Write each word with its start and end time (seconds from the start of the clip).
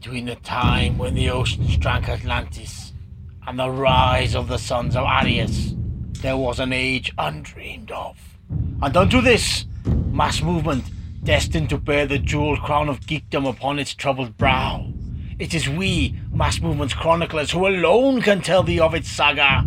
between 0.00 0.24
the 0.24 0.36
time 0.36 0.96
when 0.96 1.12
the 1.12 1.28
oceans 1.28 1.76
drank 1.76 2.08
Atlantis 2.08 2.94
and 3.46 3.58
the 3.58 3.68
rise 3.68 4.34
of 4.34 4.48
the 4.48 4.56
sons 4.56 4.96
of 4.96 5.04
Aryas, 5.04 5.76
there 6.22 6.38
was 6.38 6.58
an 6.58 6.72
age 6.72 7.12
undreamed 7.18 7.90
of. 7.90 8.16
And 8.80 8.96
unto 8.96 9.20
this 9.20 9.66
mass 9.84 10.40
movement, 10.40 10.84
destined 11.22 11.68
to 11.68 11.76
bear 11.76 12.06
the 12.06 12.18
jeweled 12.18 12.60
crown 12.60 12.88
of 12.88 13.00
geekdom 13.00 13.46
upon 13.46 13.78
its 13.78 13.92
troubled 13.92 14.38
brow, 14.38 14.90
it 15.38 15.52
is 15.52 15.68
we, 15.68 16.18
mass 16.32 16.62
movement's 16.62 16.94
chroniclers, 16.94 17.50
who 17.50 17.66
alone 17.66 18.22
can 18.22 18.40
tell 18.40 18.62
thee 18.62 18.80
of 18.80 18.94
its 18.94 19.10
saga. 19.10 19.66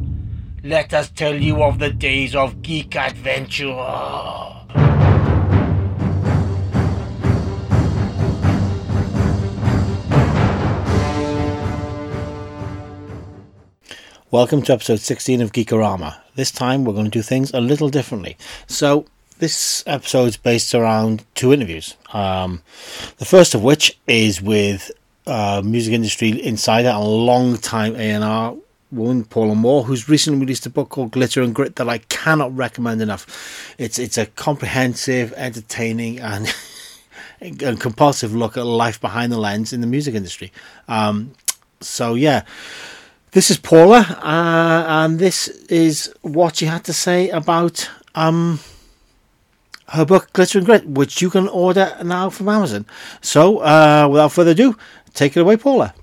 Let 0.63 0.95
us 0.95 1.11
tell 1.11 1.35
you 1.35 1.61
of 1.61 1.77
the 1.77 1.91
days 1.91 2.35
of 2.35 2.63
geek 2.63 2.95
adventure. 2.95 4.62
Welcome 14.33 14.63
to 14.63 14.73
episode 14.73 14.99
16 14.99 15.41
of 15.41 15.51
Geekorama. 15.51 16.17
This 16.33 16.49
time 16.49 16.85
we're 16.85 16.93
going 16.93 17.05
to 17.05 17.11
do 17.11 17.21
things 17.21 17.53
a 17.53 17.61
little 17.61 17.89
differently. 17.89 18.35
So, 18.65 19.05
this 19.37 19.83
episode 19.85 20.25
is 20.25 20.37
based 20.37 20.73
around 20.73 21.23
two 21.35 21.53
interviews. 21.53 21.95
Um, 22.13 22.63
the 23.19 23.25
first 23.25 23.53
of 23.53 23.63
which 23.63 23.95
is 24.07 24.41
with 24.41 24.89
uh, 25.27 25.61
music 25.63 25.93
industry 25.93 26.43
insider 26.43 26.89
and 26.89 27.05
long 27.05 27.57
time 27.57 27.95
A&R 27.95 28.57
woman 28.91 29.23
Paula 29.25 29.53
Moore, 29.53 29.83
who's 29.83 30.09
recently 30.09 30.39
released 30.39 30.65
a 30.65 30.71
book 30.71 30.89
called 30.89 31.11
Glitter 31.11 31.43
and 31.43 31.53
Grit 31.53 31.75
that 31.75 31.87
I 31.87 31.99
cannot 31.99 32.57
recommend 32.57 33.03
enough. 33.03 33.75
It's 33.77 33.99
it's 33.99 34.17
a 34.17 34.25
comprehensive, 34.25 35.31
entertaining, 35.33 36.19
and, 36.19 36.51
and 37.39 37.79
compulsive 37.79 38.33
look 38.33 38.57
at 38.57 38.65
life 38.65 38.99
behind 38.99 39.31
the 39.31 39.37
lens 39.37 39.73
in 39.73 39.81
the 39.81 39.85
music 39.85 40.15
industry. 40.15 40.51
Um, 40.87 41.35
so 41.81 42.15
yeah. 42.15 42.45
This 43.33 43.49
is 43.49 43.57
Paula, 43.57 44.01
uh, 44.21 44.85
and 44.87 45.17
this 45.17 45.47
is 45.67 46.13
what 46.21 46.57
she 46.57 46.65
had 46.67 46.83
to 46.83 46.93
say 46.93 47.29
about 47.29 47.89
um, 48.13 48.59
her 49.87 50.05
book 50.05 50.31
Glitter 50.33 50.59
and 50.59 50.67
Grit, 50.67 50.85
which 50.85 51.19
you 51.19 51.31
can 51.31 51.47
order 51.47 51.97
now 52.03 52.29
from 52.29 52.47
Amazon. 52.47 52.85
So, 53.21 53.57
uh, 53.57 54.07
without 54.11 54.33
further 54.33 54.51
ado, 54.51 54.77
take 55.15 55.35
it 55.35 55.39
away, 55.39 55.57
Paula. 55.57 55.95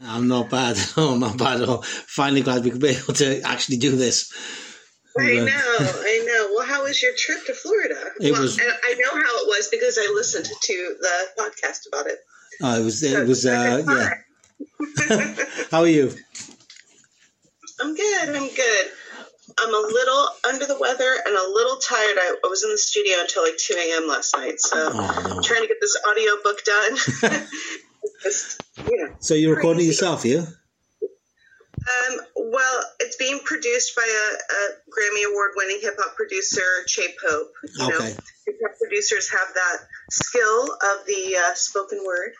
I'm 0.00 0.28
not 0.28 0.50
bad. 0.50 0.76
Oh, 0.96 1.16
not 1.18 1.36
bad 1.36 1.60
at 1.62 1.68
all. 1.68 1.82
Finally, 1.82 2.42
glad 2.42 2.62
we 2.62 2.70
could 2.70 2.80
be 2.80 2.90
able 2.90 3.14
to 3.14 3.40
actually 3.42 3.78
do 3.78 3.96
this. 3.96 4.32
I 5.18 5.34
know, 5.34 5.76
I 5.80 6.24
know. 6.24 6.52
Well, 6.54 6.64
how 6.64 6.84
was 6.84 7.02
your 7.02 7.10
trip 7.16 7.44
to 7.46 7.54
Florida? 7.54 7.98
It 8.20 8.30
well, 8.30 8.42
was- 8.42 8.60
I 8.60 8.94
know 8.94 9.10
how 9.10 9.42
it 9.42 9.48
was 9.48 9.66
because 9.68 9.98
I 10.00 10.12
listened 10.14 10.44
to 10.46 10.96
the 11.00 11.42
podcast 11.42 11.88
about 11.92 12.06
it. 12.06 12.18
Oh, 12.62 12.80
it 12.80 12.84
was. 12.84 13.02
It 13.02 13.10
So 13.10 13.24
was. 13.24 13.44
Uh, 13.44 13.82
yeah. 13.88 14.10
How 15.70 15.80
are 15.80 15.86
you? 15.88 16.12
I'm 17.80 17.94
good. 17.94 18.28
I'm 18.28 18.48
good. 18.54 18.86
I'm 19.60 19.74
a 19.74 19.78
little 19.78 20.28
under 20.48 20.66
the 20.66 20.78
weather 20.78 21.14
and 21.26 21.34
a 21.36 21.50
little 21.52 21.76
tired. 21.76 22.16
I, 22.18 22.36
I 22.44 22.48
was 22.48 22.62
in 22.64 22.70
the 22.70 22.78
studio 22.78 23.16
until 23.20 23.42
like 23.44 23.56
2 23.56 23.74
a.m. 23.74 24.08
last 24.08 24.36
night, 24.36 24.60
so 24.60 24.76
Oh, 24.76 24.92
no. 24.92 25.36
I'm 25.36 25.42
trying 25.42 25.62
to 25.62 25.68
get 25.68 25.78
this 25.80 25.96
audio 26.08 26.32
book 26.42 26.62
done. 26.64 27.46
Just, 28.22 28.62
you 28.76 29.04
know. 29.04 29.14
So 29.20 29.34
you're 29.34 29.54
recording 29.54 29.78
Crazy. 29.78 29.88
yourself, 29.88 30.24
you? 30.24 30.46
Um, 31.88 32.20
well, 32.36 32.82
it's 33.00 33.16
being 33.16 33.40
produced 33.44 33.96
by 33.96 34.02
a, 34.02 34.34
a 34.36 34.60
Grammy 34.90 35.30
Award 35.30 35.52
winning 35.56 35.78
hip 35.80 35.94
hop 35.98 36.14
producer, 36.16 36.62
Che 36.86 37.14
Pope. 37.22 37.52
You 37.76 37.88
know, 37.88 37.96
Okay. 37.96 38.08
hip 38.46 38.56
hop 38.62 38.72
producers 38.80 39.30
have 39.30 39.54
that 39.54 39.76
skill 40.10 40.64
of 40.72 41.06
the 41.06 41.36
uh, 41.38 41.54
spoken 41.54 42.00
word. 42.04 42.32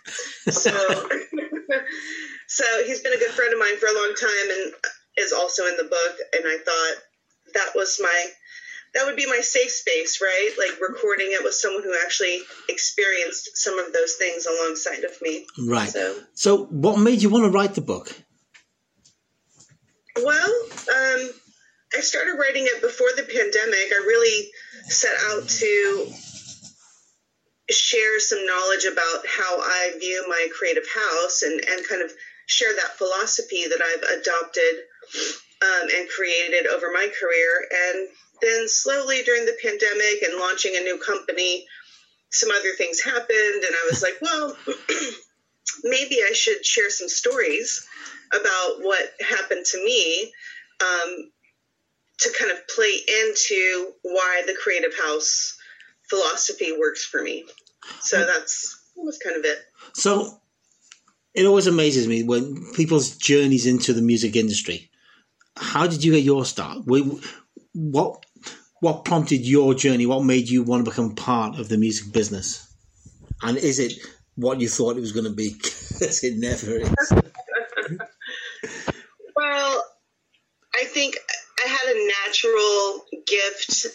So, 0.50 1.08
so 2.46 2.64
he's 2.86 3.00
been 3.00 3.12
a 3.12 3.18
good 3.18 3.30
friend 3.30 3.52
of 3.52 3.58
mine 3.58 3.76
for 3.78 3.86
a 3.86 3.94
long 3.94 4.14
time 4.18 4.50
and 4.50 4.74
is 5.18 5.32
also 5.32 5.66
in 5.66 5.76
the 5.76 5.84
book. 5.84 6.16
And 6.34 6.44
I 6.46 6.58
thought 6.58 7.02
that 7.54 7.72
was 7.74 7.98
my 8.02 8.26
that 8.94 9.04
would 9.06 9.16
be 9.16 9.26
my 9.26 9.40
safe 9.40 9.70
space, 9.70 10.20
right? 10.22 10.50
Like 10.58 10.80
recording 10.80 11.28
it 11.30 11.44
with 11.44 11.54
someone 11.54 11.82
who 11.82 11.94
actually 12.04 12.40
experienced 12.68 13.50
some 13.56 13.78
of 13.78 13.92
those 13.92 14.14
things 14.14 14.46
alongside 14.46 15.04
of 15.04 15.20
me. 15.20 15.46
Right. 15.58 15.88
So. 15.88 16.18
So, 16.34 16.64
what 16.64 16.98
made 16.98 17.22
you 17.22 17.28
want 17.28 17.44
to 17.44 17.50
write 17.50 17.74
the 17.74 17.82
book? 17.82 18.10
Well, 20.16 20.50
um, 20.88 21.30
I 21.96 22.00
started 22.00 22.38
writing 22.38 22.64
it 22.66 22.80
before 22.80 23.08
the 23.16 23.22
pandemic. 23.22 23.92
I 23.92 24.04
really 24.06 24.50
set 24.86 25.14
out 25.30 25.48
to 25.48 26.12
share 27.70 28.18
some 28.20 28.44
knowledge 28.46 28.84
about 28.84 29.26
how 29.26 29.58
I 29.58 29.92
view 29.98 30.24
my 30.28 30.48
creative 30.56 30.86
house 30.88 31.42
and, 31.42 31.60
and 31.60 31.86
kind 31.88 32.02
of 32.02 32.10
share 32.46 32.74
that 32.74 32.96
philosophy 32.96 33.64
that 33.68 33.80
I've 33.82 34.20
adopted 34.20 34.84
um, 35.62 35.88
and 35.94 36.08
created 36.08 36.66
over 36.66 36.90
my 36.92 37.08
career. 37.20 37.66
And 37.70 38.08
then 38.40 38.68
slowly 38.68 39.22
during 39.22 39.44
the 39.44 39.56
pandemic 39.62 40.22
and 40.22 40.40
launching 40.40 40.76
a 40.76 40.80
new 40.80 40.98
company, 40.98 41.66
some 42.30 42.50
other 42.50 42.72
things 42.76 43.02
happened, 43.02 43.64
and 43.64 43.74
I 43.74 43.88
was 43.90 44.02
like, 44.02 44.18
well, 44.20 44.56
maybe 45.84 46.18
I 46.28 46.32
should 46.32 46.64
share 46.64 46.90
some 46.90 47.08
stories 47.08 47.86
about 48.32 48.80
what 48.80 49.12
happened 49.26 49.64
to 49.64 49.84
me 49.84 50.32
um, 50.80 51.30
to 52.20 52.32
kind 52.38 52.50
of 52.50 52.68
play 52.68 53.00
into 53.08 53.92
why 54.02 54.42
the 54.46 54.56
creative 54.62 54.96
house 54.96 55.57
philosophy 56.08 56.72
works 56.78 57.04
for 57.04 57.22
me. 57.22 57.44
So 58.00 58.24
that's 58.24 58.76
that 58.96 59.02
was 59.02 59.18
kind 59.18 59.36
of 59.36 59.44
it. 59.44 59.58
So, 59.94 60.40
it 61.34 61.46
always 61.46 61.66
amazes 61.66 62.08
me 62.08 62.22
when 62.22 62.72
people's 62.74 63.16
journeys 63.16 63.66
into 63.66 63.92
the 63.92 64.02
music 64.02 64.36
industry. 64.36 64.90
How 65.56 65.86
did 65.86 66.04
you 66.04 66.12
get 66.12 66.24
your 66.24 66.44
start? 66.44 66.78
What 66.84 68.16
what 68.80 69.04
prompted 69.04 69.44
your 69.46 69.74
journey? 69.74 70.06
What 70.06 70.24
made 70.24 70.48
you 70.48 70.62
want 70.62 70.84
to 70.84 70.90
become 70.90 71.14
part 71.14 71.58
of 71.58 71.68
the 71.68 71.76
music 71.78 72.12
business? 72.12 72.64
And 73.42 73.56
is 73.56 73.78
it 73.78 73.94
what 74.36 74.60
you 74.60 74.68
thought 74.68 74.96
it 74.96 75.00
was 75.00 75.12
going 75.12 75.24
to 75.26 75.30
be? 75.34 75.54
'Cause 75.98 76.22
it 76.24 76.38
never 76.38 76.78
is. 76.78 77.12
Well, 79.36 79.84
I 80.74 80.84
think 80.84 81.16
I 81.64 81.68
had 81.68 81.94
a 81.94 82.06
natural 82.26 83.04
gift 83.26 83.86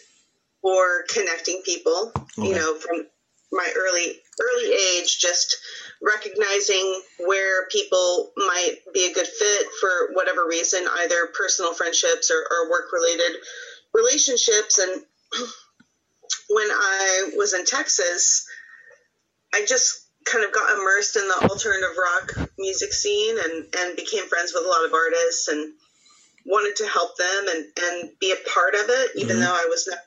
for 0.64 1.04
connecting 1.14 1.62
people. 1.64 2.12
You 2.38 2.56
know, 2.56 2.76
from 2.76 3.06
my 3.52 3.72
early 3.78 4.20
early 4.42 4.74
age, 4.98 5.20
just 5.20 5.58
recognizing 6.02 7.02
where 7.20 7.68
people 7.68 8.32
might 8.36 8.78
be 8.94 9.06
a 9.06 9.14
good 9.14 9.28
fit 9.28 9.68
for 9.80 10.14
whatever 10.14 10.48
reason, 10.48 10.84
either 10.98 11.28
personal 11.38 11.76
friendships 11.76 12.32
or, 12.32 12.40
or 12.40 12.72
work 12.72 12.92
related 12.92 13.38
relationships. 13.94 14.80
And 14.80 15.04
when 16.50 16.68
I 16.72 17.32
was 17.38 17.54
in 17.54 17.66
Texas, 17.66 18.48
I 19.54 19.66
just 19.68 20.08
kind 20.26 20.46
of 20.46 20.52
got 20.52 20.72
immersed 20.76 21.16
in 21.16 21.28
the 21.28 21.48
alternative 21.50 21.96
rock 22.02 22.50
music 22.58 22.94
scene 22.94 23.38
and, 23.38 23.66
and 23.78 23.96
became 23.96 24.26
friends 24.28 24.54
with 24.56 24.66
a 24.66 24.68
lot 24.70 24.86
of 24.86 24.94
artists 24.94 25.48
and 25.50 25.74
wanted 26.46 26.76
to 26.78 26.88
help 26.88 27.16
them 27.18 27.46
and, 27.50 27.66
and 27.84 28.10
be 28.20 28.32
a 28.32 28.50
part 28.50 28.74
of 28.74 28.90
it, 28.90 29.12
even 29.16 29.38
Mhm. 29.38 29.42
though 29.42 29.54
I 29.54 29.66
was 29.70 29.88
not 29.88 30.00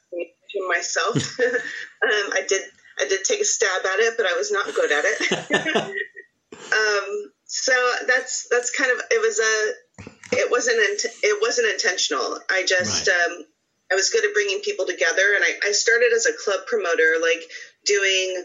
myself. 0.68 1.16
um, 1.40 2.32
I 2.32 2.42
did 2.48 2.62
I 2.98 3.06
did 3.08 3.24
take 3.24 3.40
a 3.40 3.44
stab 3.44 3.84
at 3.84 3.98
it, 4.00 4.14
but 4.16 4.26
I 4.26 4.34
was 4.36 4.50
not 4.50 4.66
good 4.74 4.90
at 4.92 5.04
it. 5.06 5.76
um, 6.72 7.32
so 7.44 7.72
that's 8.06 8.48
that's 8.50 8.70
kind 8.76 8.90
of 8.90 8.98
it 9.10 9.20
was 9.20 9.38
a 9.38 10.36
it 10.36 10.50
wasn't 10.50 10.78
it 11.22 11.38
wasn't 11.40 11.68
intentional. 11.72 12.38
I 12.50 12.64
just 12.66 13.08
um, 13.08 13.44
I 13.90 13.94
was 13.94 14.10
good 14.10 14.24
at 14.24 14.34
bringing 14.34 14.60
people 14.60 14.86
together, 14.86 15.34
and 15.34 15.44
I, 15.44 15.68
I 15.68 15.72
started 15.72 16.12
as 16.14 16.26
a 16.26 16.32
club 16.32 16.66
promoter, 16.66 17.16
like 17.20 17.42
doing 17.84 18.42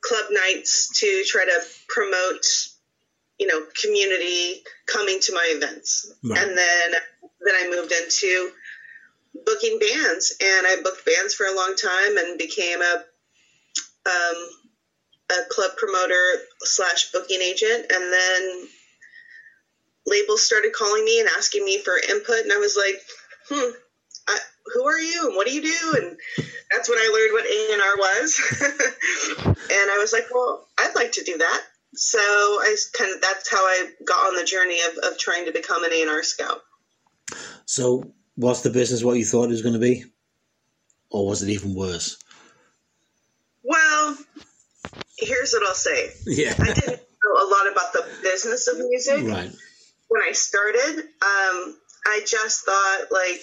club 0.00 0.26
nights 0.30 0.90
to 1.00 1.24
try 1.26 1.44
to 1.44 1.60
promote, 1.88 2.44
you 3.38 3.46
know, 3.46 3.62
community 3.82 4.62
coming 4.86 5.20
to 5.20 5.32
my 5.34 5.52
events, 5.56 6.12
Right. 6.24 6.42
and 6.42 6.56
then 6.58 6.92
then 7.40 7.54
I 7.54 7.70
moved 7.70 7.92
into 7.92 8.50
booking 9.44 9.78
bands, 9.78 10.34
and 10.40 10.66
I 10.66 10.76
booked 10.82 11.04
bands 11.04 11.34
for 11.34 11.46
a 11.46 11.54
long 11.54 11.74
time, 11.76 12.16
and 12.18 12.38
became 12.38 12.80
a 12.80 13.04
um, 14.06 14.48
a 15.30 15.48
club 15.50 15.72
promoter 15.76 16.22
slash 16.60 17.10
booking 17.12 17.40
agent, 17.40 17.86
and 17.92 18.12
then 18.12 18.68
labels 20.06 20.46
started 20.46 20.72
calling 20.72 21.04
me 21.04 21.20
and 21.20 21.28
asking 21.36 21.64
me 21.64 21.78
for 21.78 21.94
input, 21.96 22.40
and 22.40 22.52
I 22.52 22.58
was 22.58 22.76
like, 22.76 23.02
hmm. 23.48 23.70
I, 24.28 24.38
who 24.74 24.86
are 24.86 24.98
you 24.98 25.26
and 25.28 25.36
what 25.36 25.46
do 25.46 25.52
you 25.52 25.62
do? 25.62 25.94
And 25.98 26.16
that's 26.72 26.88
when 26.88 26.98
I 26.98 27.08
learned 27.12 27.32
what 27.32 27.46
A 27.46 27.72
and 27.72 27.82
R 27.82 27.96
was. 27.96 29.46
and 29.70 29.90
I 29.90 29.98
was 30.00 30.12
like, 30.12 30.26
well, 30.32 30.66
I'd 30.78 30.96
like 30.96 31.12
to 31.12 31.24
do 31.24 31.38
that. 31.38 31.62
So 31.94 32.18
I 32.18 32.76
kind 32.92 33.14
of 33.14 33.20
that's 33.20 33.50
how 33.50 33.64
I 33.64 33.88
got 34.04 34.26
on 34.26 34.36
the 34.36 34.44
journey 34.44 34.80
of, 34.82 35.12
of 35.12 35.18
trying 35.18 35.46
to 35.46 35.52
become 35.52 35.84
an 35.84 35.92
A 35.92 36.02
and 36.02 36.10
R 36.10 36.22
scout. 36.22 36.60
So, 37.64 38.12
was 38.36 38.62
the 38.62 38.70
business 38.70 39.02
what 39.02 39.16
you 39.18 39.24
thought 39.24 39.44
it 39.44 39.48
was 39.48 39.62
going 39.62 39.74
to 39.74 39.80
be? 39.80 40.04
Or 41.10 41.26
was 41.26 41.42
it 41.42 41.50
even 41.50 41.74
worse? 41.74 42.18
Well, 43.62 44.16
here's 45.18 45.52
what 45.52 45.66
I'll 45.66 45.74
say. 45.74 46.10
Yeah. 46.26 46.54
I 46.58 46.72
didn't 46.72 47.00
know 47.00 47.32
a 47.42 47.48
lot 47.48 47.72
about 47.72 47.92
the 47.92 48.06
business 48.22 48.68
of 48.68 48.78
music 48.78 49.24
right. 49.24 49.50
when 50.08 50.22
I 50.22 50.32
started. 50.32 50.98
Um, 50.98 51.76
I 52.06 52.20
just 52.26 52.64
thought 52.64 53.06
like, 53.10 53.40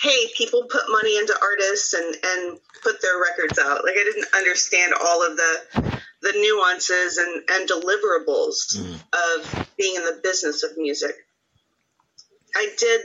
hey, 0.00 0.26
people 0.36 0.64
put 0.70 0.82
money 0.88 1.18
into 1.18 1.36
artists 1.40 1.92
and 1.94 2.16
and 2.24 2.58
put 2.82 3.02
their 3.02 3.20
records 3.20 3.58
out. 3.58 3.84
Like 3.84 3.94
I 3.98 4.04
didn't 4.04 4.34
understand 4.34 4.94
all 4.94 5.24
of 5.24 5.36
the 5.36 6.00
the 6.22 6.32
nuances 6.32 7.18
and 7.18 7.42
and 7.50 7.68
deliverables 7.68 8.76
Mm. 8.76 8.94
of 9.12 9.68
being 9.76 9.94
in 9.96 10.04
the 10.04 10.20
business 10.22 10.62
of 10.62 10.76
music. 10.76 11.14
I 12.56 12.68
did 12.78 13.00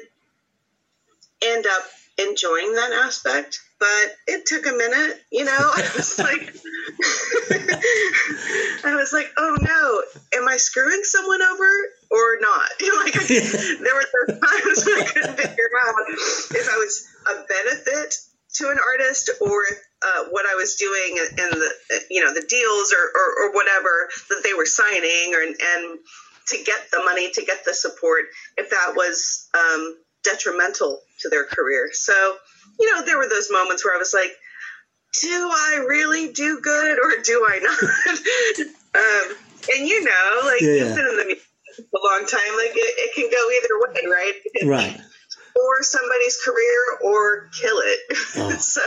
end 1.45 1.65
up 1.68 1.83
enjoying 2.18 2.74
that 2.74 2.92
aspect, 3.06 3.59
but 3.80 4.15
it 4.27 4.45
took 4.45 4.65
a 4.65 4.71
minute, 4.71 5.21
you 5.31 5.45
know. 5.45 5.51
I 5.75 5.92
was 5.95 6.19
like 6.19 6.56
I 8.86 8.95
was 8.95 9.12
like, 9.12 9.31
"Oh 9.38 9.57
no, 9.59 10.39
am 10.39 10.47
I 10.47 10.57
screwing 10.57 11.01
someone 11.03 11.42
over 11.42 11.68
or 12.12 12.38
not?" 12.39 12.69
like 13.03 13.13
there 13.13 13.95
were 13.95 14.27
times 14.27 14.86
when 14.86 15.01
I 15.01 15.06
couldn't 15.06 15.38
figure 15.38 15.69
out 15.86 15.95
if 16.09 16.69
I 16.71 16.77
was 16.77 17.07
a 17.27 17.44
benefit 17.48 18.15
to 18.56 18.69
an 18.69 18.77
artist 18.80 19.30
or 19.41 19.63
uh, 20.06 20.25
what 20.31 20.45
I 20.45 20.56
was 20.56 20.75
doing 20.75 21.18
and 21.19 21.51
the 21.51 21.71
you 22.09 22.24
know 22.24 22.33
the 22.33 22.45
deals 22.48 22.94
or, 22.94 23.03
or, 23.03 23.48
or 23.48 23.53
whatever 23.53 24.09
that 24.30 24.41
they 24.44 24.53
were 24.53 24.65
signing 24.65 25.33
or 25.33 25.41
and 25.41 26.00
to 26.48 26.57
get 26.63 26.91
the 26.91 27.03
money 27.03 27.31
to 27.31 27.44
get 27.44 27.65
the 27.65 27.74
support 27.74 28.25
if 28.57 28.69
that 28.69 28.94
was 28.95 29.50
um, 29.53 29.98
detrimental 30.25 31.01
to 31.22 31.30
their 31.30 31.45
career. 31.45 31.89
So 31.94 32.13
you 32.80 32.94
know 32.94 33.06
there 33.06 33.18
were 33.18 33.30
those 33.30 33.50
moments 33.51 33.86
where 33.86 33.95
I 33.95 34.00
was 34.00 34.13
like, 34.13 34.31
do 35.22 35.50
I 35.51 35.86
really 35.88 36.31
do 36.33 36.60
good 36.62 36.98
or 37.00 37.22
do 37.24 37.45
I 37.48 37.60
not? 37.60 37.80
um, 38.95 39.38
and 39.77 39.88
you 39.88 40.04
know, 40.04 40.42
like 40.44 40.62
Yeah, 40.62 40.68
you've 40.68 40.95
been 40.95 41.07
in 41.07 41.18
the 41.18 41.25
music 41.25 41.44
a 41.80 41.98
long 42.04 42.25
time, 42.27 42.56
like 42.57 42.72
it, 42.75 42.94
it 42.98 43.16
can 43.16 43.30
go 43.30 43.51
either 43.51 43.94
way, 43.94 44.12
right? 44.12 44.33
Can 44.57 44.69
Right. 44.69 44.98
or 45.56 45.83
somebody's 45.83 46.38
career 46.44 46.81
or 47.04 47.50
kill 47.50 47.77
it. 47.80 48.00
Oh. 48.38 48.50
so, 48.60 48.81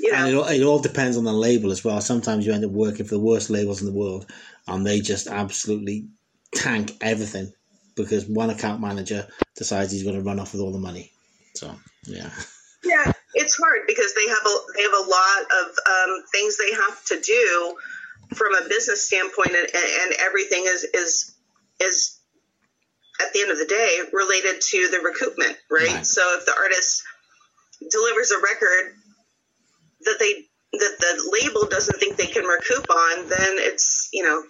you 0.00 0.12
know, 0.12 0.18
And 0.18 0.28
it 0.28 0.34
all, 0.34 0.48
it 0.48 0.62
all 0.62 0.78
depends 0.78 1.16
on 1.16 1.24
the 1.24 1.32
label 1.32 1.70
as 1.72 1.84
well. 1.84 2.00
Sometimes 2.00 2.46
you 2.46 2.52
end 2.52 2.64
up 2.64 2.70
working 2.70 3.06
for 3.06 3.14
the 3.14 3.20
worst 3.20 3.50
labels 3.50 3.80
in 3.80 3.86
the 3.86 3.98
world, 3.98 4.26
and 4.66 4.86
they 4.86 5.00
just 5.00 5.26
absolutely 5.26 6.08
tank 6.54 6.92
everything 7.00 7.52
because 8.04 8.26
one 8.26 8.50
account 8.50 8.80
manager 8.80 9.26
decides 9.56 9.92
he's 9.92 10.02
going 10.02 10.16
to 10.16 10.22
run 10.22 10.38
off 10.38 10.52
with 10.52 10.62
all 10.62 10.72
the 10.72 10.78
money. 10.78 11.12
So 11.54 11.74
yeah, 12.06 12.30
yeah, 12.84 13.12
it's 13.34 13.56
hard 13.56 13.82
because 13.86 14.14
they 14.14 14.28
have 14.28 14.46
a 14.46 14.56
they 14.76 14.82
have 14.82 14.92
a 14.92 15.10
lot 15.10 15.42
of 15.42 15.66
um, 15.68 16.24
things 16.32 16.56
they 16.56 16.72
have 16.72 17.04
to 17.06 17.20
do 17.20 17.76
from 18.34 18.54
a 18.54 18.68
business 18.68 19.06
standpoint, 19.06 19.50
and, 19.50 19.68
and 19.74 20.14
everything 20.20 20.64
is 20.66 20.84
is 20.94 21.34
is 21.80 22.18
at 23.20 23.32
the 23.32 23.40
end 23.42 23.50
of 23.50 23.58
the 23.58 23.66
day 23.66 24.00
related 24.12 24.60
to 24.60 24.88
the 24.88 24.98
recoupment, 24.98 25.56
right? 25.70 25.92
Right. 25.92 26.06
So 26.06 26.22
if 26.38 26.46
the 26.46 26.54
artist 26.56 27.02
delivers 27.90 28.30
a 28.30 28.38
record 28.38 28.94
that 30.02 30.16
they 30.18 30.44
that 30.78 30.96
the 31.00 31.38
label 31.42 31.66
doesn't 31.68 31.98
think 31.98 32.16
they 32.16 32.26
can 32.26 32.44
recoup 32.44 32.88
on, 32.90 33.28
then 33.28 33.56
it's 33.58 34.08
you 34.12 34.22
know 34.22 34.42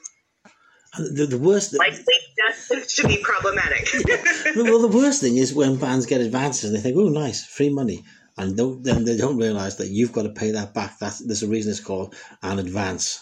the, 0.96 1.26
the 1.26 1.38
worst. 1.38 1.76
likely 1.79 2.05
that 2.38 2.88
should 2.90 3.08
be 3.08 3.19
problematic. 3.23 3.88
well, 4.56 4.81
the 4.81 4.93
worst 4.93 5.20
thing 5.20 5.37
is 5.37 5.55
when 5.55 5.76
bands 5.76 6.06
get 6.06 6.20
advances 6.20 6.64
and 6.64 6.76
they 6.76 6.81
think, 6.81 6.96
"Oh, 6.96 7.08
nice, 7.08 7.44
free 7.44 7.69
money," 7.69 8.05
and 8.37 8.56
don't, 8.56 8.82
then 8.82 9.05
they 9.05 9.17
don't 9.17 9.37
realize 9.37 9.76
that 9.76 9.88
you've 9.88 10.12
got 10.12 10.23
to 10.23 10.31
pay 10.31 10.52
that 10.52 10.75
back. 10.75 10.99
That's 10.99 11.19
there's 11.19 11.43
a 11.43 11.49
reason 11.49 11.73
it's 11.73 11.81
called 11.81 12.14
an 12.43 12.58
advance, 12.58 13.20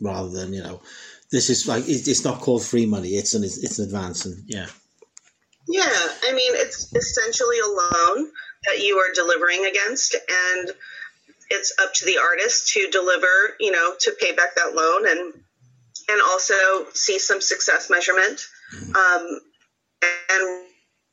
rather 0.00 0.28
than 0.28 0.52
you 0.52 0.62
know, 0.62 0.82
this 1.30 1.50
is 1.50 1.68
like 1.68 1.84
it, 1.88 2.08
it's 2.08 2.24
not 2.24 2.40
called 2.40 2.64
free 2.64 2.86
money. 2.86 3.10
It's 3.10 3.34
an 3.34 3.44
it's 3.44 3.78
an 3.78 3.84
advance, 3.86 4.26
and 4.26 4.42
yeah, 4.46 4.66
Yeah, 5.68 5.82
I 5.84 6.32
mean, 6.32 6.52
it's 6.54 6.92
essentially 6.94 7.58
a 7.60 7.66
loan 7.66 8.30
that 8.66 8.82
you 8.82 8.98
are 8.98 9.14
delivering 9.14 9.66
against, 9.66 10.14
and 10.14 10.70
it's 11.50 11.74
up 11.80 11.92
to 11.94 12.06
the 12.06 12.18
artist 12.18 12.72
to 12.72 12.88
deliver, 12.90 13.56
you 13.60 13.70
know, 13.70 13.94
to 14.00 14.16
pay 14.20 14.32
back 14.32 14.56
that 14.56 14.74
loan 14.74 15.08
and 15.08 15.44
and 16.08 16.20
also 16.20 16.54
see 16.92 17.18
some 17.18 17.40
success 17.40 17.90
measurement 17.90 18.40
um, 18.94 19.40
and 20.02 20.66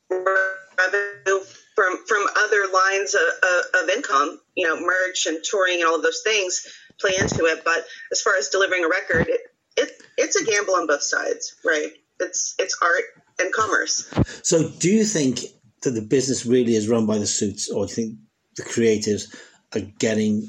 revenue 0.10 1.46
from 1.76 1.98
from 2.08 2.26
other 2.38 2.64
lines 2.74 3.16
of, 3.16 3.22
of, 3.22 3.84
of 3.84 3.90
income, 3.90 4.40
you 4.56 4.68
know, 4.68 4.80
merch 4.80 5.26
and 5.26 5.44
touring 5.44 5.80
and 5.80 5.86
all 5.86 5.96
of 5.96 6.04
those 6.04 6.22
things 6.24 6.66
play 7.00 7.14
into 7.20 7.46
it. 7.46 7.64
But 7.64 7.86
as 8.12 8.22
far 8.22 8.34
as 8.38 8.50
delivering 8.50 8.84
a 8.84 8.90
record, 8.90 9.28
it, 9.28 9.42
it 9.78 9.92
it's 10.18 10.36
a 10.36 10.46
gamble 10.46 10.76
on 10.76 10.88
both 10.88 11.04
sides, 11.04 11.56
right? 11.66 11.92
It's 12.20 12.56
it's 12.60 12.78
art 12.82 13.04
and 13.40 13.54
commerce. 13.54 14.12
So, 14.44 14.70
do 14.70 14.90
you 14.90 15.06
think 15.06 15.40
that 15.84 15.92
the 15.92 16.02
business 16.02 16.46
really 16.46 16.76
is 16.76 16.88
run 16.88 17.06
by 17.06 17.18
the 17.18 17.26
suits, 17.26 17.70
or 17.70 17.86
do 17.86 17.90
you 17.90 17.96
think 17.96 18.20
the 18.58 18.64
creatives 18.64 19.36
are 19.74 19.88
getting 20.00 20.48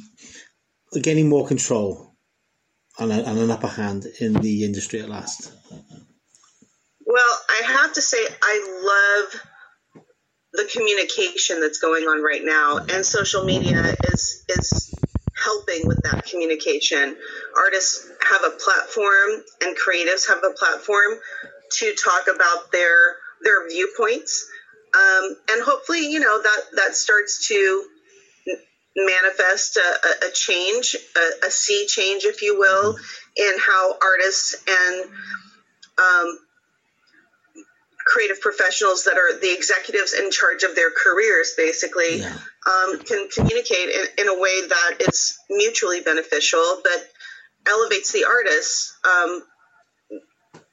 are 0.95 1.01
getting 1.01 1.29
more 1.29 1.47
control 1.47 2.12
and, 2.99 3.13
a, 3.13 3.29
and 3.29 3.39
an 3.39 3.51
upper 3.51 3.69
hand 3.69 4.07
in 4.21 4.35
the 4.35 4.65
industry 4.65 5.01
at 5.01 5.09
last? 5.09 5.53
Well, 7.05 7.39
I 7.51 7.63
have 7.67 7.93
to 7.95 8.03
say, 8.03 8.19
I 8.43 9.29
love 9.33 9.43
the 10.53 10.69
communication 10.73 11.61
that's 11.61 11.79
going 11.79 12.05
on 12.05 12.23
right 12.23 12.43
now, 12.45 12.79
and 12.79 13.05
social 13.05 13.45
media 13.45 13.95
is 14.13 14.45
is 14.49 14.95
helping 15.43 15.87
with 15.87 16.01
that 16.03 16.27
communication. 16.27 17.17
Artists 17.57 18.09
have 18.31 18.43
a 18.45 18.51
platform, 18.51 19.43
and 19.63 19.77
creatives 19.77 20.29
have 20.29 20.39
a 20.45 20.53
platform 20.55 21.19
to 21.79 21.95
talk 21.95 22.35
about 22.35 22.71
their 22.71 23.17
their 23.43 23.69
viewpoints, 23.69 24.49
um, 24.95 25.37
and 25.51 25.63
hopefully, 25.63 26.07
you 26.11 26.21
know 26.21 26.43
that 26.43 26.61
that 26.77 26.95
starts 26.95 27.49
to 27.49 27.85
manifest 28.97 29.77
a, 29.77 30.27
a, 30.27 30.31
change, 30.33 30.97
a, 31.17 31.47
a 31.47 31.51
sea 31.51 31.87
change, 31.89 32.25
if 32.25 32.43
you 32.43 32.59
will, 32.59 32.97
in 33.37 33.53
how 33.59 33.97
artists 34.03 34.55
and 34.69 35.11
um, 35.99 36.39
creative 38.05 38.41
professionals 38.41 39.05
that 39.05 39.17
are 39.17 39.39
the 39.41 39.55
executives 39.55 40.13
in 40.13 40.31
charge 40.31 40.63
of 40.65 40.75
their 40.75 40.91
careers 40.91 41.55
basically 41.57 42.19
Yeah. 42.19 42.37
um, 42.67 42.99
can 42.99 43.29
communicate 43.29 43.89
in, 43.89 44.07
in 44.19 44.29
a 44.29 44.39
way 44.39 44.67
that 44.67 44.95
is 45.01 45.39
mutually 45.49 46.01
beneficial 46.01 46.81
but 46.83 47.09
elevates 47.67 48.13
the 48.13 48.25
artists 48.25 48.99
um, 49.05 49.43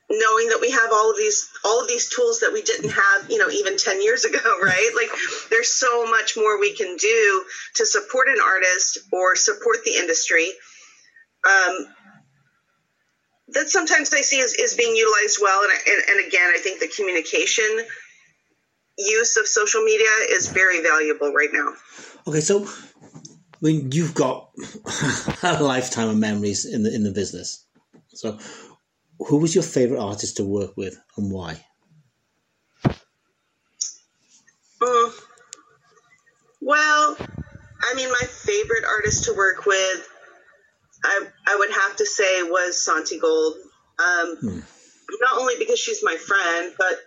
knowing 0.09 0.49
that 0.49 0.59
we 0.59 0.71
have 0.71 0.89
all 0.91 1.11
of 1.11 1.17
these 1.17 1.49
all 1.63 1.81
of 1.81 1.87
these 1.87 2.09
tools 2.09 2.39
that 2.39 2.51
we 2.51 2.61
didn't 2.63 2.89
have 2.89 3.29
you 3.29 3.37
know 3.37 3.49
even 3.49 3.77
10 3.77 4.01
years 4.01 4.25
ago 4.25 4.39
right 4.63 4.91
like 4.95 5.09
there's 5.49 5.71
so 5.71 6.05
much 6.05 6.35
more 6.35 6.59
we 6.59 6.75
can 6.75 6.97
do 6.97 7.45
to 7.75 7.85
support 7.85 8.27
an 8.27 8.39
artist 8.43 8.99
or 9.11 9.35
support 9.35 9.77
the 9.85 9.95
industry 9.95 10.51
um, 11.47 11.87
that 13.53 13.69
sometimes 13.69 14.13
I 14.13 14.21
see 14.21 14.39
is, 14.39 14.53
is 14.53 14.75
being 14.75 14.95
utilized 14.95 15.39
well. 15.41 15.61
And, 15.63 15.71
and, 15.71 16.09
and 16.09 16.27
again, 16.27 16.51
I 16.53 16.59
think 16.59 16.79
the 16.79 16.87
communication 16.87 17.65
use 18.97 19.37
of 19.37 19.47
social 19.47 19.81
media 19.81 20.09
is 20.29 20.49
very 20.49 20.81
valuable 20.81 21.33
right 21.33 21.49
now. 21.51 21.73
Okay, 22.27 22.41
so 22.41 22.67
when 23.59 23.91
you've 23.91 24.13
got 24.13 24.49
a 25.43 25.63
lifetime 25.63 26.09
of 26.09 26.17
memories 26.17 26.65
in 26.65 26.83
the 26.83 26.93
in 26.93 27.03
the 27.03 27.11
business, 27.11 27.65
so 28.09 28.37
who 29.19 29.38
was 29.38 29.53
your 29.53 29.63
favorite 29.63 29.99
artist 29.99 30.38
to 30.38 30.43
work 30.43 30.75
with 30.77 30.97
and 31.17 31.31
why? 31.31 31.63
Mm. 34.81 35.11
Well, 36.61 37.17
I 37.19 37.93
mean, 37.95 38.09
my 38.09 38.27
favorite 38.27 38.85
artist 38.85 39.25
to 39.25 39.33
work 39.35 39.65
with, 39.65 40.09
I, 41.03 41.27
I 41.47 41.55
would 41.57 41.71
have 41.71 41.95
to 41.97 42.05
say, 42.05 42.43
was 42.43 42.85
Santigold. 42.88 43.55
Um, 43.99 44.38
Hmm. 44.38 44.59
Not 45.21 45.39
only 45.39 45.55
because 45.57 45.79
she's 45.79 46.03
my 46.03 46.15
friend, 46.15 46.73
but 46.77 46.99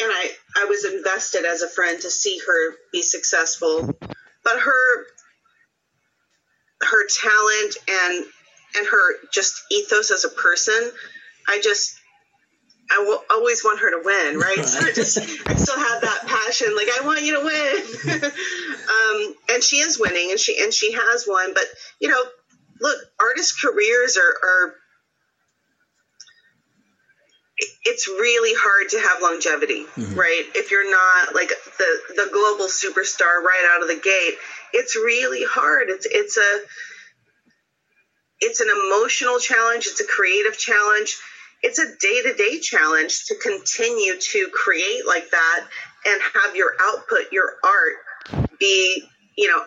and 0.00 0.10
I, 0.10 0.30
I 0.56 0.64
was 0.66 0.84
invested 0.84 1.44
as 1.44 1.62
a 1.62 1.68
friend 1.68 2.00
to 2.00 2.10
see 2.10 2.38
her 2.46 2.74
be 2.92 3.02
successful. 3.02 3.98
But 4.44 4.60
her 4.60 5.06
her 6.80 7.06
talent 7.08 7.76
and 7.88 8.24
and 8.76 8.86
her 8.86 9.14
just 9.32 9.62
ethos 9.70 10.10
as 10.10 10.24
a 10.24 10.28
person, 10.28 10.92
I 11.48 11.60
just 11.62 11.98
I 12.90 13.00
will 13.00 13.22
always 13.30 13.62
want 13.64 13.80
her 13.80 13.90
to 13.90 14.02
win, 14.04 14.38
right? 14.38 14.64
So 14.64 14.86
I 14.86 14.92
just 14.92 15.18
I 15.18 15.54
still 15.56 15.78
have 15.78 16.02
that 16.02 16.26
passion, 16.26 16.74
like 16.76 16.88
I 16.88 17.04
want 17.04 17.22
you 17.22 17.38
to 17.38 17.44
win. 17.44 18.22
um, 18.24 19.34
and 19.50 19.62
she 19.62 19.76
is 19.76 19.98
winning, 19.98 20.30
and 20.30 20.38
she 20.40 20.62
and 20.62 20.72
she 20.72 20.92
has 20.92 21.26
won. 21.26 21.52
But 21.54 21.64
you 22.00 22.08
know, 22.08 22.22
look, 22.80 22.98
artist 23.20 23.60
careers 23.60 24.16
are, 24.16 24.22
are 24.22 24.74
it's 27.84 28.08
really 28.08 28.54
hard 28.56 28.88
to 28.90 29.00
have 29.00 29.22
longevity, 29.22 29.84
right? 30.14 30.44
If 30.54 30.70
you're 30.70 30.90
not 30.90 31.34
like 31.34 31.48
the 31.48 32.00
the 32.14 32.30
global 32.32 32.66
superstar 32.66 33.42
right 33.42 33.70
out 33.74 33.82
of 33.82 33.88
the 33.88 34.00
gate, 34.02 34.36
it's 34.72 34.96
really 34.96 35.44
hard. 35.44 35.88
It's 35.88 36.06
it's 36.06 36.36
a 36.36 36.60
it's 38.40 38.60
an 38.60 38.68
emotional 38.68 39.38
challenge, 39.40 39.86
it's 39.86 40.00
a 40.00 40.06
creative 40.06 40.56
challenge, 40.56 41.18
it's 41.62 41.78
a 41.78 41.86
day 42.00 42.22
to 42.22 42.34
day 42.34 42.60
challenge 42.60 43.26
to 43.26 43.34
continue 43.36 44.14
to 44.18 44.50
create 44.52 45.06
like 45.06 45.30
that 45.30 45.66
and 46.06 46.20
have 46.34 46.56
your 46.56 46.72
output, 46.80 47.32
your 47.32 47.54
art, 47.64 48.48
be, 48.58 49.02
you 49.36 49.48
know, 49.48 49.64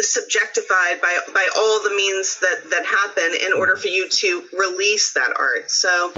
subjectified 0.00 1.00
by 1.02 1.18
by 1.34 1.46
all 1.56 1.82
the 1.82 1.90
means 1.90 2.40
that 2.40 2.70
that 2.70 2.86
happen 2.86 3.46
in 3.46 3.52
order 3.52 3.76
for 3.76 3.88
you 3.88 4.08
to 4.08 4.44
release 4.58 5.12
that 5.14 5.32
art. 5.38 5.70
So 5.70 6.12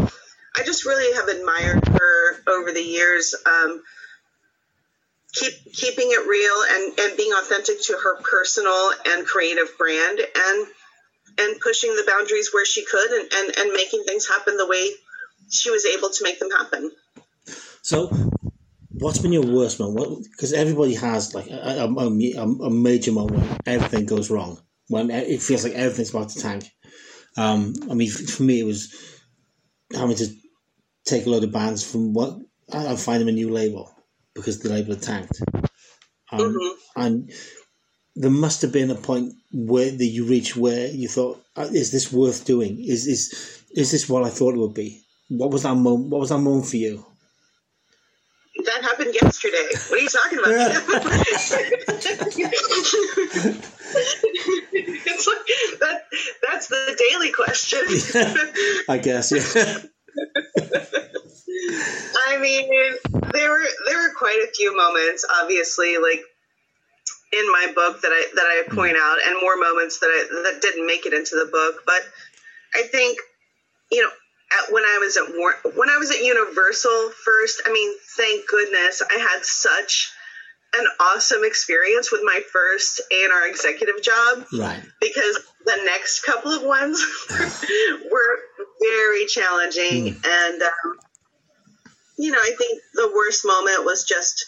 I 0.56 0.62
just 0.64 0.84
really 0.84 1.14
have 1.16 1.28
admired 1.28 1.86
her 1.88 2.42
over 2.48 2.72
the 2.72 2.82
years. 2.82 3.34
Um, 3.46 3.82
keep 5.34 5.52
keeping 5.72 6.08
it 6.10 6.28
real 6.28 6.62
and, 6.68 6.98
and 6.98 7.16
being 7.16 7.32
authentic 7.32 7.82
to 7.82 7.94
her 7.94 8.20
personal 8.22 8.90
and 9.06 9.26
creative 9.26 9.68
brand 9.78 10.20
and 10.20 10.66
and 11.38 11.60
pushing 11.60 11.90
the 11.94 12.04
boundaries 12.06 12.50
where 12.52 12.66
she 12.66 12.84
could 12.84 13.10
and, 13.10 13.32
and, 13.32 13.58
and 13.58 13.72
making 13.72 14.04
things 14.04 14.28
happen 14.28 14.56
the 14.56 14.66
way 14.66 14.90
she 15.50 15.70
was 15.70 15.84
able 15.84 16.10
to 16.10 16.24
make 16.24 16.38
them 16.38 16.50
happen. 16.50 16.90
So, 17.82 18.10
what's 18.90 19.18
been 19.18 19.32
your 19.32 19.46
worst 19.46 19.80
moment? 19.80 20.26
Because 20.30 20.52
everybody 20.52 20.94
has 20.94 21.34
like 21.34 21.48
a, 21.50 21.84
a, 21.84 21.86
a, 21.86 22.70
major 22.70 23.12
moment 23.12 23.40
when 23.40 23.58
everything 23.66 24.06
goes 24.06 24.30
wrong, 24.30 24.60
when 24.88 25.10
it 25.10 25.42
feels 25.42 25.64
like 25.64 25.74
everything's 25.74 26.10
about 26.10 26.28
to 26.30 26.38
tank. 26.38 26.70
Um, 27.36 27.74
I 27.90 27.94
mean, 27.94 28.10
for 28.10 28.42
me, 28.42 28.60
it 28.60 28.64
was 28.64 28.94
having 29.92 30.16
to 30.16 30.28
take 31.04 31.26
a 31.26 31.30
load 31.30 31.44
of 31.44 31.52
bands 31.52 31.88
from 31.88 32.12
what 32.12 32.38
I 32.72 32.94
find 32.96 33.20
them 33.20 33.28
a 33.28 33.32
new 33.32 33.50
label 33.50 33.92
because 34.34 34.60
the 34.60 34.70
label 34.70 34.94
had 34.94 35.02
tanked. 35.02 35.42
Um, 36.30 36.40
mm-hmm. 36.40 37.00
And 37.00 37.32
there 38.14 38.30
must 38.30 38.62
have 38.62 38.72
been 38.72 38.90
a 38.90 38.94
point 38.94 39.34
where 39.52 39.90
that 39.90 40.04
you 40.04 40.26
reached 40.26 40.56
where 40.56 40.86
you 40.88 41.08
thought, 41.08 41.42
uh, 41.56 41.68
"Is 41.72 41.90
this 41.92 42.12
worth 42.12 42.44
doing? 42.44 42.84
Is 42.84 43.06
is 43.06 43.62
is 43.74 43.90
this 43.90 44.06
what 44.08 44.24
I 44.24 44.30
thought 44.30 44.54
it 44.54 44.58
would 44.58 44.74
be?" 44.74 45.02
What 45.28 45.50
was 45.50 45.62
that 45.62 45.74
moment? 45.74 46.10
What 46.10 46.20
was 46.20 46.28
that 46.28 46.38
moment 46.38 46.66
for 46.66 46.76
you? 46.76 47.06
That 48.64 48.82
happened 48.82 49.14
yesterday. 49.14 49.66
What 49.88 49.98
are 49.98 50.02
you 50.02 50.08
talking 50.08 50.38
about? 50.38 50.52
it's 54.72 55.26
like 55.26 55.46
that. 55.80 56.04
That's 56.46 56.68
the 56.68 56.94
daily 57.10 57.32
question. 57.32 57.80
I 58.88 58.98
guess, 58.98 59.32
yeah. 59.32 59.78
I 62.28 62.38
mean, 62.38 62.70
there 63.32 63.50
were 63.50 63.66
there 63.86 63.98
were 63.98 64.12
quite 64.16 64.40
a 64.46 64.52
few 64.54 64.76
moments, 64.76 65.24
obviously, 65.40 65.96
like 65.98 66.22
in 67.32 67.46
my 67.50 67.72
book 67.74 68.00
that 68.02 68.12
I 68.12 68.22
that 68.34 68.44
I 68.44 68.62
hmm. 68.68 68.76
point 68.76 68.96
out, 68.96 69.18
and 69.26 69.40
more 69.40 69.56
moments 69.56 70.00
that 70.00 70.06
I 70.06 70.50
that 70.50 70.62
didn't 70.62 70.86
make 70.86 71.06
it 71.06 71.14
into 71.14 71.36
the 71.36 71.50
book. 71.50 71.82
But 71.86 72.02
I 72.74 72.82
think, 72.88 73.18
you 73.90 74.02
know, 74.02 74.08
at, 74.08 74.72
when 74.72 74.84
I 74.84 74.98
was 75.00 75.16
at 75.16 75.36
War, 75.36 75.54
when 75.74 75.90
I 75.90 75.96
was 75.98 76.10
at 76.10 76.22
Universal 76.22 77.10
first, 77.24 77.62
I 77.66 77.72
mean, 77.72 77.94
thank 78.16 78.46
goodness 78.48 79.02
I 79.02 79.18
had 79.18 79.44
such 79.44 80.12
an 80.74 80.86
awesome 81.00 81.44
experience 81.44 82.10
with 82.10 82.22
my 82.24 82.40
first 82.50 83.02
A&R 83.10 83.48
executive 83.48 84.02
job. 84.02 84.46
Right. 84.52 84.82
Because 85.00 85.38
the 85.66 85.78
next 85.84 86.22
couple 86.22 86.52
of 86.52 86.62
ones 86.62 87.04
were 88.10 88.38
very 88.80 89.26
challenging. 89.26 90.14
Mm. 90.14 90.26
And, 90.26 90.62
um, 90.62 90.98
you 92.18 92.30
know, 92.30 92.38
I 92.38 92.52
think 92.56 92.80
the 92.94 93.12
worst 93.14 93.44
moment 93.44 93.84
was 93.84 94.04
just 94.04 94.46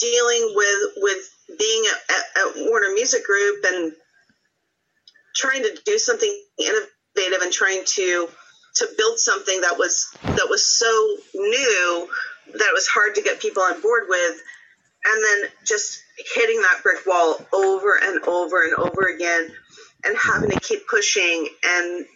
dealing 0.00 0.52
with, 0.54 0.78
with 0.96 1.33
being 1.58 1.84
at, 2.10 2.46
at, 2.46 2.54
Warner 2.56 2.92
Music 2.94 3.24
Group 3.24 3.64
and 3.66 3.92
trying 5.36 5.62
to 5.62 5.78
do 5.84 5.98
something 5.98 6.42
innovative 6.58 7.42
and 7.42 7.52
trying 7.52 7.82
to 7.84 8.28
to 8.76 8.88
build 8.98 9.18
something 9.18 9.60
that 9.60 9.78
was 9.78 10.16
that 10.22 10.46
was 10.48 10.66
so 10.66 11.16
new 11.34 12.08
that 12.52 12.68
it 12.68 12.74
was 12.74 12.88
hard 12.88 13.14
to 13.14 13.22
get 13.22 13.40
people 13.40 13.62
on 13.62 13.80
board 13.80 14.04
with. 14.08 14.42
And 15.06 15.22
then 15.22 15.50
just 15.66 16.02
hitting 16.34 16.60
that 16.62 16.82
brick 16.82 17.04
wall 17.06 17.36
over 17.52 17.98
and 18.02 18.24
over 18.24 18.64
and 18.64 18.74
over 18.74 19.02
again 19.14 19.50
and 20.04 20.16
having 20.16 20.50
to 20.50 20.60
keep 20.60 20.88
pushing. 20.88 21.48
And 21.62 22.06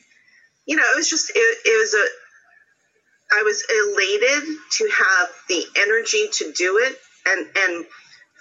you 0.68 0.76
know 0.76 0.84
it 0.92 0.96
was 0.96 1.08
just 1.08 1.30
it, 1.34 1.58
it 1.64 1.78
was 1.80 1.94
a 1.94 2.06
i 3.32 3.42
was 3.42 3.64
elated 3.70 4.56
to 4.70 4.88
have 4.92 5.28
the 5.48 5.64
energy 5.80 6.28
to 6.30 6.52
do 6.52 6.78
it 6.78 6.96
and 7.26 7.46
and 7.56 7.86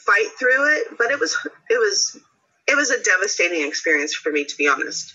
fight 0.08 0.30
through 0.40 0.76
it 0.78 0.88
but 0.98 1.12
it 1.12 1.20
was 1.20 1.38
it 1.70 1.78
was 1.78 2.18
it 2.68 2.76
was 2.76 2.90
a 2.90 3.02
devastating 3.02 3.66
experience 3.66 4.14
for 4.14 4.32
me 4.32 4.44
to 4.44 4.58
be 4.58 4.68
honest. 4.68 5.14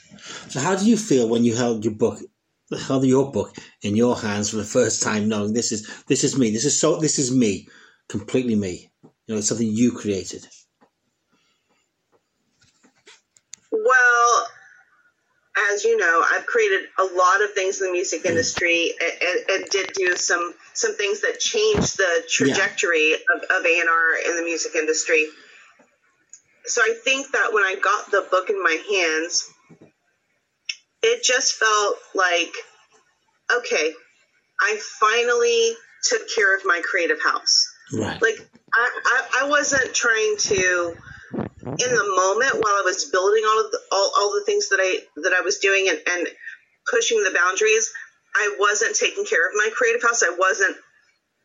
So 0.48 0.60
how 0.60 0.74
do 0.74 0.86
you 0.86 0.96
feel 0.96 1.28
when 1.28 1.44
you 1.44 1.54
held 1.54 1.84
your 1.84 1.94
book 1.94 2.18
held 2.86 3.04
your 3.04 3.30
book 3.30 3.54
in 3.82 3.96
your 3.96 4.16
hands 4.16 4.50
for 4.50 4.56
the 4.56 4.64
first 4.64 5.02
time 5.02 5.28
knowing 5.28 5.52
this 5.52 5.72
is 5.72 5.88
this 6.06 6.24
is 6.24 6.38
me 6.38 6.50
this 6.50 6.64
is 6.64 6.78
so 6.80 6.96
this 6.96 7.18
is 7.18 7.34
me 7.34 7.68
completely 8.08 8.56
me? 8.56 8.90
You 9.02 9.34
know, 9.34 9.38
it's 9.38 9.48
something 9.48 9.68
you 9.68 9.92
created. 9.92 10.46
Well, 13.70 14.46
as 15.72 15.84
you 15.84 15.96
know, 15.96 16.24
I've 16.30 16.46
created 16.46 16.88
a 16.98 17.04
lot 17.04 17.42
of 17.42 17.52
things 17.54 17.80
in 17.80 17.88
the 17.88 17.92
music 17.92 18.22
mm. 18.22 18.30
industry. 18.30 18.92
And, 19.00 19.50
and 19.50 19.64
did 19.70 19.92
do 19.94 20.14
some 20.16 20.54
some 20.74 20.96
things 20.96 21.20
that 21.20 21.38
changed 21.38 21.96
the 21.96 22.22
trajectory 22.28 23.10
yeah. 23.10 23.16
of, 23.34 23.42
of 23.42 23.66
A&R 23.66 24.30
in 24.30 24.36
the 24.36 24.42
music 24.42 24.74
industry. 24.74 25.26
So 26.64 26.80
I 26.80 26.94
think 27.04 27.32
that 27.32 27.52
when 27.52 27.64
I 27.64 27.76
got 27.82 28.10
the 28.10 28.26
book 28.30 28.48
in 28.50 28.62
my 28.62 28.78
hands, 28.90 29.50
it 31.02 31.22
just 31.24 31.54
felt 31.54 31.96
like, 32.14 32.52
okay, 33.52 33.92
I 34.60 34.78
finally 35.00 35.74
took 36.04 36.22
care 36.34 36.56
of 36.56 36.62
my 36.64 36.80
creative 36.84 37.22
house. 37.22 37.68
Right. 37.92 38.20
Like 38.22 38.48
I, 38.74 39.00
I, 39.04 39.42
I 39.42 39.48
wasn't 39.48 39.94
trying 39.94 40.36
to 40.38 40.96
in 41.34 41.90
the 41.94 42.12
moment 42.16 42.54
while 42.54 42.74
I 42.74 42.82
was 42.84 43.04
building 43.06 43.42
all 43.46 43.64
of 43.64 43.70
the, 43.70 43.78
all, 43.92 44.12
all 44.16 44.32
the 44.32 44.44
things 44.44 44.68
that 44.70 44.78
I 44.80 45.00
that 45.22 45.32
I 45.32 45.42
was 45.42 45.58
doing 45.58 45.88
and, 45.88 46.00
and 46.10 46.28
pushing 46.90 47.22
the 47.22 47.30
boundaries, 47.34 47.92
I 48.34 48.56
wasn't 48.58 48.96
taking 48.96 49.24
care 49.24 49.46
of 49.46 49.54
my 49.54 49.70
creative 49.74 50.02
house. 50.02 50.22
I 50.22 50.34
wasn't 50.36 50.76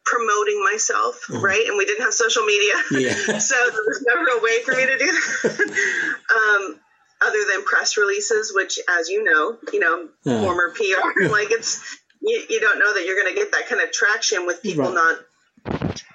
promoting 0.07 0.63
myself, 0.63 1.21
mm-hmm. 1.29 1.43
right? 1.43 1.65
And 1.67 1.77
we 1.77 1.85
didn't 1.85 2.03
have 2.03 2.13
social 2.13 2.43
media, 2.45 2.73
yeah. 2.91 3.13
so 3.39 3.55
there 3.55 3.83
was 3.87 4.05
never 4.07 4.39
a 4.39 4.41
way 4.41 4.63
for 4.63 4.71
me 4.71 4.85
to 4.85 4.97
do 4.97 5.05
that. 5.05 6.15
um, 6.35 6.79
other 7.21 7.39
than 7.51 7.63
press 7.65 7.97
releases, 7.97 8.53
which, 8.55 8.79
as 8.89 9.09
you 9.09 9.23
know, 9.23 9.57
you 9.73 9.79
know, 9.79 10.07
yeah. 10.23 10.41
former 10.41 10.73
PR, 10.73 11.25
like 11.29 11.51
it's 11.51 11.97
you, 12.21 12.43
you 12.49 12.59
don't 12.59 12.79
know 12.79 12.93
that 12.93 13.05
you're 13.05 13.21
going 13.21 13.33
to 13.33 13.39
get 13.39 13.51
that 13.51 13.67
kind 13.67 13.81
of 13.81 13.91
traction 13.91 14.45
with 14.45 14.61
people 14.61 14.85
right. 14.85 14.93
not 14.93 15.19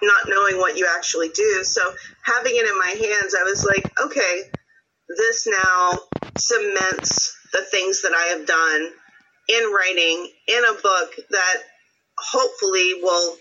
not 0.02 0.28
knowing 0.28 0.56
what 0.58 0.78
you 0.78 0.88
actually 0.96 1.28
do. 1.28 1.62
So 1.64 1.82
having 2.22 2.52
it 2.54 2.66
in 2.66 2.78
my 2.78 3.06
hands, 3.06 3.34
I 3.38 3.42
was 3.44 3.64
like, 3.64 3.92
okay, 4.00 4.42
this 5.08 5.46
now 5.46 5.98
cements 6.38 7.36
the 7.52 7.62
things 7.70 8.02
that 8.02 8.12
I 8.14 8.36
have 8.36 8.46
done 8.46 8.90
in 9.48 9.72
writing 9.72 10.28
in 10.48 10.64
a 10.64 10.74
book 10.74 11.14
that 11.30 11.56
hopefully 12.18 12.94
will 13.02 13.36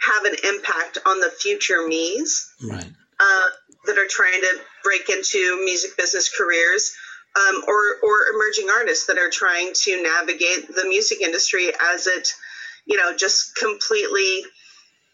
have 0.00 0.24
an 0.24 0.36
impact 0.44 0.98
on 1.06 1.20
the 1.20 1.30
future 1.30 1.86
me's 1.86 2.52
right. 2.68 2.84
uh, 3.20 3.48
that 3.86 3.98
are 3.98 4.08
trying 4.08 4.40
to 4.40 4.60
break 4.84 5.08
into 5.08 5.60
music 5.64 5.96
business 5.96 6.30
careers 6.36 6.94
um, 7.36 7.62
or, 7.66 7.80
or 8.02 8.34
emerging 8.34 8.68
artists 8.70 9.06
that 9.06 9.18
are 9.18 9.30
trying 9.30 9.72
to 9.74 10.02
navigate 10.02 10.68
the 10.68 10.84
music 10.88 11.20
industry 11.20 11.70
as 11.92 12.06
it, 12.06 12.28
you 12.86 12.96
know, 12.96 13.14
just 13.16 13.56
completely 13.56 14.42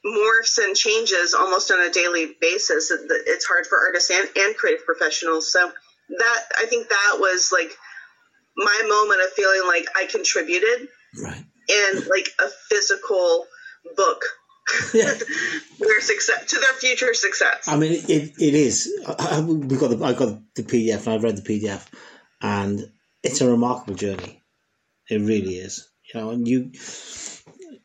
morphs 0.04 0.58
and 0.58 0.76
changes 0.76 1.34
almost 1.34 1.70
on 1.70 1.80
a 1.80 1.90
daily 1.90 2.36
basis. 2.40 2.90
It's 2.90 3.46
hard 3.46 3.66
for 3.66 3.78
artists 3.78 4.10
and, 4.10 4.28
and 4.36 4.56
creative 4.56 4.84
professionals. 4.84 5.50
So 5.50 5.72
that 6.18 6.40
I 6.60 6.66
think 6.66 6.88
that 6.88 7.16
was 7.18 7.50
like 7.52 7.70
my 8.56 8.82
moment 8.86 9.20
of 9.24 9.32
feeling 9.32 9.66
like 9.66 9.86
I 9.96 10.06
contributed 10.06 10.88
right. 11.22 11.44
in 11.68 12.08
like 12.08 12.28
a 12.40 12.48
physical 12.68 13.46
book. 13.96 14.24
Yeah. 14.94 15.12
their 15.78 16.00
success 16.00 16.50
to 16.50 16.56
their 16.56 16.78
future 16.80 17.12
success. 17.12 17.68
I 17.68 17.76
mean, 17.76 17.92
it, 17.92 18.32
it 18.38 18.54
is. 18.54 18.90
I, 19.06 19.40
we 19.40 19.76
got 19.76 19.90
the 19.90 20.02
I 20.02 20.14
got 20.14 20.38
the 20.54 20.62
PDF 20.62 21.06
and 21.06 21.14
I've 21.14 21.22
read 21.22 21.36
the 21.36 21.42
PDF, 21.42 21.86
and 22.40 22.90
it's 23.22 23.42
a 23.42 23.50
remarkable 23.50 23.94
journey. 23.94 24.42
It 25.10 25.20
really 25.20 25.56
is. 25.56 25.86
You 26.12 26.20
know, 26.20 26.30
and 26.30 26.48
you 26.48 26.72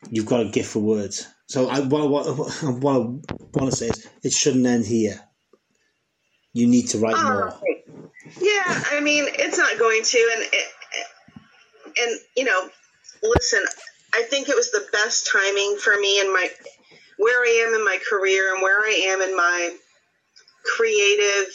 you've 0.09 0.25
got 0.25 0.41
a 0.41 0.45
gift 0.45 0.71
for 0.71 0.79
words. 0.79 1.27
So 1.47 1.67
I, 1.67 1.79
what, 1.79 2.09
what, 2.09 2.25
what 2.63 2.95
I 2.95 2.99
want 2.99 3.71
to 3.71 3.75
say 3.75 3.87
is 3.87 4.07
it 4.23 4.33
shouldn't 4.33 4.67
end 4.67 4.85
here. 4.85 5.19
You 6.53 6.67
need 6.67 6.89
to 6.89 6.99
write 6.99 7.15
ah, 7.17 7.23
more. 7.23 7.59
Yeah, 8.39 8.83
I 8.91 8.99
mean, 9.01 9.25
it's 9.27 9.57
not 9.57 9.77
going 9.79 10.03
to. 10.03 10.31
And, 10.35 10.45
it, 10.53 10.67
and, 12.01 12.19
you 12.35 12.43
know, 12.45 12.69
listen, 13.23 13.63
I 14.13 14.23
think 14.23 14.49
it 14.49 14.55
was 14.55 14.71
the 14.71 14.85
best 14.91 15.29
timing 15.31 15.77
for 15.77 15.95
me 15.99 16.19
and 16.19 16.31
my, 16.31 16.49
where 17.17 17.41
I 17.43 17.65
am 17.67 17.73
in 17.75 17.83
my 17.85 17.99
career 18.09 18.53
and 18.53 18.61
where 18.61 18.79
I 18.79 18.91
am 19.13 19.21
in 19.21 19.35
my 19.35 19.75
creative 20.63 21.53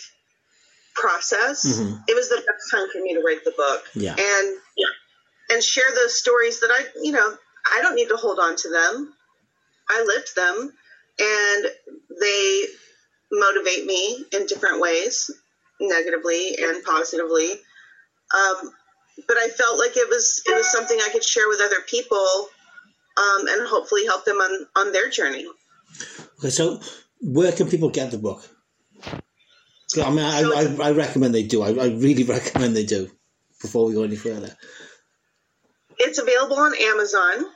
process, 0.94 1.64
Mhm. 1.66 2.02
it 2.08 2.14
was 2.14 2.28
the 2.28 2.36
best 2.36 2.70
time 2.70 2.88
for 2.90 2.98
me 3.00 3.14
to 3.14 3.20
write 3.20 3.44
the 3.44 3.50
book. 3.52 3.84
Yeah. 3.94 4.14
And 4.18 4.58
and 5.50 5.62
share 5.62 5.84
those 5.94 6.18
stories 6.18 6.60
that 6.60 6.70
I, 6.70 6.86
you 7.02 7.12
know, 7.12 7.36
I 7.76 7.82
don't 7.82 7.94
need 7.94 8.08
to 8.08 8.16
hold 8.16 8.38
on 8.38 8.56
to 8.56 8.68
them. 8.70 9.14
I 9.90 10.02
lived 10.02 10.34
them 10.34 10.72
and 11.18 11.72
they 12.18 12.66
motivate 13.30 13.84
me 13.84 14.24
in 14.32 14.46
different 14.46 14.80
ways, 14.80 15.30
negatively 15.88 16.56
and 16.60 16.82
positively. 16.84 17.50
Um, 17.52 18.70
but 19.28 19.36
I 19.36 19.48
felt 19.48 19.78
like 19.78 19.96
it 19.96 20.08
was 20.08 20.42
it 20.46 20.54
was 20.54 20.70
something 20.70 20.98
I 21.00 21.10
could 21.12 21.24
share 21.24 21.48
with 21.48 21.60
other 21.60 21.80
people 21.86 22.48
um, 23.16 23.46
and 23.48 23.66
hopefully 23.66 24.04
help 24.06 24.24
them 24.24 24.36
on, 24.38 24.66
on 24.76 24.92
their 24.92 25.08
journey. 25.08 25.46
Okay, 26.38 26.50
so 26.50 26.80
where 27.20 27.52
can 27.52 27.68
people 27.68 27.90
get 27.90 28.10
the 28.10 28.18
book? 28.18 28.42
I 29.96 30.10
mean, 30.10 30.18
I, 30.18 30.42
I, 30.42 30.88
I 30.88 30.90
recommend 30.90 31.34
they 31.34 31.44
do. 31.44 31.62
I, 31.62 31.68
I 31.68 31.86
really 31.86 32.24
recommend 32.36 32.74
they 32.74 32.84
do. 32.86 33.10
Before 33.62 33.86
we 33.86 33.94
go 33.94 34.02
any 34.02 34.16
further, 34.16 34.54
It's 35.98 36.18
available 36.18 36.58
on 36.58 36.74
Amazon 36.74 37.46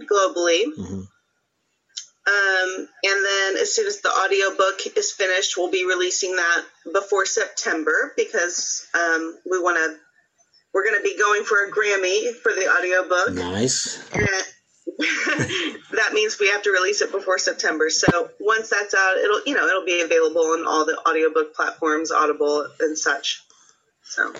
globally. 0.00 0.64
Mhm. 0.76 1.06
Um, 2.26 2.88
and 3.04 3.24
then 3.24 3.56
as 3.58 3.74
soon 3.74 3.86
as 3.86 4.00
the 4.00 4.08
audiobook 4.08 4.80
is 4.96 5.12
finished, 5.12 5.56
we'll 5.56 5.70
be 5.70 5.86
releasing 5.86 6.36
that 6.36 6.64
before 6.92 7.26
September 7.26 8.12
because 8.16 8.86
um, 8.94 9.36
we 9.50 9.60
want 9.60 9.76
to. 9.76 9.98
We're 10.72 10.84
going 10.84 10.96
to 10.96 11.02
be 11.04 11.16
going 11.16 11.44
for 11.44 11.64
a 11.64 11.70
Grammy 11.70 12.34
for 12.34 12.50
the 12.50 12.68
audiobook. 12.68 13.34
nice. 13.34 14.02
That 15.94 16.12
means 16.12 16.38
we 16.40 16.48
have 16.50 16.62
to 16.62 16.70
release 16.70 17.00
it 17.02 17.12
before 17.12 17.38
September. 17.38 17.88
So 17.88 18.30
once 18.40 18.70
that's 18.70 18.94
out, 18.94 19.16
it'll 19.18 19.42
you 19.46 19.54
know 19.54 19.66
it'll 19.66 19.84
be 19.84 20.00
available 20.00 20.42
on 20.42 20.66
all 20.66 20.84
the 20.84 20.98
audiobook 21.08 21.54
platforms, 21.54 22.10
Audible 22.10 22.66
and 22.80 22.98
such. 22.98 23.42
So 24.02 24.32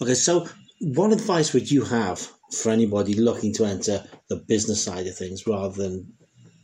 Okay, 0.00 0.14
so 0.14 0.48
what 0.80 1.12
advice 1.12 1.52
would 1.52 1.70
you 1.70 1.84
have 1.84 2.20
for 2.52 2.70
anybody 2.70 3.14
looking 3.14 3.52
to 3.54 3.64
enter 3.64 4.04
the 4.28 4.36
business 4.36 4.82
side 4.82 5.06
of 5.06 5.16
things 5.16 5.46
rather 5.46 5.74
than 5.74 6.12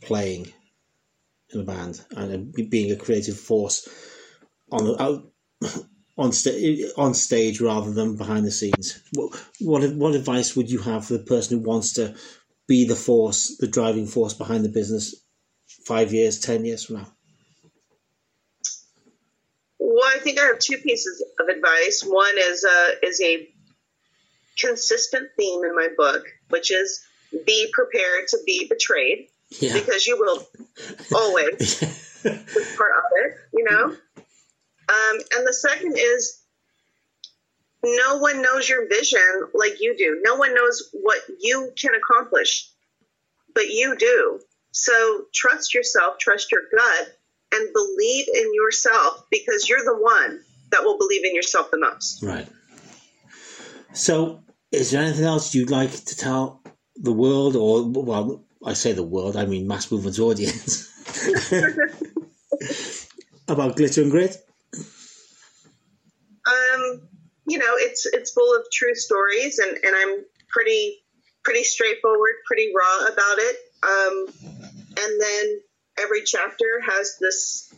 playing 0.01 0.51
in 1.55 1.61
a 1.61 1.63
band 1.63 2.05
and 2.11 2.53
uh, 2.57 2.61
being 2.69 2.91
a 2.91 2.95
creative 2.95 3.37
force 3.37 3.87
on 4.71 4.99
out, 4.99 5.31
on 6.17 6.31
on 6.97 7.13
stage 7.13 7.61
rather 7.61 7.91
than 7.91 8.17
behind 8.17 8.45
the 8.45 8.51
scenes? 8.51 9.01
What, 9.13 9.35
what 9.59 9.95
what 9.95 10.15
advice 10.15 10.55
would 10.55 10.69
you 10.69 10.79
have 10.79 11.05
for 11.05 11.13
the 11.13 11.23
person 11.23 11.57
who 11.57 11.63
wants 11.63 11.93
to 11.93 12.15
be 12.67 12.87
the 12.87 12.95
force, 12.95 13.57
the 13.57 13.67
driving 13.67 14.07
force 14.07 14.33
behind 14.33 14.65
the 14.65 14.69
business 14.69 15.15
five 15.85 16.13
years, 16.13 16.39
ten 16.39 16.65
years 16.65 16.85
from 16.85 16.97
now? 16.97 17.11
Well, 19.79 20.03
I 20.05 20.19
think 20.19 20.39
I 20.39 20.45
have 20.45 20.59
two 20.59 20.77
pieces 20.77 21.23
of 21.39 21.47
advice. 21.47 22.03
One 22.05 22.37
is 22.37 22.63
a 22.63 23.05
is 23.05 23.21
a 23.21 23.47
consistent 24.59 25.29
theme 25.37 25.63
in 25.63 25.75
my 25.75 25.89
book, 25.97 26.25
which 26.49 26.71
is 26.71 27.05
be 27.45 27.69
prepared 27.73 28.27
to 28.29 28.37
be 28.45 28.67
betrayed 28.69 29.29
Yeah. 29.59 29.73
because 29.73 30.05
you 30.07 30.17
will 30.17 30.45
always 31.15 31.79
be 32.23 32.29
part 32.29 32.91
of 32.97 33.03
it, 33.23 33.37
you 33.53 33.65
know. 33.69 33.85
Um, 33.85 35.19
and 35.35 35.47
the 35.47 35.53
second 35.53 35.97
is 35.97 36.41
no 37.83 38.17
one 38.17 38.41
knows 38.41 38.67
your 38.67 38.87
vision 38.87 39.47
like 39.53 39.79
you 39.79 39.95
do. 39.97 40.21
No 40.23 40.35
one 40.35 40.53
knows 40.53 40.89
what 40.93 41.19
you 41.39 41.71
can 41.79 41.91
accomplish, 41.95 42.69
but 43.53 43.69
you 43.69 43.95
do. 43.97 44.39
So 44.71 45.25
trust 45.33 45.73
yourself, 45.73 46.17
trust 46.19 46.51
your 46.51 46.61
gut, 46.71 47.17
and 47.53 47.73
believe 47.73 48.27
in 48.33 48.53
yourself 48.53 49.25
because 49.31 49.69
you're 49.69 49.83
the 49.83 49.97
one 49.97 50.41
that 50.71 50.83
will 50.83 50.97
believe 50.97 51.23
in 51.23 51.35
yourself 51.35 51.71
the 51.71 51.79
most. 51.79 52.23
Right. 52.23 52.47
So, 53.93 54.43
is 54.71 54.91
there 54.91 55.01
anything 55.01 55.25
else 55.25 55.55
you'd 55.55 55.69
like 55.69 55.91
to 55.91 56.15
tell 56.17 56.61
the 56.97 57.13
world, 57.13 57.55
or 57.55 57.87
well, 57.87 58.44
I 58.65 58.73
say 58.73 58.93
the 58.93 59.03
world, 59.03 59.37
I 59.37 59.45
mean 59.45 59.67
Mass 59.67 59.91
Movement's 59.91 60.19
audience, 60.19 60.91
about 63.47 63.75
glitter 63.75 64.01
and 64.01 64.11
grit? 64.11 64.37
Um, 66.47 67.01
you 67.47 67.59
know, 67.59 67.73
it's 67.75 68.05
it's 68.07 68.31
full 68.31 68.55
of 68.55 68.65
true 68.73 68.95
stories, 68.95 69.59
and 69.59 69.77
and 69.77 69.95
I'm 69.95 70.25
pretty 70.49 71.03
pretty 71.43 71.63
straightforward, 71.63 72.31
pretty 72.47 72.71
raw 72.75 73.07
about 73.07 73.37
it. 73.37 73.57
Um, 73.83 74.25
and 74.97 75.21
then 75.21 75.61
every 76.01 76.23
chapter 76.23 76.81
has 76.87 77.17
this, 77.19 77.73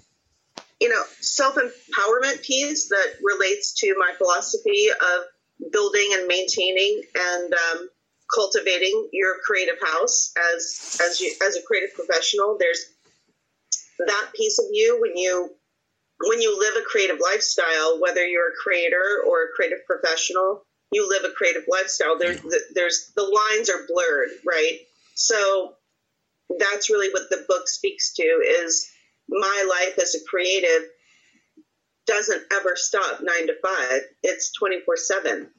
you 0.79 0.89
know, 0.89 1.03
self 1.19 1.55
empowerment 1.55 2.43
piece 2.43 2.89
that 2.89 3.15
relates 3.21 3.73
to 3.81 3.93
my 3.97 4.13
philosophy 4.17 4.87
of 4.89 5.71
building 5.71 6.07
and 6.13 6.27
maintaining 6.27 7.01
and 7.15 7.53
um, 7.53 7.89
cultivating 8.33 9.09
your 9.13 9.35
creative 9.45 9.79
house 9.81 10.33
as 10.55 10.97
as 11.01 11.21
you 11.21 11.33
as 11.45 11.55
a 11.55 11.61
creative 11.61 11.93
professional. 11.95 12.57
There's 12.59 12.85
that 13.99 14.31
piece 14.35 14.59
of 14.59 14.65
you 14.71 14.99
when 15.01 15.17
you 15.17 15.49
when 16.25 16.41
you 16.41 16.57
live 16.57 16.75
a 16.75 16.85
creative 16.85 17.19
lifestyle, 17.21 17.99
whether 17.99 18.25
you're 18.25 18.49
a 18.49 18.63
creator 18.63 19.23
or 19.27 19.43
a 19.43 19.51
creative 19.55 19.85
professional, 19.85 20.63
you 20.91 21.07
live 21.07 21.23
a 21.29 21.33
creative 21.33 21.63
lifestyle. 21.67 22.17
There's 22.17 22.41
there's 22.73 23.11
the 23.15 23.23
lines 23.23 23.69
are 23.69 23.85
blurred, 23.87 24.29
right? 24.45 24.79
So 25.15 25.73
that's 26.59 26.89
really 26.89 27.11
what 27.11 27.29
the 27.29 27.45
book 27.47 27.67
speaks 27.67 28.13
to 28.15 28.23
is 28.23 28.89
my 29.29 29.65
life 29.69 29.99
as 29.99 30.15
a 30.15 30.23
creative 30.29 30.89
doesn't 32.05 32.41
ever 32.53 32.75
stop 32.75 33.19
nine 33.21 33.47
to 33.47 33.55
five. 33.61 34.01
It's 34.23 34.51
twenty 34.53 34.79
four 34.85 34.95
seven, 34.95 35.49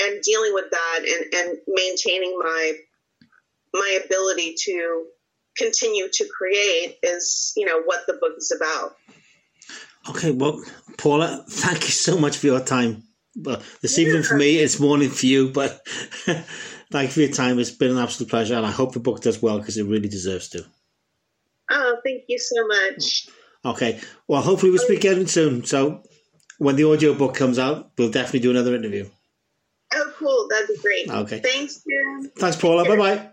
and 0.00 0.22
dealing 0.22 0.54
with 0.54 0.70
that 0.70 0.98
and 0.98 1.34
and 1.34 1.58
maintaining 1.68 2.38
my 2.38 2.72
my 3.72 3.98
ability 4.04 4.54
to 4.64 5.06
continue 5.56 6.08
to 6.12 6.28
create 6.28 6.98
is 7.02 7.52
you 7.56 7.66
know 7.66 7.82
what 7.82 8.06
the 8.06 8.14
book 8.14 8.32
is 8.36 8.52
about. 8.56 8.96
Okay, 10.08 10.30
well, 10.30 10.62
Paula, 10.96 11.44
thank 11.48 11.82
you 11.82 11.90
so 11.90 12.18
much 12.18 12.38
for 12.38 12.46
your 12.46 12.60
time. 12.60 13.04
Well, 13.36 13.62
this 13.82 13.98
evening 13.98 14.22
for 14.22 14.36
me, 14.36 14.56
it's 14.56 14.80
morning 14.80 15.10
for 15.10 15.26
you, 15.26 15.50
but 15.50 15.86
thank 16.90 17.08
you 17.08 17.08
for 17.08 17.20
your 17.20 17.30
time. 17.30 17.58
It's 17.58 17.70
been 17.70 17.92
an 17.92 17.98
absolute 17.98 18.30
pleasure, 18.30 18.54
and 18.54 18.66
I 18.66 18.70
hope 18.70 18.92
the 18.92 19.00
book 19.00 19.20
does 19.20 19.42
well 19.42 19.58
because 19.58 19.76
it 19.76 19.84
really 19.84 20.08
deserves 20.08 20.48
to. 20.50 20.64
Oh, 21.70 21.96
thank 22.02 22.24
you 22.28 22.38
so 22.38 22.66
much. 22.66 23.28
Okay, 23.64 24.00
well, 24.26 24.42
hopefully 24.42 24.70
we'll 24.70 24.80
speak 24.80 25.04
again 25.04 25.26
soon. 25.26 25.64
So, 25.64 26.02
when 26.58 26.76
the 26.76 26.90
audio 26.90 27.14
book 27.14 27.34
comes 27.34 27.58
out, 27.58 27.90
we'll 27.96 28.10
definitely 28.10 28.40
do 28.40 28.50
another 28.50 28.74
interview. 28.74 29.08
Cool. 30.20 30.48
That'd 30.48 30.68
be 30.68 30.76
great. 30.82 31.08
Okay. 31.08 31.38
Thanks, 31.40 31.82
Jim. 31.82 32.30
Thanks, 32.36 32.56
Paula. 32.56 32.84
Bye 32.84 32.96
bye. 32.96 33.28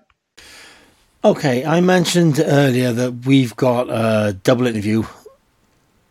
Okay, 1.26 1.66
I 1.66 1.82
mentioned 1.82 2.40
earlier 2.40 2.94
that 2.94 3.26
we've 3.26 3.54
got 3.58 3.90
a 3.90 4.32
double 4.32 4.68
interview 4.68 5.04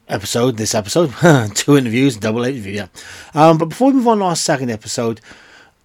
episode. 0.06 0.58
This 0.58 0.74
episode, 0.74 1.14
two 1.54 1.78
interviews, 1.78 2.18
double 2.18 2.44
interview. 2.44 2.72
Yeah. 2.72 2.88
Um, 3.32 3.56
but 3.56 3.70
before 3.70 3.88
we 3.88 3.94
move 3.94 4.08
on 4.08 4.18
to 4.18 4.24
our 4.24 4.36
second 4.36 4.70
episode, 4.70 5.22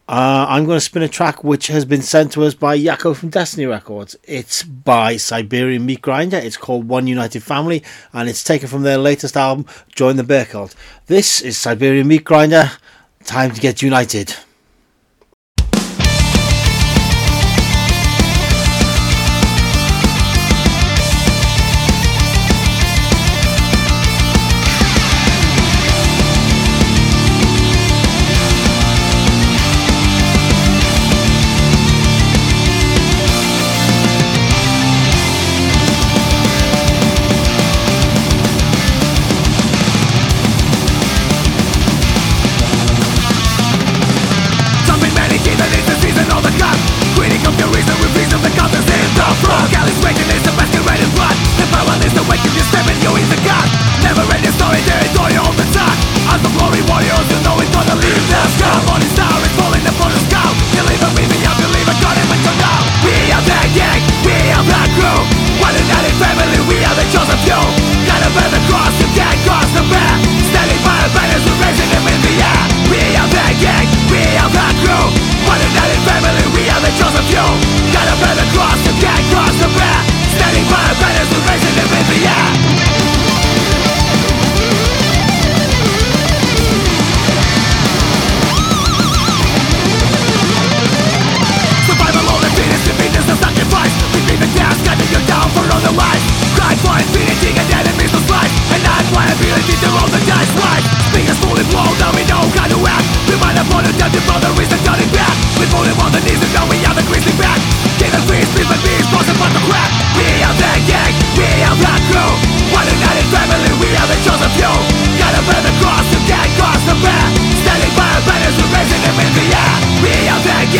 uh, 0.10 0.46
I'm 0.50 0.66
going 0.66 0.76
to 0.76 0.82
spin 0.82 1.04
a 1.04 1.08
track 1.08 1.42
which 1.42 1.68
has 1.68 1.86
been 1.86 2.02
sent 2.02 2.34
to 2.34 2.44
us 2.44 2.54
by 2.54 2.78
Yako 2.78 3.16
from 3.16 3.30
Destiny 3.30 3.66
Records. 3.66 4.18
It's 4.26 4.64
by 4.64 5.16
Siberian 5.16 5.86
Meat 5.86 6.02
Grinder. 6.02 6.36
It's 6.38 6.58
called 6.58 6.90
One 6.90 7.08
United 7.08 7.44
Family, 7.44 7.82
and 8.12 8.28
it's 8.28 8.44
taken 8.44 8.68
from 8.68 8.82
their 8.82 8.98
latest 8.98 9.38
album, 9.38 9.66
Join 9.96 10.18
the 10.18 10.24
Bear 10.26 10.44
Cult. 10.44 10.76
This 11.06 11.40
is 11.40 11.58
Siberian 11.58 12.10
Meat 12.10 12.26
Grinder. 12.26 12.72
Time 13.24 13.52
to 13.52 13.62
get 13.62 13.82
united. 13.82 14.36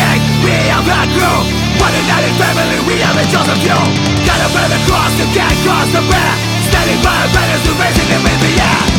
king, 0.02 0.20
we 0.42 0.54
are 0.74 0.82
had 0.82 1.08
group, 1.14 1.44
one 1.78 1.94
united 1.94 2.34
family, 2.40 2.78
we 2.86 2.96
are 3.02 3.14
the 3.14 3.24
chosen 3.30 3.56
few. 3.62 3.78
Gotta 4.26 4.48
bear 4.54 4.68
the 4.68 4.80
cross, 4.88 5.12
you 5.18 5.28
can't 5.34 5.58
cross 5.62 5.88
the 5.94 6.02
bear 6.10 6.32
Standing 6.70 7.00
by 7.02 7.14
a 7.14 7.28
better, 7.34 7.58
so 7.64 7.70
raising 7.78 8.08
him 8.10 8.22
in 8.26 8.38
the 8.40 8.52
air 8.62 8.91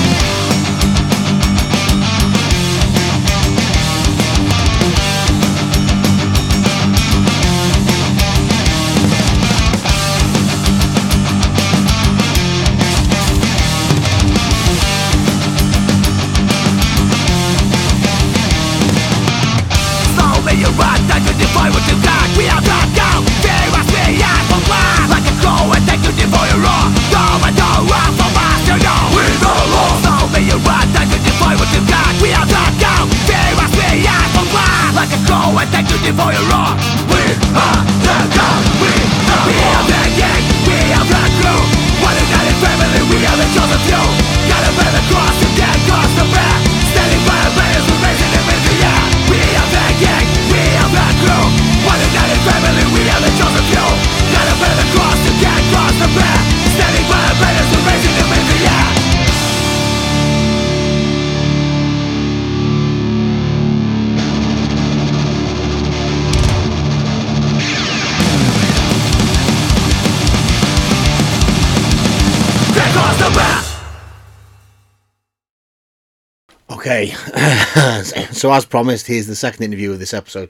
so 78.32 78.52
as 78.52 78.66
promised, 78.66 79.08
here's 79.08 79.28
the 79.28 79.36
second 79.36 79.64
interview 79.64 79.92
of 79.92 80.00
this 80.00 80.14
episode. 80.14 80.50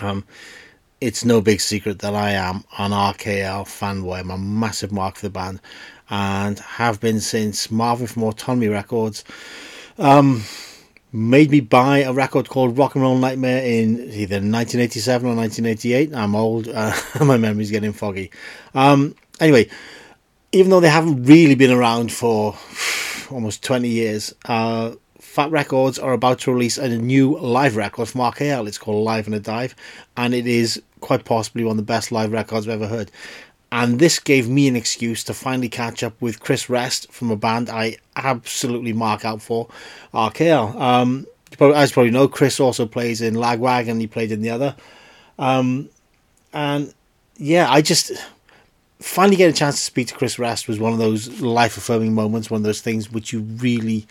Um, 0.00 0.24
it's 1.00 1.24
no 1.24 1.40
big 1.40 1.60
secret 1.60 2.00
that 2.00 2.14
I 2.14 2.30
am 2.30 2.64
an 2.78 2.90
RKL 2.90 3.64
fanboy. 3.64 4.20
I'm 4.20 4.30
a 4.30 4.38
massive 4.38 4.92
mark 4.92 5.16
for 5.16 5.26
the 5.26 5.30
band, 5.30 5.60
and 6.10 6.58
have 6.58 7.00
been 7.00 7.20
since 7.20 7.70
Marvin 7.70 8.06
from 8.06 8.24
Autonomy 8.24 8.68
Records 8.68 9.24
um, 9.98 10.42
made 11.12 11.50
me 11.50 11.60
buy 11.60 11.98
a 11.98 12.12
record 12.12 12.48
called 12.48 12.78
Rock 12.78 12.94
and 12.94 13.02
Roll 13.02 13.18
Nightmare 13.18 13.62
in 13.62 14.00
either 14.10 14.36
1987 14.36 15.28
or 15.28 15.34
1988. 15.36 16.14
I'm 16.14 16.34
old, 16.34 16.68
uh, 16.68 16.94
my 17.24 17.36
memory's 17.36 17.70
getting 17.70 17.92
foggy. 17.92 18.30
Um, 18.74 19.14
anyway, 19.40 19.68
even 20.52 20.70
though 20.70 20.80
they 20.80 20.88
haven't 20.88 21.24
really 21.24 21.54
been 21.54 21.70
around 21.70 22.12
for 22.12 22.56
almost 23.30 23.62
20 23.62 23.88
years, 23.88 24.34
uh, 24.46 24.92
Fat 25.18 25.50
Records 25.50 25.98
are 25.98 26.12
about 26.12 26.40
to 26.40 26.52
release 26.52 26.78
a 26.78 26.88
new 26.88 27.38
live 27.38 27.76
record 27.76 28.08
from 28.08 28.20
RKL. 28.20 28.68
It's 28.68 28.78
called 28.78 29.04
Live 29.04 29.26
in 29.26 29.34
a 29.34 29.40
Dive, 29.40 29.74
and 30.16 30.34
it 30.34 30.46
is 30.46 30.80
quite 31.00 31.24
possibly 31.24 31.64
one 31.64 31.72
of 31.72 31.76
the 31.76 31.82
best 31.82 32.12
live 32.12 32.32
records 32.32 32.66
I've 32.66 32.74
ever 32.80 32.86
heard. 32.86 33.10
And 33.70 33.98
this 33.98 34.18
gave 34.18 34.48
me 34.48 34.66
an 34.68 34.76
excuse 34.76 35.22
to 35.24 35.34
finally 35.34 35.68
catch 35.68 36.02
up 36.02 36.14
with 36.20 36.40
Chris 36.40 36.70
Rest 36.70 37.12
from 37.12 37.30
a 37.30 37.36
band 37.36 37.68
I 37.68 37.96
absolutely 38.16 38.92
mark 38.92 39.24
out 39.24 39.42
for, 39.42 39.68
RKL. 40.14 40.74
Um, 40.80 41.26
as 41.60 41.90
you 41.90 41.94
probably 41.94 42.10
know, 42.10 42.28
Chris 42.28 42.60
also 42.60 42.86
plays 42.86 43.20
in 43.20 43.34
Lagwagon, 43.34 44.00
he 44.00 44.06
played 44.06 44.32
in 44.32 44.40
the 44.40 44.50
other. 44.50 44.76
Um, 45.38 45.90
and 46.52 46.94
yeah, 47.36 47.70
I 47.70 47.82
just 47.82 48.12
finally 49.00 49.36
get 49.36 49.50
a 49.50 49.52
chance 49.52 49.76
to 49.76 49.82
speak 49.82 50.08
to 50.08 50.14
Chris 50.14 50.38
Rest 50.38 50.66
was 50.68 50.78
one 50.78 50.92
of 50.92 50.98
those 50.98 51.40
life 51.40 51.76
affirming 51.76 52.14
moments, 52.14 52.50
one 52.50 52.58
of 52.58 52.64
those 52.64 52.80
things 52.80 53.10
which 53.12 53.32
you 53.32 53.40
really, 53.40 54.06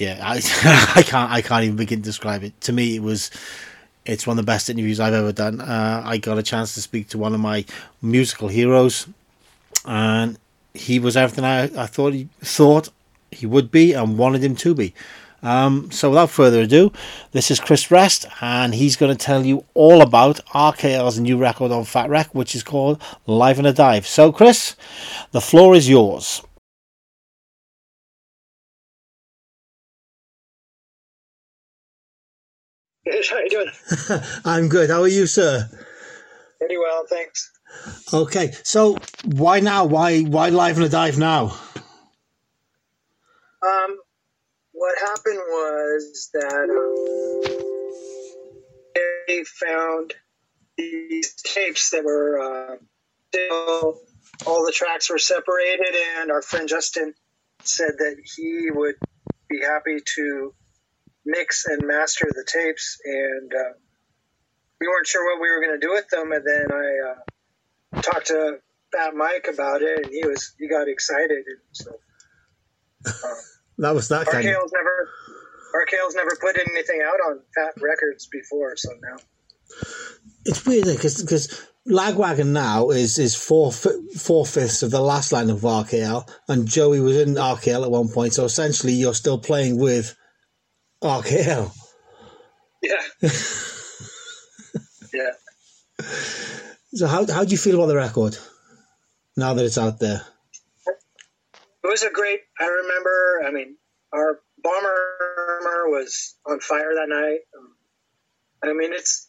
yeah, 0.00 0.18
I, 0.22 0.36
I 0.96 1.02
can't, 1.02 1.30
I 1.30 1.42
can't 1.42 1.64
even 1.64 1.76
begin 1.76 2.00
to 2.00 2.04
describe 2.04 2.42
it. 2.42 2.58
To 2.62 2.72
me, 2.72 2.96
it 2.96 3.02
was, 3.02 3.30
it's 4.06 4.26
one 4.26 4.38
of 4.38 4.44
the 4.44 4.50
best 4.50 4.70
interviews 4.70 4.98
I've 4.98 5.12
ever 5.12 5.30
done. 5.30 5.60
Uh, 5.60 6.02
I 6.04 6.16
got 6.16 6.38
a 6.38 6.42
chance 6.42 6.74
to 6.74 6.82
speak 6.82 7.08
to 7.08 7.18
one 7.18 7.34
of 7.34 7.40
my 7.40 7.66
musical 8.00 8.48
heroes, 8.48 9.06
and 9.84 10.38
he 10.72 10.98
was 10.98 11.18
everything 11.18 11.44
I, 11.44 11.64
I 11.64 11.86
thought 11.86 12.14
he 12.14 12.28
thought 12.40 12.88
he 13.30 13.44
would 13.44 13.70
be 13.70 13.92
and 13.92 14.16
wanted 14.16 14.42
him 14.42 14.56
to 14.56 14.74
be. 14.74 14.94
Um, 15.42 15.90
so 15.90 16.10
without 16.10 16.30
further 16.30 16.62
ado, 16.62 16.92
this 17.32 17.50
is 17.50 17.60
Chris 17.60 17.90
Rest, 17.90 18.26
and 18.40 18.74
he's 18.74 18.96
going 18.96 19.14
to 19.14 19.24
tell 19.24 19.44
you 19.44 19.64
all 19.74 20.00
about 20.00 20.44
RKL's 20.48 21.20
new 21.20 21.36
record 21.36 21.72
on 21.72 21.84
Fat 21.84 22.08
Wreck, 22.08 22.34
which 22.34 22.54
is 22.54 22.62
called 22.62 23.02
Live 23.26 23.58
in 23.58 23.66
a 23.66 23.72
Dive. 23.72 24.06
So, 24.06 24.32
Chris, 24.32 24.76
the 25.32 25.40
floor 25.40 25.74
is 25.74 25.88
yours. 25.88 26.42
How 33.06 33.36
are 33.36 33.42
you 33.42 33.50
doing? 33.50 33.70
I'm 34.44 34.68
good. 34.68 34.90
How 34.90 35.02
are 35.02 35.08
you, 35.08 35.26
sir? 35.26 35.68
Pretty 36.58 36.76
well, 36.76 37.06
thanks. 37.08 37.50
Okay, 38.12 38.52
so 38.62 38.98
why 39.24 39.60
now? 39.60 39.84
Why 39.86 40.20
why 40.20 40.50
live 40.50 40.76
in 40.76 40.82
a 40.82 40.88
dive 40.88 41.18
now? 41.18 41.56
Um, 43.62 43.98
what 44.72 44.98
happened 44.98 45.38
was 45.38 46.30
that 46.34 46.68
um, 46.70 47.42
they 49.28 49.44
found 49.44 50.14
these 50.76 51.34
tapes 51.42 51.90
that 51.90 52.04
were 52.04 52.40
uh, 52.40 52.76
still 53.28 54.00
all 54.46 54.64
the 54.64 54.72
tracks 54.74 55.10
were 55.10 55.18
separated, 55.18 55.94
and 56.18 56.30
our 56.30 56.42
friend 56.42 56.68
Justin 56.68 57.14
said 57.62 57.92
that 57.98 58.16
he 58.36 58.70
would 58.70 58.96
be 59.48 59.60
happy 59.60 60.00
to 60.16 60.54
mix 61.24 61.64
and 61.66 61.86
master 61.86 62.26
the 62.30 62.44
tapes, 62.46 62.98
and 63.04 63.52
uh, 63.52 63.72
we 64.80 64.88
weren't 64.88 65.06
sure 65.06 65.24
what 65.24 65.40
we 65.40 65.50
were 65.50 65.60
going 65.60 65.78
to 65.78 65.86
do 65.86 65.92
with 65.92 66.08
them. 66.08 66.32
And 66.32 66.44
then 66.44 66.66
I 66.72 67.98
uh, 67.98 68.00
talked 68.02 68.28
to 68.28 68.58
Fat 68.92 69.14
Mike 69.14 69.46
about 69.52 69.82
it, 69.82 70.04
and 70.04 70.12
he 70.12 70.26
was 70.26 70.54
he 70.58 70.68
got 70.68 70.88
excited. 70.88 71.44
And 71.46 71.58
so 71.72 71.90
uh, 73.06 73.34
that 73.78 73.94
was 73.94 74.08
that 74.08 74.26
kind. 74.26 74.44
RKL's 74.44 74.72
never 74.72 75.08
RKL's 75.74 76.14
never 76.14 76.36
put 76.40 76.58
anything 76.58 77.00
out 77.04 77.20
on 77.30 77.40
Fat 77.54 77.80
Records 77.80 78.26
before, 78.26 78.76
so 78.76 78.90
now 79.00 79.16
it's 80.44 80.64
weird 80.64 80.86
because 80.86 81.20
because 81.20 81.66
Lagwagon 81.86 82.48
now 82.48 82.90
is 82.90 83.18
is 83.18 83.34
four 83.34 83.72
four 83.72 84.46
fifths 84.46 84.82
of 84.82 84.90
the 84.90 85.00
last 85.00 85.32
line 85.32 85.50
of 85.50 85.60
RKL, 85.60 86.30
and 86.48 86.66
Joey 86.66 87.00
was 87.00 87.16
in 87.16 87.34
RKL 87.34 87.84
at 87.84 87.90
one 87.90 88.08
point. 88.08 88.34
So 88.34 88.44
essentially, 88.44 88.92
you're 88.92 89.14
still 89.14 89.38
playing 89.38 89.78
with 89.78 90.16
RKL. 91.02 91.72
Yeah. 92.82 93.02
yeah. 95.12 95.32
So 96.92 97.06
how 97.06 97.26
how 97.30 97.44
do 97.44 97.50
you 97.50 97.58
feel 97.58 97.76
about 97.76 97.86
the 97.86 97.96
record 97.96 98.36
now 99.36 99.54
that 99.54 99.64
it's 99.64 99.78
out 99.78 99.98
there? 99.98 100.22
It 100.86 101.86
was 101.86 102.02
a 102.02 102.10
great. 102.10 102.40
I 102.58 102.66
remember. 102.66 103.42
I 103.46 103.50
mean, 103.50 103.76
our 104.12 104.40
bomber 104.62 105.88
was 105.88 106.34
on 106.46 106.60
fire 106.60 106.94
that 106.94 107.08
night. 107.08 107.40
Um, 107.56 107.74
I 108.62 108.72
mean, 108.72 108.92
it's 108.92 109.28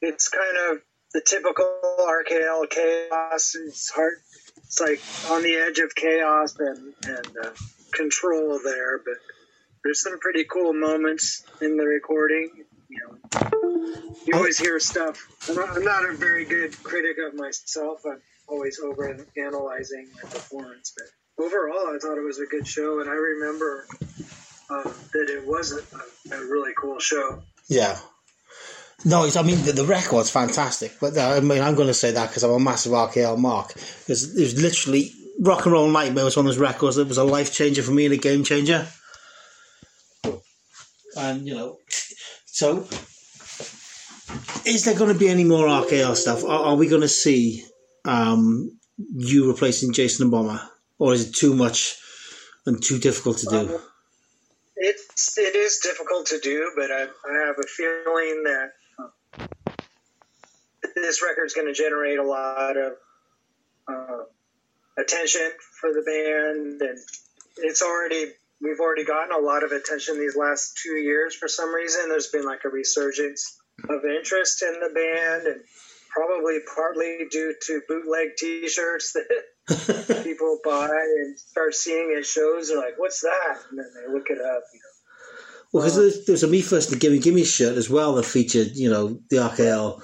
it's 0.00 0.28
kind 0.28 0.56
of 0.70 0.82
the 1.14 1.20
typical 1.20 1.64
RKL 2.00 2.68
chaos. 2.70 3.54
It's 3.54 3.90
hard. 3.90 4.14
It's 4.58 4.80
like 4.80 5.00
on 5.30 5.42
the 5.42 5.56
edge 5.56 5.78
of 5.78 5.94
chaos 5.94 6.56
and 6.58 6.94
and 7.04 7.36
uh, 7.42 7.50
control 7.92 8.60
there, 8.62 8.98
but 8.98 9.16
there's 9.84 10.00
some 10.00 10.18
pretty 10.18 10.44
cool 10.44 10.72
moments 10.72 11.44
in 11.60 11.76
the 11.76 11.84
recording. 11.84 12.64
You 12.88 12.98
know, 13.00 13.50
you 14.26 14.34
always 14.34 14.58
hear 14.58 14.78
stuff. 14.78 15.26
I'm 15.48 15.56
not, 15.56 15.70
I'm 15.76 15.84
not 15.84 16.08
a 16.08 16.14
very 16.14 16.44
good 16.44 16.80
critic 16.82 17.16
of 17.26 17.34
myself. 17.34 18.02
I'm 18.04 18.20
always 18.48 18.78
over 18.80 19.26
analyzing 19.36 20.08
my 20.14 20.28
performance, 20.28 20.92
but 20.96 21.44
overall, 21.44 21.94
I 21.94 21.98
thought 21.98 22.18
it 22.18 22.24
was 22.24 22.38
a 22.38 22.46
good 22.46 22.66
show, 22.66 23.00
and 23.00 23.08
I 23.08 23.14
remember 23.14 23.86
uh, 24.70 24.82
that 24.82 25.30
it 25.30 25.46
was 25.46 25.72
a, 25.72 26.34
a, 26.34 26.40
really 26.44 26.72
cool 26.78 26.98
show. 26.98 27.42
Yeah. 27.68 27.98
No, 29.04 29.28
I 29.34 29.42
mean 29.42 29.62
the, 29.64 29.72
the 29.72 29.84
record's 29.84 30.30
fantastic, 30.30 30.92
but 31.00 31.16
uh, 31.16 31.34
I 31.36 31.40
mean 31.40 31.60
I'm 31.60 31.74
going 31.74 31.88
to 31.88 31.94
say 31.94 32.12
that 32.12 32.28
because 32.28 32.44
I'm 32.44 32.52
a 32.52 32.60
massive 32.60 32.92
RKL 32.92 33.36
mark. 33.36 33.74
Because 33.74 34.36
it 34.36 34.40
was 34.40 34.62
literally 34.62 35.10
Rock 35.40 35.64
and 35.64 35.72
Roll 35.72 35.88
Nightmare 35.88 36.24
was 36.24 36.36
one 36.36 36.46
of 36.46 36.52
those 36.52 36.60
records 36.60 36.96
that 36.96 37.08
was 37.08 37.18
a 37.18 37.24
life 37.24 37.52
changer 37.52 37.82
for 37.82 37.90
me 37.90 38.04
and 38.04 38.14
a 38.14 38.18
game 38.18 38.44
changer 38.44 38.86
and 41.16 41.46
you 41.46 41.54
know, 41.54 41.78
so 42.46 42.86
is 44.64 44.84
there 44.84 44.94
going 44.94 45.12
to 45.12 45.18
be 45.18 45.28
any 45.28 45.44
more 45.44 45.66
RKL 45.66 46.16
stuff? 46.16 46.44
Are, 46.44 46.66
are 46.66 46.76
we 46.76 46.88
going 46.88 47.02
to 47.02 47.08
see 47.08 47.64
um, 48.04 48.78
you 49.14 49.48
replacing 49.48 49.92
Jason 49.92 50.30
Bomber, 50.30 50.60
or 50.98 51.12
is 51.12 51.28
it 51.28 51.34
too 51.34 51.54
much 51.54 51.98
and 52.66 52.82
too 52.82 52.98
difficult 52.98 53.38
to 53.38 53.46
do? 53.46 53.74
Um, 53.74 53.80
it's 54.76 55.38
it 55.38 55.54
is 55.54 55.78
difficult 55.78 56.26
to 56.26 56.40
do, 56.40 56.72
but 56.76 56.90
I, 56.90 57.02
I 57.02 57.46
have 57.46 57.56
a 57.58 57.66
feeling 57.66 58.44
that 58.44 58.70
uh, 58.98 59.72
this 60.94 61.22
record 61.22 61.44
is 61.44 61.54
going 61.54 61.68
to 61.68 61.74
generate 61.74 62.18
a 62.18 62.24
lot 62.24 62.76
of 62.76 62.92
uh, 63.88 64.22
attention 64.98 65.50
for 65.80 65.92
the 65.92 66.02
band, 66.02 66.80
and 66.82 66.98
it's 67.58 67.82
already 67.82 68.32
we've 68.62 68.80
already 68.80 69.04
gotten 69.04 69.32
a 69.32 69.44
lot 69.44 69.64
of 69.64 69.72
attention 69.72 70.18
these 70.18 70.36
last 70.36 70.78
two 70.82 70.96
years 70.96 71.34
for 71.34 71.48
some 71.48 71.74
reason. 71.74 72.08
There's 72.08 72.28
been 72.28 72.44
like 72.44 72.64
a 72.64 72.68
resurgence 72.68 73.58
of 73.88 74.04
interest 74.04 74.62
in 74.62 74.74
the 74.80 74.90
band, 74.94 75.46
and 75.46 75.60
probably 76.10 76.58
partly 76.74 77.26
due 77.30 77.54
to 77.66 77.82
bootleg 77.88 78.36
T-shirts 78.36 79.14
that 79.14 80.22
people 80.24 80.58
buy 80.64 80.88
and 80.88 81.38
start 81.38 81.74
seeing 81.74 82.14
at 82.16 82.24
shows. 82.24 82.68
They're 82.68 82.78
like, 82.78 82.98
"What's 82.98 83.20
that?" 83.20 83.58
And 83.70 83.78
then 83.78 83.86
they 83.94 84.12
look 84.12 84.30
it 84.30 84.38
up. 84.38 84.62
You 84.72 84.80
know. 84.80 84.92
Well, 85.72 85.84
because 85.84 85.96
there's, 85.96 86.26
there's 86.26 86.42
a 86.42 86.48
Me 86.48 86.60
First 86.60 86.90
the 86.90 86.96
Gimme 86.96 87.18
Gimme 87.18 87.44
shirt 87.44 87.78
as 87.78 87.88
well 87.88 88.14
that 88.16 88.24
featured, 88.24 88.76
you 88.76 88.90
know, 88.90 89.18
the 89.30 89.36
RKL. 89.36 90.02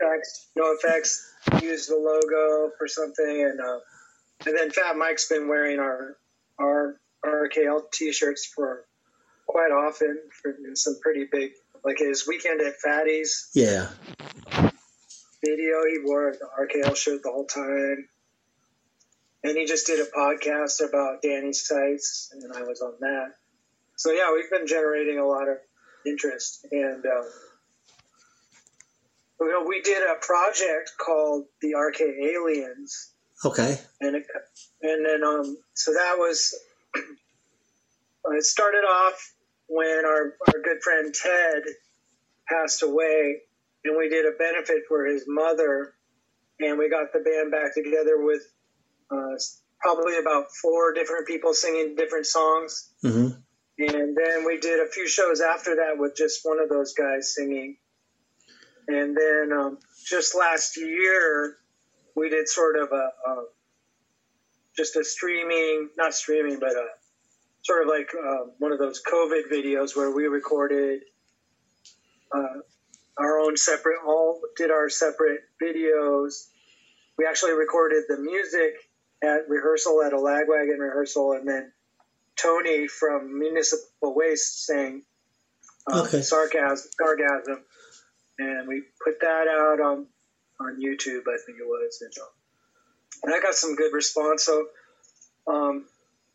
effects. 0.00 0.48
NOFX 0.58 1.62
used 1.62 1.88
the 1.88 1.96
logo 1.96 2.70
for 2.76 2.86
something, 2.86 3.42
and 3.42 3.58
uh, 3.60 3.78
and 4.46 4.56
then 4.56 4.70
Fat 4.70 4.96
Mike's 4.96 5.26
been 5.26 5.48
wearing 5.48 5.78
our 5.78 6.18
our 6.58 6.99
RKL 7.24 7.90
t-shirts 7.92 8.46
for 8.46 8.84
quite 9.46 9.72
often 9.72 10.18
for 10.42 10.56
some 10.74 10.98
pretty 11.00 11.26
big, 11.30 11.52
like 11.84 11.98
his 11.98 12.26
weekend 12.26 12.60
at 12.60 12.76
Fatty's. 12.76 13.50
Yeah. 13.54 13.88
Video, 15.44 15.84
he 15.88 15.98
wore 16.04 16.32
the 16.32 16.46
RKL 16.46 16.96
shirt 16.96 17.22
the 17.22 17.30
whole 17.30 17.46
time. 17.46 18.08
And 19.42 19.56
he 19.56 19.64
just 19.64 19.86
did 19.86 20.00
a 20.00 20.10
podcast 20.10 20.86
about 20.86 21.22
Danny 21.22 21.52
Sites, 21.54 22.30
and 22.32 22.52
I 22.52 22.62
was 22.62 22.82
on 22.82 22.92
that. 23.00 23.34
So 23.96 24.12
yeah, 24.12 24.32
we've 24.34 24.50
been 24.50 24.66
generating 24.66 25.18
a 25.18 25.26
lot 25.26 25.48
of 25.48 25.56
interest, 26.06 26.66
and 26.70 27.04
um, 27.06 27.24
you 29.40 29.50
know, 29.50 29.64
we 29.66 29.80
did 29.80 30.02
a 30.02 30.14
project 30.20 30.92
called 30.98 31.46
the 31.62 31.74
RK 31.74 32.00
Aliens. 32.00 33.12
Okay. 33.44 33.78
And 34.00 34.16
it, 34.16 34.26
and 34.82 35.04
then 35.04 35.24
um, 35.24 35.56
so 35.72 35.92
that 35.92 36.16
was 36.18 36.54
it 38.36 38.44
started 38.44 38.84
off 38.84 39.32
when 39.66 40.04
our, 40.04 40.34
our 40.42 40.62
good 40.62 40.82
friend 40.82 41.14
Ted 41.14 41.62
passed 42.48 42.82
away, 42.82 43.42
and 43.84 43.96
we 43.96 44.08
did 44.08 44.26
a 44.26 44.36
benefit 44.36 44.82
for 44.88 45.06
his 45.06 45.24
mother, 45.26 45.94
and 46.58 46.78
we 46.78 46.90
got 46.90 47.12
the 47.12 47.20
band 47.20 47.50
back 47.50 47.74
together 47.74 48.22
with 48.22 48.42
uh, 49.10 49.36
probably 49.80 50.18
about 50.18 50.50
four 50.52 50.92
different 50.92 51.26
people 51.26 51.54
singing 51.54 51.94
different 51.96 52.26
songs. 52.26 52.90
Mm-hmm. 53.04 53.36
And 53.78 54.16
then 54.16 54.44
we 54.44 54.58
did 54.58 54.80
a 54.80 54.90
few 54.90 55.08
shows 55.08 55.40
after 55.40 55.76
that 55.76 55.94
with 55.96 56.14
just 56.14 56.40
one 56.42 56.58
of 56.60 56.68
those 56.68 56.92
guys 56.92 57.34
singing. 57.34 57.78
And 58.88 59.16
then 59.16 59.50
um, 59.58 59.78
just 60.04 60.36
last 60.36 60.76
year, 60.76 61.56
we 62.14 62.28
did 62.28 62.48
sort 62.48 62.76
of 62.76 62.90
a, 62.92 63.10
a 63.30 63.44
just 64.76 64.96
a 64.96 65.04
streaming, 65.04 65.88
not 65.96 66.12
streaming, 66.12 66.58
but 66.58 66.72
a 66.72 66.86
sort 67.62 67.82
of 67.82 67.88
like 67.88 68.10
uh, 68.14 68.50
one 68.58 68.72
of 68.72 68.78
those 68.78 69.00
COVID 69.02 69.50
videos 69.52 69.96
where 69.96 70.10
we 70.10 70.26
recorded 70.26 71.00
uh, 72.34 72.60
our 73.18 73.38
own 73.40 73.56
separate, 73.56 73.98
all 74.06 74.40
did 74.56 74.70
our 74.70 74.88
separate 74.88 75.40
videos. 75.62 76.48
We 77.18 77.26
actually 77.26 77.52
recorded 77.52 78.04
the 78.08 78.16
music 78.18 78.74
at 79.22 79.48
rehearsal 79.48 80.02
at 80.02 80.12
a 80.12 80.16
lagwagon 80.16 80.78
rehearsal, 80.78 81.32
and 81.32 81.46
then 81.46 81.72
Tony 82.36 82.88
from 82.88 83.38
Municipal 83.38 84.14
Waste 84.14 84.64
sang 84.64 85.02
um, 85.92 86.00
Okay. 86.00 86.22
sarcasm, 86.22 86.88
sarcasm, 86.98 87.64
and 88.38 88.68
we 88.68 88.82
put 89.04 89.20
that 89.20 89.46
out 89.48 89.80
on 89.80 90.06
on 90.60 90.76
YouTube, 90.80 91.22
I 91.26 91.38
think 91.44 91.58
it 91.58 91.66
was, 91.66 92.02
and, 92.02 92.12
um, 92.18 92.28
and 93.24 93.34
I 93.34 93.40
got 93.40 93.54
some 93.54 93.76
good 93.76 93.92
response. 93.94 94.44
So, 94.44 94.66
um, 95.46 95.86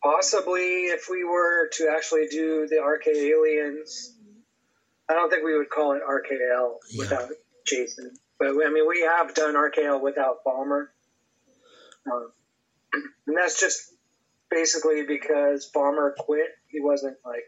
possibly 0.06 0.86
if 0.86 1.08
we 1.10 1.24
were 1.24 1.68
to 1.72 1.88
actually 1.96 2.26
do 2.28 2.66
the 2.68 2.80
RK 2.80 3.08
Aliens, 3.08 4.14
I 5.08 5.14
don't 5.14 5.30
think 5.30 5.44
we 5.44 5.56
would 5.56 5.70
call 5.70 5.92
it 5.92 6.02
RKL 6.02 6.78
Yeah. 6.90 6.98
without 6.98 7.30
Jason. 7.64 8.16
But 8.38 8.48
I 8.50 8.70
mean, 8.70 8.86
we 8.86 9.00
have 9.00 9.34
done 9.34 9.54
RKL 9.56 10.00
without 10.00 10.44
Bomber, 10.44 10.92
um, 12.10 12.32
and 12.92 13.36
that's 13.36 13.58
just 13.58 13.92
basically 14.50 15.04
because 15.04 15.66
Bomber 15.66 16.14
quit. 16.18 16.50
He 16.68 16.80
wasn't 16.80 17.16
like, 17.24 17.44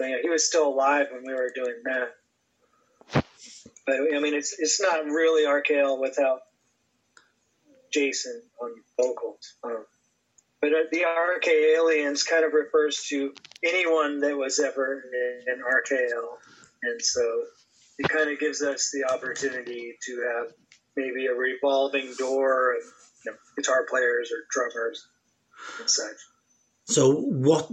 you 0.00 0.10
know, 0.10 0.18
he 0.22 0.28
was 0.28 0.46
still 0.46 0.68
alive 0.68 1.06
when 1.10 1.22
we 1.26 1.32
were 1.32 1.50
doing 1.54 1.82
that. 1.84 2.14
But 3.86 3.96
I 4.14 4.20
mean, 4.20 4.34
it's 4.34 4.54
it's 4.58 4.80
not 4.80 5.06
really 5.06 5.44
RKL 5.44 5.98
without 6.00 6.40
Jason 7.92 8.42
on 8.60 8.70
vocals. 9.00 9.54
Um, 9.64 9.84
but 10.62 10.70
uh, 10.72 10.84
the 10.90 11.02
RK 11.04 11.48
Aliens 11.48 12.22
kind 12.22 12.44
of 12.44 12.52
refers 12.54 13.04
to 13.10 13.34
anyone 13.64 14.20
that 14.20 14.36
was 14.36 14.58
ever 14.60 15.02
in 15.48 15.58
RKL, 15.60 16.28
and 16.84 17.02
so 17.02 17.42
it 17.98 18.08
kind 18.08 18.30
of 18.30 18.38
gives 18.38 18.62
us 18.62 18.90
the 18.92 19.12
opportunity 19.12 19.94
to 20.06 20.22
have 20.34 20.52
maybe 20.96 21.26
a 21.26 21.34
revolving 21.34 22.14
door 22.18 22.74
of 22.74 22.82
you 23.24 23.32
know, 23.32 23.36
guitar 23.56 23.84
players 23.90 24.30
or 24.32 24.38
drummers 24.50 25.06
and 25.80 25.90
such. 25.90 26.16
So, 26.86 27.14
what 27.14 27.70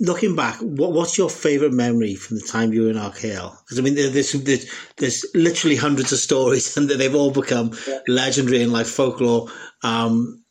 looking 0.00 0.36
back, 0.36 0.56
what 0.60 0.92
what's 0.92 1.18
your 1.18 1.28
favorite 1.30 1.72
memory 1.72 2.14
from 2.14 2.38
the 2.38 2.44
time 2.46 2.72
you 2.72 2.82
were 2.82 2.90
in 2.90 2.96
RKL? 2.96 3.56
Because 3.64 3.78
I 3.78 3.82
mean, 3.82 3.94
there- 3.96 4.10
there's, 4.10 4.32
there's 4.32 4.70
there's 4.98 5.26
literally 5.34 5.76
hundreds 5.76 6.12
of 6.12 6.18
stories, 6.18 6.76
and 6.76 6.88
they've 6.88 7.14
all 7.14 7.32
become 7.32 7.72
Yeah. 7.88 7.98
legendary 8.08 8.62
and 8.62 8.72
like 8.72 8.86
folklore. 8.86 9.48
Um, 9.82 10.41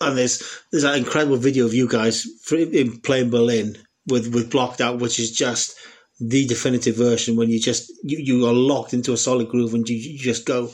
and 0.00 0.16
there's 0.16 0.42
there's 0.70 0.82
that 0.82 0.96
incredible 0.96 1.36
video 1.36 1.66
of 1.66 1.74
you 1.74 1.88
guys 1.88 2.26
in 2.52 3.00
playing 3.00 3.30
Berlin 3.30 3.76
with 4.08 4.32
with 4.34 4.50
blocked 4.50 4.80
out, 4.80 4.98
which 4.98 5.18
is 5.18 5.30
just 5.30 5.78
the 6.20 6.46
definitive 6.46 6.96
version 6.96 7.36
when 7.36 7.50
you 7.50 7.60
just 7.60 7.92
you, 8.02 8.18
you 8.18 8.46
are 8.46 8.52
locked 8.52 8.92
into 8.92 9.12
a 9.12 9.16
solid 9.16 9.48
groove 9.48 9.74
and 9.74 9.88
you, 9.88 9.96
you 9.96 10.18
just 10.18 10.46
go. 10.46 10.70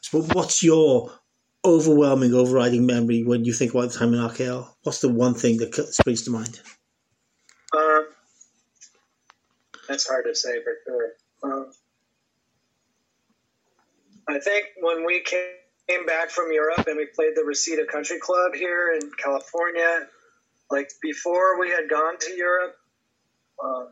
So, 0.00 0.22
what's 0.22 0.62
your 0.62 1.12
overwhelming, 1.64 2.32
overriding 2.32 2.86
memory 2.86 3.24
when 3.24 3.44
you 3.44 3.52
think 3.52 3.72
about 3.72 3.90
the 3.90 3.98
time 3.98 4.14
in 4.14 4.20
RKL? 4.20 4.68
What's 4.82 5.00
the 5.00 5.08
one 5.08 5.34
thing 5.34 5.58
that 5.58 5.74
springs 5.74 6.22
to 6.22 6.30
mind? 6.30 6.60
Um, 7.76 8.06
that's 9.88 10.06
hard 10.06 10.24
to 10.26 10.34
say 10.34 10.62
for 10.62 10.74
sure. 10.86 11.08
Um, 11.42 11.72
I 14.28 14.38
think 14.38 14.66
when 14.80 15.04
we 15.04 15.20
came 15.20 15.40
back 16.06 16.30
from 16.30 16.52
Europe 16.52 16.86
and 16.86 16.96
we 16.96 17.06
played 17.06 17.32
the 17.34 17.44
Reseda 17.44 17.84
Country 17.86 18.18
Club 18.18 18.54
here 18.54 18.92
in 18.92 19.10
California, 19.22 20.06
like 20.70 20.90
before 21.02 21.58
we 21.60 21.70
had 21.70 21.88
gone 21.88 22.18
to 22.18 22.32
Europe, 22.32 22.76
um, 23.62 23.88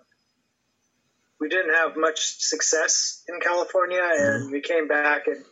we 1.40 1.48
didn't 1.48 1.74
have 1.74 1.96
much 1.96 2.36
success 2.38 3.22
in 3.28 3.40
California, 3.40 4.00
and 4.02 4.50
we 4.50 4.60
came 4.60 4.88
back 4.88 5.26
and 5.26 5.44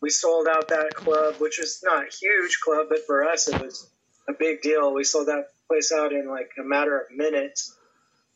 we 0.00 0.10
sold 0.10 0.46
out 0.48 0.68
that 0.68 0.94
club, 0.94 1.34
which 1.38 1.58
was 1.58 1.80
not 1.82 2.04
a 2.04 2.10
huge 2.10 2.60
club, 2.60 2.86
but 2.88 3.00
for 3.06 3.24
us 3.24 3.48
it 3.48 3.60
was 3.60 3.88
a 4.28 4.32
big 4.32 4.62
deal. 4.62 4.94
We 4.94 5.04
sold 5.04 5.28
that 5.28 5.48
place 5.68 5.92
out 5.92 6.12
in 6.12 6.28
like 6.28 6.50
a 6.58 6.62
matter 6.62 6.98
of 6.98 7.10
minutes 7.10 7.74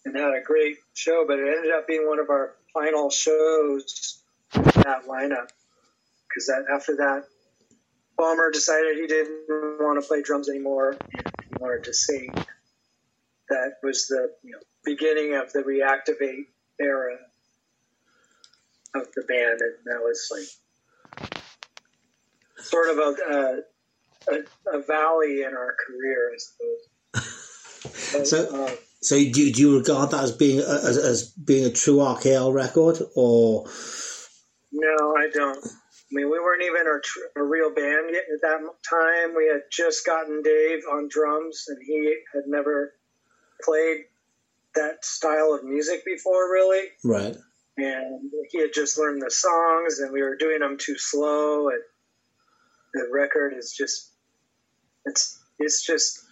and 0.05 0.17
had 0.17 0.35
a 0.35 0.43
great 0.45 0.77
show, 0.93 1.25
but 1.27 1.39
it 1.39 1.47
ended 1.47 1.73
up 1.73 1.87
being 1.87 2.07
one 2.07 2.19
of 2.19 2.31
our 2.31 2.55
final 2.73 3.11
shows 3.11 4.19
that 4.53 5.07
lineup 5.09 5.49
because 6.29 6.47
that 6.47 6.65
after 6.73 6.97
that, 6.97 7.25
Bomber 8.17 8.51
decided 8.51 8.97
he 8.97 9.07
didn't 9.07 9.47
want 9.81 10.01
to 10.01 10.07
play 10.07 10.23
drums 10.23 10.49
anymore 10.49 10.91
and 11.13 11.27
he 11.49 11.55
wanted 11.59 11.85
to 11.85 11.93
sing. 11.93 12.33
That 13.49 13.75
was 13.83 14.07
the 14.07 14.33
you 14.43 14.53
know, 14.53 14.59
beginning 14.85 15.35
of 15.35 15.53
the 15.53 15.61
reactivate 15.61 16.47
era 16.81 17.17
of 18.95 19.07
the 19.15 19.23
band, 19.23 19.61
and 19.61 19.75
that 19.87 20.01
was 20.01 20.29
like 20.31 21.31
sort 22.59 22.89
of 22.91 22.99
a 22.99 23.15
a, 24.31 24.35
a, 24.35 24.79
a 24.79 24.83
valley 24.83 25.43
in 25.43 25.53
our 25.55 25.75
career, 25.87 26.33
I 26.33 26.39
suppose. 26.39 27.31
So- 28.31 28.67
um, 28.69 28.77
So, 29.03 29.17
do 29.17 29.23
you, 29.23 29.53
do 29.53 29.61
you 29.61 29.77
regard 29.79 30.13
that 30.13 30.25
as 30.25 30.33
being 30.33 30.61
as, 30.61 30.97
as 30.97 31.29
being 31.33 31.67
a 31.67 31.71
true 31.71 31.97
RKL 31.97 32.55
record, 32.55 32.99
or 33.15 33.67
No, 34.73 35.15
I 35.19 35.29
don't. 35.31 35.59
I 36.15 36.17
mean, 36.17 36.31
we 36.31 36.39
weren't 36.39 36.63
even 36.63 36.87
a, 36.87 37.01
tr- 37.03 37.41
a 37.41 37.43
real 37.43 37.75
band 37.75 38.11
yet 38.13 38.25
at 38.33 38.41
that 38.43 38.61
time. 38.89 39.35
We 39.37 39.49
had 39.49 39.63
just 39.71 40.07
gotten 40.07 40.43
Dave 40.43 40.83
on 40.91 41.09
drums, 41.09 41.65
and 41.67 41.79
he 41.85 42.17
had 42.33 42.45
never 42.47 42.95
played 43.65 44.05
that 44.77 45.05
style 45.05 45.55
of 45.55 45.65
music 45.65 46.05
before, 46.05 46.53
really. 46.53 46.87
right? 47.03 47.37
And 47.77 48.31
he 48.51 48.61
had 48.61 48.73
just 48.73 48.97
learned 48.97 49.23
the 49.23 49.31
songs, 49.31 49.99
and 49.99 50.13
we 50.13 50.23
were 50.23 50.37
doing 50.37 50.61
them 50.61 50.77
too 50.79 50.97
slow. 50.99 51.69
And 51.71 51.83
the 52.93 53.09
record 53.13 53.55
is 53.57 53.75
just, 53.77 54.13
it's 55.05 55.43
it's 55.59 55.85
just 55.85 56.25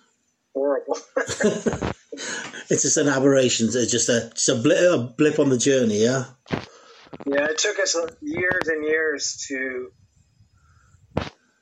horrible. 0.54 0.98
It's 2.68 2.82
just 2.82 2.96
an 2.96 3.08
aberration. 3.08 3.68
It's 3.68 3.90
just 3.90 4.08
a 4.08 4.30
just 4.34 4.48
a 4.48 4.54
blip, 4.54 4.78
a 4.78 4.98
blip 4.98 5.38
on 5.38 5.48
the 5.50 5.58
journey. 5.58 6.04
Yeah. 6.04 6.24
Yeah, 7.27 7.46
it 7.51 7.59
took 7.59 7.79
us 7.79 7.96
years 8.20 8.68
and 8.68 8.85
years 8.85 9.44
to 9.48 9.92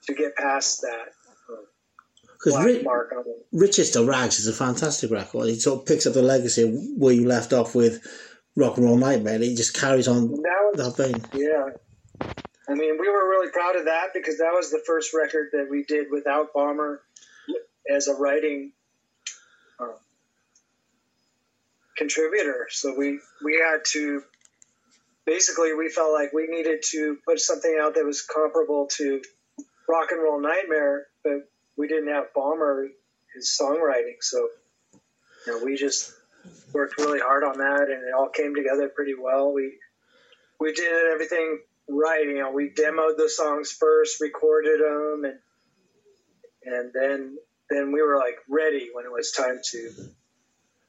to 0.07 0.15
get 0.15 0.37
past 0.37 0.83
that 0.83 1.13
Because 2.33 2.53
black 2.55 2.67
Ri- 2.67 2.83
mark 2.83 3.13
on 3.13 3.25
it. 3.27 3.47
Riches 3.53 3.91
to 3.91 4.05
Rags 4.05 4.39
is 4.39 4.47
a 4.47 4.53
fantastic 4.53 5.11
record. 5.11 5.49
It 5.49 5.61
sort 5.61 5.81
of 5.81 5.87
picks 5.87 6.07
up 6.07 6.15
the 6.15 6.23
legacy 6.23 6.65
where 6.97 7.13
you 7.13 7.27
left 7.27 7.53
off 7.53 7.75
with 7.75 8.01
Rock 8.57 8.77
and 8.77 8.87
Roll 8.87 8.97
Nightmare. 8.97 9.43
It 9.43 9.57
just 9.57 9.75
carries 9.79 10.09
on 10.09 10.31
That 10.31 10.73
was 10.73 10.97
that 10.97 10.97
vein. 10.97 11.25
Yeah. 11.35 11.71
I 12.69 12.75
mean, 12.75 12.99
we 13.01 13.09
were 13.09 13.29
really 13.29 13.51
proud 13.51 13.77
of 13.77 13.87
that 13.87 14.09
because 14.15 14.39
that 14.39 14.53
was 14.53 14.71
the 14.71 14.83
first 14.87 15.13
record 15.13 15.49
that 15.53 15.69
we 15.69 15.83
did 15.85 16.07
without 16.11 16.53
Bomber 16.55 17.03
as 17.95 18.07
a 18.07 18.15
writing 18.15 18.73
um, 19.81 19.97
contributor. 21.97 22.69
So 22.71 22.95
we, 22.97 23.19
we 23.45 23.57
had 23.57 23.85
to 23.87 24.23
basically, 25.31 25.75
we 25.75 25.88
felt 25.88 26.12
like 26.12 26.33
we 26.33 26.49
needed 26.49 26.83
to 26.90 27.16
put 27.25 27.38
something 27.38 27.79
out 27.81 27.95
that 27.95 28.05
was 28.05 28.21
comparable 28.21 28.88
to 28.97 29.23
Rock 29.88 30.09
and 30.11 30.21
Roll 30.21 30.40
Nightmare, 30.40 31.07
but 31.23 31.49
we 31.77 31.87
didn't 31.87 32.09
have 32.09 32.35
Bomber, 32.35 32.88
his 33.33 33.57
songwriting. 33.61 34.16
So, 34.21 34.49
you 35.47 35.53
know, 35.53 35.64
we 35.64 35.77
just 35.77 36.12
worked 36.73 36.99
really 36.99 37.21
hard 37.21 37.45
on 37.45 37.59
that 37.59 37.83
and 37.90 38.03
it 38.03 38.12
all 38.12 38.29
came 38.29 38.57
together 38.57 38.88
pretty 38.88 39.14
well. 39.14 39.53
We, 39.53 39.75
we 40.59 40.73
did 40.73 41.12
everything 41.12 41.61
right. 41.88 42.27
You 42.27 42.40
know, 42.40 42.51
we 42.51 42.71
demoed 42.71 43.16
the 43.16 43.29
songs 43.29 43.71
first, 43.71 44.21
recorded 44.21 44.81
them, 44.81 45.25
and 45.25 45.38
and 46.62 46.93
then 46.93 47.38
then 47.71 47.93
we 47.93 48.03
were 48.03 48.19
like 48.19 48.37
ready 48.49 48.90
when 48.93 49.05
it 49.07 49.12
was 49.12 49.33
time 49.33 49.61
to 49.71 49.90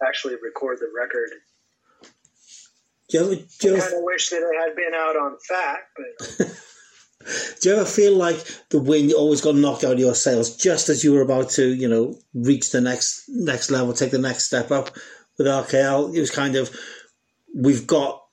actually 0.05 0.35
record 0.41 0.79
the 0.79 0.91
record. 0.93 1.29
Do 3.11 3.17
you 3.17 3.23
ever, 3.23 3.35
do 3.35 3.67
you 3.67 3.77
I 3.77 3.79
kind 3.79 3.93
of 3.93 4.03
wish 4.03 4.29
that 4.29 4.37
it 4.37 4.67
had 4.67 4.75
been 4.75 4.93
out 4.93 5.15
on 5.15 5.37
Fat, 5.47 5.79
but 5.95 6.37
do 7.61 7.69
you 7.69 7.75
ever 7.75 7.85
feel 7.85 8.15
like 8.15 8.43
the 8.69 8.81
wind 8.81 9.13
always 9.13 9.41
got 9.41 9.55
knocked 9.55 9.83
out 9.83 9.93
of 9.93 9.99
your 9.99 10.15
sails 10.15 10.55
just 10.55 10.89
as 10.89 11.03
you 11.03 11.13
were 11.13 11.21
about 11.21 11.49
to, 11.51 11.73
you 11.73 11.87
know, 11.87 12.15
reach 12.33 12.71
the 12.71 12.81
next 12.81 13.25
next 13.27 13.69
level, 13.69 13.93
take 13.93 14.11
the 14.11 14.17
next 14.17 14.45
step 14.45 14.71
up? 14.71 14.91
with 15.37 15.47
RKL. 15.47 16.15
It 16.15 16.19
was 16.19 16.31
kind 16.31 16.55
of 16.55 16.75
we've 17.55 17.87
got 17.87 18.23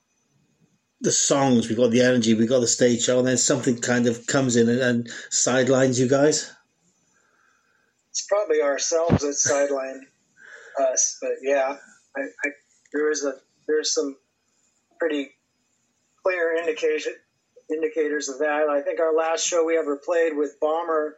the 1.01 1.11
songs, 1.11 1.67
we've 1.67 1.77
got 1.77 1.91
the 1.91 2.01
energy, 2.01 2.33
we've 2.33 2.49
got 2.49 2.59
the 2.59 2.67
stage 2.67 3.03
show, 3.03 3.19
and 3.19 3.27
then 3.27 3.37
something 3.37 3.79
kind 3.79 4.07
of 4.07 4.27
comes 4.27 4.55
in 4.55 4.69
and, 4.69 4.79
and 4.79 5.09
sidelines 5.29 5.99
you 5.99 6.07
guys. 6.07 6.53
It's 8.11 8.25
probably 8.27 8.61
ourselves 8.61 9.21
that 9.21 9.35
sidelined 9.35 10.01
us, 10.91 11.17
but 11.21 11.31
yeah, 11.41 11.77
I, 12.17 12.21
I, 12.21 12.49
there 12.91 13.11
is 13.11 13.23
a 13.23 13.35
there's 13.67 13.93
some 13.93 14.17
pretty 14.99 15.31
clear 16.23 16.57
indication 16.57 17.13
indicators 17.69 18.29
of 18.29 18.39
that. 18.39 18.67
I 18.69 18.81
think 18.81 18.99
our 18.99 19.15
last 19.15 19.45
show 19.45 19.65
we 19.65 19.77
ever 19.77 19.95
played 19.95 20.35
with 20.35 20.59
Bomber 20.59 21.17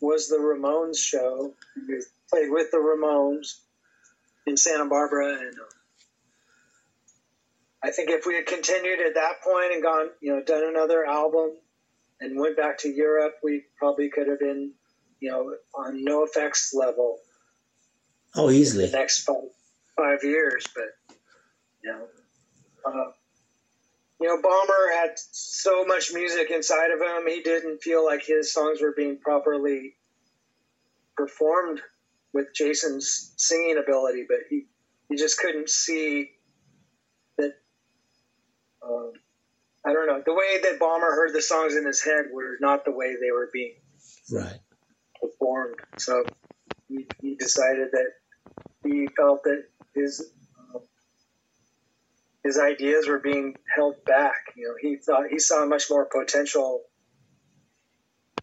was 0.00 0.28
the 0.28 0.38
Ramones 0.38 0.98
show. 0.98 1.54
We 1.76 2.02
played 2.30 2.50
with 2.50 2.70
the 2.70 2.78
Ramones 2.78 3.60
in 4.46 4.56
Santa 4.56 4.86
Barbara, 4.86 5.38
and 5.38 5.54
uh, 5.54 5.74
I 7.82 7.90
think 7.90 8.10
if 8.10 8.24
we 8.26 8.34
had 8.34 8.46
continued 8.46 9.00
at 9.00 9.14
that 9.14 9.42
point 9.42 9.72
and 9.72 9.82
gone, 9.82 10.08
you 10.20 10.34
know, 10.34 10.42
done 10.42 10.64
another 10.66 11.04
album 11.04 11.52
and 12.20 12.38
went 12.38 12.56
back 12.56 12.78
to 12.78 12.88
Europe, 12.88 13.34
we 13.42 13.64
probably 13.78 14.10
could 14.10 14.28
have 14.28 14.38
been, 14.38 14.72
you 15.20 15.30
know, 15.30 15.54
on 15.74 16.04
NOFX 16.04 16.74
level. 16.74 17.18
Oh, 18.34 18.50
easily. 18.50 18.86
The 18.86 18.96
next 18.96 19.24
five, 19.24 19.36
five 19.96 20.22
years, 20.22 20.66
but 20.74 21.16
you 21.82 21.90
know, 21.92 22.06
uh, 22.86 23.10
you 24.20 24.28
know, 24.28 24.40
Bomber 24.42 24.92
had 24.92 25.12
so 25.16 25.84
much 25.84 26.12
music 26.12 26.50
inside 26.50 26.90
of 26.90 27.00
him. 27.00 27.26
He 27.26 27.42
didn't 27.42 27.82
feel 27.82 28.04
like 28.04 28.24
his 28.24 28.52
songs 28.52 28.80
were 28.82 28.94
being 28.96 29.18
properly 29.18 29.94
performed 31.16 31.80
with 32.32 32.48
Jason's 32.54 33.32
singing 33.36 33.78
ability, 33.82 34.26
but 34.28 34.38
he, 34.48 34.66
he 35.08 35.16
just 35.16 35.38
couldn't 35.38 35.68
see 35.68 36.30
that. 37.38 37.54
Um, 38.84 39.12
I 39.84 39.92
don't 39.92 40.06
know. 40.06 40.22
The 40.24 40.34
way 40.34 40.60
that 40.62 40.78
Bomber 40.78 41.10
heard 41.10 41.32
the 41.32 41.42
songs 41.42 41.74
in 41.74 41.86
his 41.86 42.02
head 42.02 42.26
were 42.32 42.56
not 42.60 42.84
the 42.84 42.92
way 42.92 43.14
they 43.14 43.32
were 43.32 43.48
being 43.52 43.74
right 44.30 44.60
performed. 45.20 45.78
So 45.96 46.24
he, 46.88 47.06
he 47.20 47.36
decided 47.36 47.88
that 47.92 48.10
he 48.84 49.08
felt 49.16 49.42
that 49.44 49.64
his 49.94 50.30
his 52.44 52.58
ideas 52.58 53.06
were 53.06 53.18
being 53.18 53.56
held 53.74 54.04
back. 54.04 54.36
You 54.56 54.68
know, 54.68 54.74
he 54.80 54.96
thought 54.96 55.28
he 55.30 55.38
saw 55.38 55.66
much 55.66 55.90
more 55.90 56.06
potential 56.06 56.82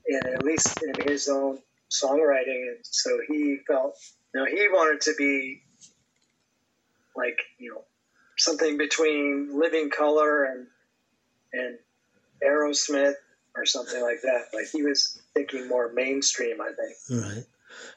in 0.06 0.22
at 0.26 0.44
least 0.44 0.80
in 0.84 1.08
his 1.08 1.28
own 1.28 1.60
songwriting, 1.92 2.68
and 2.68 2.80
so 2.84 3.18
he 3.28 3.58
felt 3.68 3.96
you 4.34 4.42
know 4.42 4.46
he 4.46 4.68
wanted 4.70 5.02
to 5.02 5.14
be 5.18 5.62
like 7.16 7.40
you 7.58 7.72
know 7.74 7.84
something 8.38 8.78
between 8.78 9.60
Living 9.60 9.90
Colour 9.90 10.46
and 10.46 10.68
and 11.54 11.78
Aerosmith 12.44 13.16
or 13.56 13.66
something 13.66 14.02
like 14.02 14.22
that. 14.22 14.46
Like 14.54 14.68
he 14.72 14.84
was 14.84 15.22
thinking 15.34 15.68
more 15.68 15.92
mainstream, 15.94 16.58
I 16.62 16.72
think. 16.74 17.24
Right. 17.24 17.44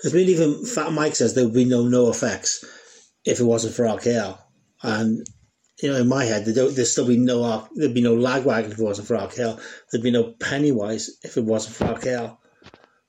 I 0.05 0.15
mean, 0.15 0.29
even 0.29 0.65
Fat 0.65 0.93
Mike 0.93 1.15
says 1.15 1.35
there 1.35 1.45
would 1.45 1.55
be 1.55 1.65
no 1.65 1.85
NOFX 1.85 2.65
if 3.25 3.39
it 3.39 3.45
wasn't 3.45 3.75
for 3.75 3.85
RKL, 3.85 4.39
and 4.83 5.27
you 5.83 5.91
know, 5.91 5.99
in 5.99 6.09
my 6.09 6.25
head, 6.25 6.45
there'd, 6.45 6.87
still 6.87 7.07
be 7.07 7.17
no 7.17 7.69
there'd 7.75 7.95
be 7.95 8.03
no 8.03 8.15
Lagwagon 8.15 8.73
if 8.73 8.79
it 8.79 8.83
wasn't 8.83 9.09
for 9.09 9.17
RKL. 9.17 9.61
There'd 9.91 10.03
be 10.03 10.11
no 10.11 10.33
Pennywise 10.33 11.19
if 11.23 11.37
it 11.37 11.45
wasn't 11.45 11.77
for 11.77 11.85
RKL. 11.87 12.37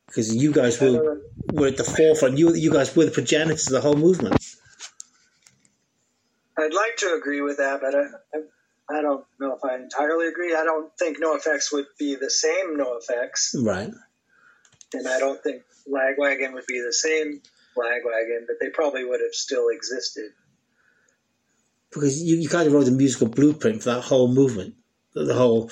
Because 0.08 0.36
you 0.36 0.52
guys 0.52 0.80
were 0.80 1.22
were 1.54 1.68
at 1.68 1.78
the 1.78 1.84
forefront. 1.84 2.38
You 2.38 2.54
you 2.54 2.72
guys 2.72 2.96
were 2.96 3.06
the 3.06 3.12
progenitors 3.12 3.68
of 3.68 3.74
the 3.74 3.82
whole 3.82 3.96
movement. 3.96 4.44
I'd 6.58 6.74
like 6.74 6.98
to 6.98 7.16
agree 7.16 7.42
with 7.42 7.58
that, 7.58 7.82
but 7.82 7.96
I, 7.96 8.98
I 8.98 9.02
don't 9.02 9.26
know 9.40 9.56
if 9.56 9.64
I 9.64 9.76
entirely 9.76 10.28
agree. 10.28 10.54
I 10.54 10.64
don't 10.64 10.92
think 10.98 11.18
NOFX 11.22 11.72
would 11.72 11.88
be 11.98 12.16
the 12.16 12.30
same 12.30 12.78
NOFX, 12.78 13.56
Right. 13.64 13.90
And 14.94 15.08
I 15.08 15.20
don't 15.20 15.42
think 15.42 15.64
Lagwagon 15.90 16.54
would 16.54 16.66
be 16.68 16.84
the 16.86 16.94
same 16.94 17.42
Lagwagon, 17.78 18.46
but 18.48 18.58
they 18.60 18.70
probably 18.70 19.06
would 19.06 19.22
have 19.22 19.34
still 19.34 19.70
existed 19.70 20.32
because 21.94 22.22
you, 22.22 22.38
you 22.38 22.50
kind 22.50 22.68
of 22.68 22.74
wrote 22.74 22.86
the 22.86 22.92
musical 22.92 23.28
blueprint 23.28 23.84
for 23.84 23.94
that 23.94 24.02
whole 24.02 24.34
movement, 24.34 24.76
the 25.14 25.34
whole 25.34 25.70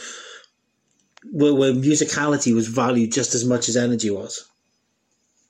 where, 1.32 1.54
where 1.54 1.74
musicality 1.74 2.54
was 2.54 2.68
valued 2.68 3.12
just 3.12 3.36
as 3.36 3.46
much 3.46 3.70
as 3.70 3.78
energy 3.78 4.10
was. 4.10 4.48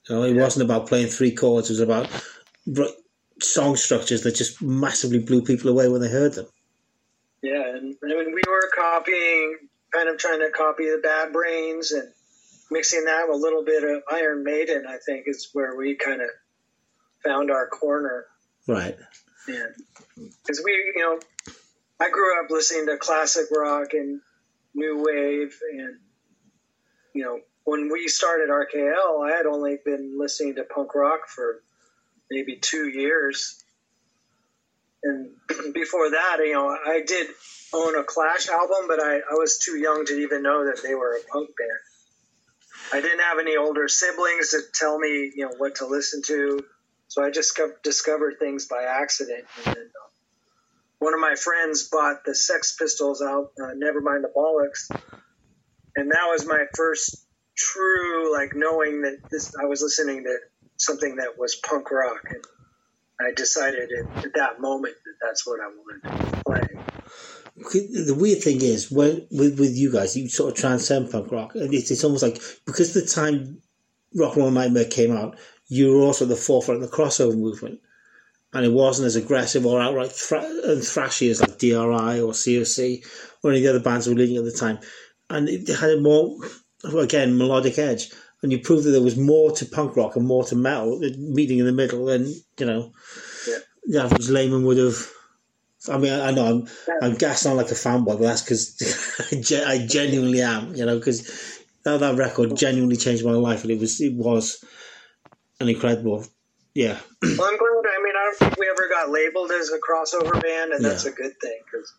You 0.08 0.16
know, 0.16 0.24
it 0.24 0.36
yeah. 0.36 0.42
wasn't 0.42 0.66
about 0.66 0.88
playing 0.88 1.08
three 1.08 1.32
chords; 1.32 1.70
it 1.70 1.74
was 1.74 1.80
about 1.80 2.10
song 3.42 3.76
structures 3.76 4.24
that 4.24 4.36
just 4.36 4.62
massively 4.62 5.20
blew 5.20 5.42
people 5.42 5.70
away 5.70 5.88
when 5.88 6.02
they 6.02 6.10
heard 6.10 6.34
them. 6.34 6.48
Yeah, 7.42 7.76
and 7.76 7.96
I 8.04 8.08
mean, 8.08 8.34
we 8.34 8.42
were 8.48 8.70
copying, 8.76 9.58
kind 9.94 10.10
of 10.10 10.18
trying 10.18 10.40
to 10.40 10.50
copy 10.50 10.86
the 10.86 11.00
Bad 11.02 11.32
Brains 11.32 11.92
and 11.92 12.12
mixing 12.70 13.06
that 13.06 13.28
with 13.28 13.38
a 13.38 13.40
little 13.40 13.64
bit 13.64 13.84
of 13.84 14.04
Iron 14.12 14.44
Maiden. 14.44 14.86
I 14.88 14.98
think 15.06 15.24
is 15.28 15.50
where 15.54 15.76
we 15.76 15.96
kind 15.96 16.22
of 16.22 16.30
found 17.24 17.52
our 17.52 17.68
corner. 17.68 18.26
Right. 18.68 18.98
Because 19.46 20.62
we, 20.64 20.72
you 20.96 21.02
know, 21.02 21.20
I 22.00 22.10
grew 22.10 22.40
up 22.40 22.50
listening 22.50 22.88
to 22.88 22.98
classic 22.98 23.46
rock 23.52 23.94
and 23.94 24.22
new 24.74 25.04
wave, 25.04 25.58
and 25.72 25.98
you 27.14 27.24
know, 27.24 27.40
when 27.64 27.90
we 27.92 28.08
started 28.08 28.50
RKL, 28.50 29.28
I 29.28 29.36
had 29.36 29.46
only 29.46 29.78
been 29.84 30.18
listening 30.20 30.56
to 30.56 30.64
punk 30.64 30.96
rock 30.96 31.28
for 31.28 31.62
maybe 32.30 32.58
two 32.58 32.88
years, 32.88 33.64
and 35.04 35.32
before 35.74 36.12
that, 36.12 36.38
you 36.40 36.54
know, 36.54 36.70
I 36.70 37.02
did 37.06 37.28
own 37.74 37.98
a 37.98 38.04
Clash 38.04 38.48
album, 38.50 38.88
but 38.88 39.02
I, 39.02 39.18
I 39.18 39.34
was 39.34 39.60
too 39.60 39.78
young 39.78 40.06
to 40.06 40.14
even 40.14 40.44
know 40.44 40.66
that 40.66 40.82
they 40.84 40.96
were 40.96 41.16
a 41.16 41.32
punk 41.32 41.50
band. 41.58 41.80
I 42.92 43.02
didn't 43.02 43.20
have 43.20 43.40
any 43.40 43.56
older 43.56 43.88
siblings 43.88 44.52
to 44.52 44.62
tell 44.74 44.98
me, 44.98 45.32
you 45.36 45.46
know, 45.46 45.54
what 45.58 45.76
to 45.76 45.86
listen 45.86 46.22
to. 46.24 46.64
So 47.10 47.24
I 47.24 47.32
just 47.32 47.60
discovered 47.84 48.36
things 48.40 48.68
by 48.68 48.84
accident. 48.84 49.46
And 49.58 49.76
then, 49.76 49.84
uh, 49.84 50.10
one 51.00 51.14
of 51.14 51.20
my 51.20 51.36
friends 51.36 51.90
bought 51.90 52.24
the 52.24 52.36
Sex 52.36 52.76
Pistols 52.78 53.22
out, 53.22 53.52
uh, 53.60 53.72
Nevermind 53.74 54.22
the 54.22 54.32
Bollocks, 54.36 54.90
and 55.96 56.12
that 56.12 56.28
was 56.30 56.46
my 56.46 56.66
first 56.76 57.26
true 57.56 58.32
like 58.32 58.52
knowing 58.54 59.02
that 59.02 59.18
this. 59.32 59.56
I 59.56 59.66
was 59.66 59.82
listening 59.82 60.24
to 60.24 60.38
something 60.78 61.16
that 61.16 61.38
was 61.38 61.56
punk 61.56 61.90
rock, 61.90 62.22
and 62.30 62.44
I 63.20 63.34
decided 63.34 63.90
at, 63.92 64.26
at 64.26 64.34
that 64.36 64.62
moment 64.62 64.96
that 65.06 65.26
that's 65.26 65.48
what 65.48 65.60
I 65.62 65.68
wanted 65.68 66.34
to 66.34 66.44
play. 66.44 66.62
The 68.06 68.16
weird 68.16 68.44
thing 68.44 68.62
is, 68.62 68.92
when 68.92 69.26
with, 69.32 69.60
with 69.60 69.76
you 69.76 69.92
guys, 69.92 70.16
you 70.16 70.30
sort 70.30 70.52
of 70.52 70.58
transcend 70.58 71.12
punk 71.12 71.32
rock, 71.32 71.56
and 71.56 71.74
it's, 71.74 71.90
it's 71.92 72.04
almost 72.04 72.24
like 72.24 72.42
because 72.66 72.94
the 72.94 73.06
time 73.06 73.62
Rock 74.16 74.36
and 74.36 74.44
Roll 74.44 74.52
Nightmare 74.52 74.86
came 74.86 75.16
out, 75.16 75.38
you 75.70 75.94
were 75.94 76.02
also 76.02 76.26
at 76.26 76.30
the 76.30 76.36
forefront 76.36 76.84
of 76.84 76.90
the 76.90 76.96
crossover 76.96 77.38
movement. 77.38 77.80
And 78.52 78.66
it 78.66 78.72
wasn't 78.72 79.06
as 79.06 79.16
aggressive 79.16 79.66
or 79.66 79.80
outright 79.80 80.12
thra- 80.12 80.42
and 80.42 80.82
thrashy 80.82 81.30
as 81.30 81.40
like 81.40 81.60
DRI 81.60 82.20
or 82.20 82.34
COC 82.34 83.06
or 83.44 83.52
any 83.52 83.60
of 83.60 83.64
the 83.64 83.70
other 83.70 83.80
bands 83.80 84.06
that 84.06 84.12
were 84.12 84.20
leading 84.20 84.38
at 84.38 84.44
the 84.44 84.52
time. 84.52 84.80
And 85.30 85.48
it 85.48 85.68
had 85.68 85.92
a 85.92 86.02
more, 86.02 86.40
again, 86.98 87.38
melodic 87.38 87.78
edge. 87.78 88.12
And 88.42 88.52
you 88.52 88.58
proved 88.58 88.86
that 88.86 88.92
there 88.92 89.04
was 89.04 89.18
more 89.18 89.52
to 89.52 89.66
punk 89.66 89.96
rock 89.96 90.16
and 90.16 90.26
more 90.26 90.44
to 90.46 90.56
metal, 90.56 90.96
uh, 90.96 91.10
meeting 91.18 91.60
in 91.60 91.66
the 91.66 91.72
middle. 91.72 92.10
And, 92.10 92.28
you 92.58 92.66
know, 92.66 92.92
yeah. 93.48 94.08
that 94.08 94.18
was 94.18 94.32
Layman 94.32 94.66
would 94.66 94.78
have. 94.78 94.98
I 95.88 95.98
mean, 95.98 96.12
I, 96.12 96.32
know 96.32 96.46
I'm, 96.46 96.68
I'm 97.02 97.16
gassing 97.16 97.52
on 97.52 97.58
like 97.58 97.72
a 97.72 97.76
fanboy, 97.76 98.18
but 98.18 98.22
that's 98.22 98.42
because 98.42 99.64
I 99.68 99.86
genuinely 99.86 100.42
am, 100.42 100.76
you 100.76 100.86
know, 100.86 100.98
because 100.98 101.62
that, 101.84 102.00
that 102.00 102.18
record 102.18 102.58
genuinely 102.58 102.98
changed 102.98 103.24
my 103.24 103.32
life. 103.32 103.62
And 103.62 103.72
it 103.72 103.80
was, 103.80 104.02
it 104.02 104.14
was 104.14 104.64
an 105.60 105.70
incredible, 105.70 106.26
yeah. 106.74 107.00
well, 107.22 107.50
I'm 107.50 107.58
glad. 107.58 107.84
I 107.86 108.04
mean, 108.04 108.16
I 108.16 108.24
don't 108.24 108.38
think 108.38 108.58
we 108.58 108.70
ever 108.70 108.88
got 108.90 109.10
labeled 109.10 109.52
as 109.52 109.72
a 109.72 109.80
crossover 109.80 110.42
band, 110.42 110.72
and 110.72 110.84
that's 110.84 111.06
yeah. 111.06 111.12
a 111.12 111.14
good 111.14 111.40
thing 111.40 111.60
because 111.66 111.94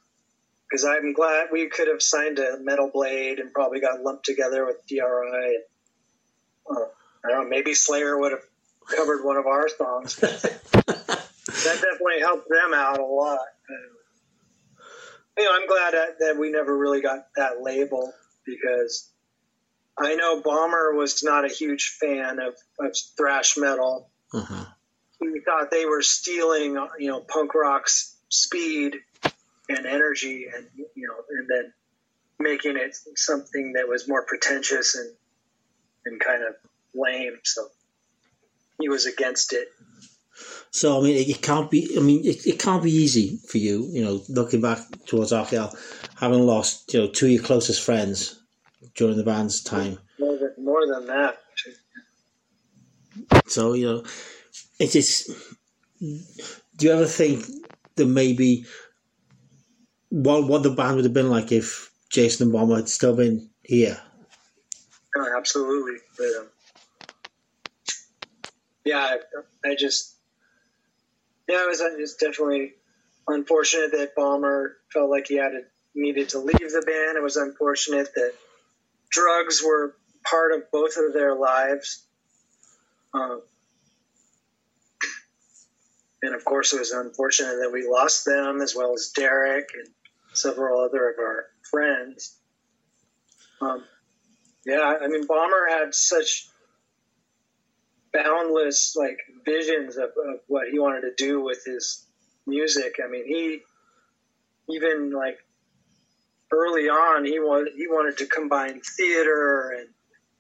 because 0.70 0.84
I'm 0.84 1.12
glad 1.12 1.48
we 1.50 1.68
could 1.68 1.88
have 1.88 2.00
signed 2.00 2.38
a 2.38 2.58
Metal 2.61 2.90
Blade 2.92 3.40
and 3.40 3.52
probably 3.52 3.80
got 3.80 4.02
lumped 4.02 4.24
together 4.24 4.64
with 4.64 4.86
DRI. 4.86 5.00
And, 5.00 5.64
uh, 6.70 6.84
I 7.24 7.28
don't 7.28 7.44
know, 7.44 7.48
maybe 7.48 7.74
Slayer 7.74 8.16
would 8.16 8.32
have 8.32 8.44
covered 8.88 9.24
one 9.24 9.36
of 9.36 9.46
our 9.46 9.68
songs. 9.68 10.14
that 10.16 10.52
definitely 11.64 12.20
helped 12.20 12.48
them 12.48 12.72
out 12.72 13.00
a 13.00 13.04
lot. 13.04 13.40
You 15.36 15.44
know, 15.44 15.50
I'm 15.54 15.66
glad 15.66 15.94
that, 15.94 16.18
that 16.20 16.36
we 16.38 16.50
never 16.50 16.76
really 16.76 17.00
got 17.00 17.26
that 17.36 17.62
label 17.62 18.12
because 18.46 19.11
I 20.01 20.14
know 20.14 20.40
Bomber 20.40 20.94
was 20.94 21.22
not 21.22 21.44
a 21.44 21.48
huge 21.48 21.96
fan 22.01 22.38
of, 22.40 22.55
of 22.78 22.96
thrash 23.16 23.57
metal. 23.59 24.09
Uh-huh. 24.32 24.64
He 25.20 25.40
thought 25.40 25.70
they 25.70 25.84
were 25.84 26.01
stealing, 26.01 26.78
you 26.98 27.09
know, 27.09 27.20
punk 27.20 27.55
rock's 27.55 28.16
speed 28.30 28.96
and 29.68 29.86
energy, 29.86 30.46
and 30.55 30.66
you 30.74 31.07
know, 31.07 31.16
and 31.28 31.48
then 31.48 31.72
making 32.38 32.76
it 32.76 32.96
something 33.16 33.74
that 33.74 33.86
was 33.86 34.09
more 34.09 34.24
pretentious 34.24 34.94
and 34.94 35.11
and 36.07 36.18
kind 36.18 36.42
of 36.44 36.55
lame. 36.94 37.38
So 37.44 37.66
he 38.80 38.88
was 38.88 39.05
against 39.05 39.53
it. 39.53 39.68
So 40.70 40.98
I 40.98 41.05
mean, 41.05 41.16
it, 41.16 41.28
it 41.28 41.42
can't 41.42 41.70
be. 41.70 41.94
I 41.98 42.01
mean, 42.01 42.24
it, 42.24 42.46
it 42.46 42.59
can't 42.59 42.82
be 42.82 42.90
easy 42.90 43.38
for 43.46 43.59
you. 43.59 43.86
You 43.90 44.03
know, 44.03 44.22
looking 44.30 44.62
back 44.62 44.78
towards 45.05 45.32
RKL, 45.32 45.76
having 46.18 46.46
lost 46.46 46.94
you 46.94 47.01
know 47.01 47.09
two 47.09 47.26
of 47.26 47.32
your 47.32 47.42
closest 47.42 47.82
friends 47.82 48.39
during 49.01 49.16
the 49.16 49.24
band's 49.24 49.62
time. 49.62 49.98
More 50.18 50.36
than, 50.36 50.53
more 50.62 50.86
than 50.86 51.07
that. 51.07 51.38
So 53.46 53.72
you 53.72 53.86
know, 53.86 54.05
it 54.78 54.94
is. 54.94 55.34
Do 55.98 56.86
you 56.86 56.92
ever 56.92 57.07
think 57.07 57.46
that 57.96 58.05
maybe 58.05 58.66
what 60.11 60.46
what 60.46 60.62
the 60.62 60.70
band 60.70 60.96
would 60.96 61.07
have 61.07 61.14
been 61.14 61.30
like 61.30 61.51
if 61.51 61.90
Jason 62.11 62.48
and 62.48 62.53
Bomber 62.53 62.76
had 62.76 62.90
still 62.90 63.16
been 63.16 63.48
here? 63.62 63.98
Oh, 65.16 65.34
absolutely. 65.34 65.96
But, 66.18 66.40
um, 66.40 66.46
yeah, 68.84 69.16
I, 69.64 69.70
I 69.70 69.74
just 69.76 70.14
yeah, 71.48 71.64
it 71.64 71.68
was, 71.68 71.80
it 71.80 71.98
was 71.98 72.16
definitely 72.16 72.74
unfortunate 73.26 73.92
that 73.92 74.14
Bomber 74.14 74.76
felt 74.92 75.09
like 75.09 75.28
he 75.28 75.36
had 75.36 75.53
to, 75.53 75.62
needed 75.94 76.28
to 76.30 76.38
leave 76.38 76.59
the 76.59 76.82
band. 76.86 77.16
It 77.16 77.22
was 77.22 77.36
unfortunate 77.36 78.14
that 78.14 78.34
drugs 79.11 79.62
were 79.62 79.96
part 80.24 80.52
of 80.52 80.70
both 80.70 80.96
of 80.96 81.12
their 81.12 81.34
lives. 81.34 82.04
Um, 83.12 83.42
and 86.22 86.34
of 86.34 86.44
course, 86.44 86.72
it 86.72 86.78
was 86.78 86.92
unfortunate 86.92 87.56
that 87.62 87.72
we 87.72 87.88
lost 87.88 88.24
them 88.24 88.61
as 88.61 88.74
well 88.74 88.92
as 88.92 89.12
Derek 89.14 89.68
and 89.74 89.88
several 90.32 90.84
other 90.84 91.11
of 91.11 91.18
our 91.18 91.46
friends. 91.70 92.36
Um, 93.61 93.84
yeah, 94.64 94.98
I 95.00 95.08
mean, 95.08 95.26
Bomber 95.26 95.68
had 95.68 95.94
such 95.94 96.48
boundless 98.12 98.96
like 98.96 99.18
visions 99.44 99.96
of, 99.96 100.11
of 100.11 100.40
what 100.46 100.68
he 100.70 100.78
wanted 100.78 101.02
to 101.02 101.14
do 101.16 101.42
with 101.42 101.64
his 101.64 102.04
music. 102.46 102.96
I 103.04 103.08
mean, 103.08 103.26
he 103.26 103.61
even 104.68 105.11
like 105.12 105.38
early 106.53 106.88
on 106.88 107.24
he 107.24 107.38
wanted 107.38 107.72
he 107.76 107.86
wanted 107.86 108.18
to 108.18 108.26
combine 108.26 108.80
theater 108.80 109.70
and 109.70 109.88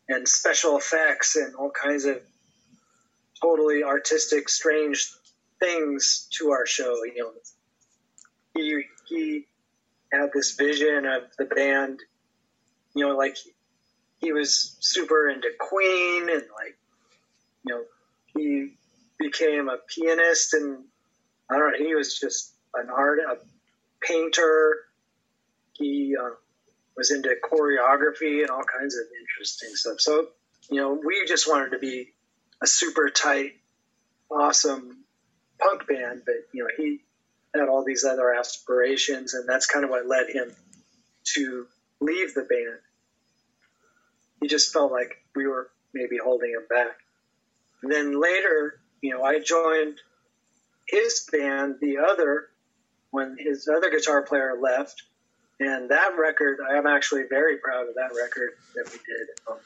and 0.08 0.28
special 0.28 0.76
effects 0.76 1.36
and 1.36 1.54
all 1.54 1.70
kinds 1.70 2.04
of 2.04 2.20
totally 3.40 3.82
artistic, 3.82 4.48
strange 4.48 5.12
things 5.58 6.28
to 6.32 6.50
our 6.50 6.66
show. 6.66 7.04
You 7.04 7.22
know, 7.22 7.32
he 8.54 8.84
he 9.08 9.46
had 10.12 10.30
this 10.34 10.56
vision 10.56 11.06
of 11.06 11.22
the 11.38 11.44
band. 11.44 12.00
You 12.94 13.06
know, 13.06 13.16
like 13.16 13.36
he 14.18 14.32
was 14.32 14.76
super 14.80 15.28
into 15.28 15.48
Queen 15.58 16.28
and 16.28 16.42
like 16.56 16.76
you 17.64 17.74
know 17.74 17.82
he 18.36 18.72
became 19.18 19.68
a 19.68 19.78
pianist 19.88 20.54
and 20.54 20.84
I 21.48 21.58
don't 21.58 21.72
know 21.72 21.86
he 21.86 21.94
was 21.94 22.18
just 22.18 22.52
an 22.74 22.88
art 22.90 23.20
a 23.20 23.38
painter. 24.04 24.76
He 25.80 26.14
uh, 26.16 26.30
was 26.96 27.10
into 27.10 27.34
choreography 27.42 28.42
and 28.42 28.50
all 28.50 28.62
kinds 28.62 28.94
of 28.94 29.02
interesting 29.20 29.70
stuff. 29.74 30.00
So 30.00 30.28
you 30.70 30.80
know 30.80 31.00
we 31.04 31.24
just 31.26 31.48
wanted 31.48 31.70
to 31.70 31.78
be 31.78 32.12
a 32.62 32.66
super 32.66 33.08
tight, 33.08 33.54
awesome 34.30 35.04
punk 35.58 35.88
band, 35.88 36.22
but 36.24 36.36
you 36.52 36.62
know 36.62 36.70
he 36.76 37.00
had 37.54 37.68
all 37.68 37.84
these 37.84 38.04
other 38.04 38.32
aspirations, 38.32 39.34
and 39.34 39.48
that's 39.48 39.66
kind 39.66 39.84
of 39.84 39.90
what 39.90 40.06
led 40.06 40.28
him 40.28 40.54
to 41.34 41.66
leave 42.00 42.34
the 42.34 42.42
band. 42.42 42.78
He 44.40 44.48
just 44.48 44.72
felt 44.72 44.92
like 44.92 45.16
we 45.34 45.46
were 45.46 45.70
maybe 45.92 46.16
holding 46.22 46.50
him 46.50 46.66
back. 46.68 46.96
And 47.82 47.90
then 47.90 48.20
later, 48.20 48.80
you 49.02 49.10
know, 49.10 49.22
I 49.22 49.40
joined 49.40 49.98
his 50.86 51.28
band, 51.30 51.76
the 51.80 51.98
other, 51.98 52.48
when 53.10 53.36
his 53.38 53.68
other 53.68 53.90
guitar 53.90 54.22
player 54.22 54.56
left. 54.60 55.02
And 55.60 55.90
that 55.90 56.16
record, 56.18 56.58
I 56.66 56.78
am 56.78 56.86
actually 56.86 57.24
very 57.28 57.58
proud 57.58 57.88
of 57.88 57.94
that 57.94 58.10
record 58.20 58.52
that 58.74 58.90
we 58.90 58.98
did. 59.06 59.28
Um, 59.48 59.58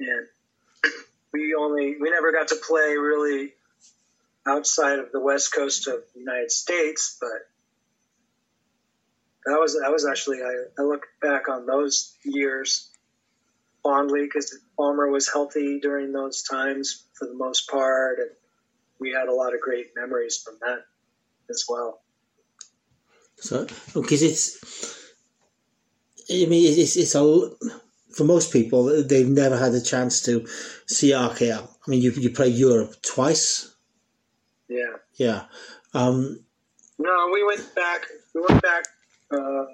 and 0.00 0.92
we 1.32 1.54
only, 1.54 1.96
we 2.00 2.10
never 2.10 2.32
got 2.32 2.48
to 2.48 2.56
play 2.66 2.96
really 2.96 3.52
outside 4.46 4.98
of 4.98 5.12
the 5.12 5.20
west 5.20 5.54
coast 5.54 5.86
of 5.86 6.02
the 6.14 6.20
United 6.20 6.50
States, 6.50 7.16
but 7.20 7.28
that 9.46 9.58
was 9.60 9.74
that 9.74 9.90
was 9.90 10.06
actually 10.06 10.38
I, 10.42 10.64
I 10.78 10.82
look 10.82 11.06
back 11.20 11.48
on 11.48 11.66
those 11.66 12.14
years 12.24 12.90
fondly 13.82 14.22
because 14.22 14.58
Bomber 14.76 15.10
was 15.10 15.30
healthy 15.30 15.80
during 15.80 16.12
those 16.12 16.42
times 16.42 17.04
for 17.14 17.26
the 17.26 17.34
most 17.34 17.68
part, 17.68 18.18
and 18.18 18.30
we 18.98 19.12
had 19.12 19.28
a 19.28 19.34
lot 19.34 19.54
of 19.54 19.60
great 19.60 19.88
memories 19.94 20.42
from 20.42 20.54
that 20.60 20.84
as 21.50 21.64
well. 21.68 22.00
So, 23.36 23.66
because 23.94 24.22
it's, 24.22 25.04
I 26.30 26.46
mean, 26.46 26.78
it's 26.78 26.96
it's 26.96 27.14
a 27.14 27.50
for 28.14 28.24
most 28.24 28.52
people 28.52 29.04
they've 29.04 29.28
never 29.28 29.56
had 29.56 29.74
a 29.74 29.80
chance 29.80 30.22
to 30.22 30.46
see 30.86 31.10
RKL. 31.10 31.68
I 31.68 31.90
mean, 31.90 32.00
you 32.00 32.12
you 32.12 32.30
play 32.30 32.48
Europe 32.48 32.94
twice. 33.02 33.74
Yeah. 34.68 34.96
Yeah. 35.14 35.44
Um, 35.92 36.40
no, 36.98 37.30
we 37.32 37.44
went 37.44 37.74
back. 37.74 38.06
We 38.34 38.42
went 38.48 38.62
back. 38.62 38.84
Uh, 39.30 39.64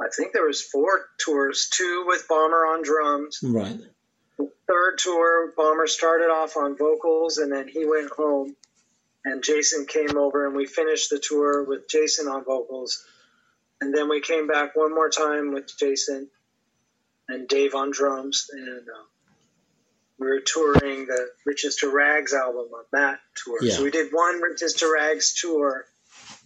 I 0.00 0.08
think 0.16 0.32
there 0.32 0.46
was 0.46 0.62
four 0.62 1.06
tours, 1.18 1.68
two 1.70 2.04
with 2.06 2.28
Bomber 2.28 2.64
on 2.66 2.82
drums. 2.82 3.40
Right. 3.42 3.78
The 4.38 4.50
third 4.68 4.98
tour, 4.98 5.52
Bomber 5.56 5.88
started 5.88 6.26
off 6.30 6.56
on 6.56 6.76
vocals, 6.76 7.38
and 7.38 7.50
then 7.50 7.66
he 7.66 7.84
went 7.84 8.10
home, 8.10 8.54
and 9.28 9.44
Jason 9.44 9.86
came 9.86 10.16
over, 10.16 10.46
and 10.46 10.56
we 10.56 10.66
finished 10.66 11.10
the 11.10 11.22
tour 11.22 11.64
with 11.64 11.88
Jason 11.88 12.28
on 12.28 12.44
vocals, 12.44 13.04
and 13.80 13.94
then 13.94 14.08
we 14.08 14.20
came 14.20 14.46
back 14.46 14.74
one 14.74 14.94
more 14.94 15.10
time 15.10 15.52
with 15.52 15.70
Jason 15.78 16.28
and 17.28 17.46
Dave 17.46 17.74
on 17.74 17.90
drums, 17.90 18.48
and 18.52 18.88
uh, 18.88 19.04
we 20.18 20.26
were 20.26 20.40
touring 20.40 21.06
the 21.06 21.28
Riches 21.44 21.76
to 21.76 21.90
Rags 21.90 22.32
album 22.32 22.68
on 22.74 22.84
that 22.92 23.20
tour. 23.44 23.58
Yeah. 23.60 23.74
So 23.74 23.84
we 23.84 23.90
did 23.90 24.12
one 24.12 24.40
Riches 24.40 24.74
to 24.74 24.92
Rags 24.92 25.34
tour, 25.34 25.84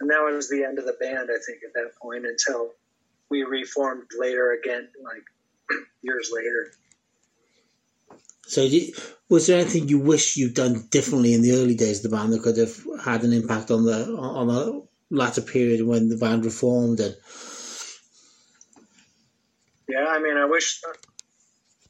and 0.00 0.10
that 0.10 0.20
was 0.22 0.50
the 0.50 0.64
end 0.64 0.78
of 0.78 0.84
the 0.84 0.96
band, 0.98 1.30
I 1.30 1.38
think, 1.46 1.62
at 1.66 1.74
that 1.74 1.92
point 2.00 2.26
until 2.26 2.72
we 3.30 3.44
reformed 3.44 4.10
later 4.18 4.52
again, 4.52 4.88
like 5.02 5.24
years 6.02 6.30
later. 6.34 6.72
So, 8.52 8.68
was 9.30 9.46
there 9.46 9.60
anything 9.60 9.88
you 9.88 9.98
wish 9.98 10.36
you'd 10.36 10.52
done 10.52 10.86
differently 10.90 11.32
in 11.32 11.40
the 11.40 11.52
early 11.52 11.74
days 11.74 12.04
of 12.04 12.10
the 12.10 12.14
band 12.14 12.34
that 12.34 12.42
could 12.42 12.58
have 12.58 12.76
had 13.02 13.24
an 13.24 13.32
impact 13.32 13.70
on 13.70 13.86
the 13.86 14.14
on 14.14 14.48
the 14.48 14.86
latter 15.08 15.40
period 15.40 15.86
when 15.86 16.10
the 16.10 16.18
band 16.18 16.44
reformed? 16.44 17.00
And 17.00 17.16
Yeah, 19.88 20.04
I 20.06 20.18
mean, 20.18 20.36
I 20.36 20.44
wish, 20.44 20.82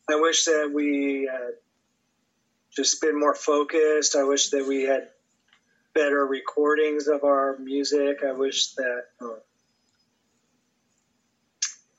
I 0.09 0.21
wish 0.21 0.45
that 0.45 0.71
we 0.73 1.29
had 1.29 1.55
just 2.71 3.01
been 3.01 3.19
more 3.19 3.35
focused. 3.35 4.15
I 4.15 4.23
wish 4.23 4.51
that 4.51 4.65
we 4.65 4.85
had 4.85 5.09
better 5.95 6.25
recordings 6.25 7.09
of 7.09 7.25
our 7.25 7.59
music. 7.59 8.19
I 8.25 8.35
wish 8.35 8.75
that, 8.75 9.03
uh, 9.21 9.41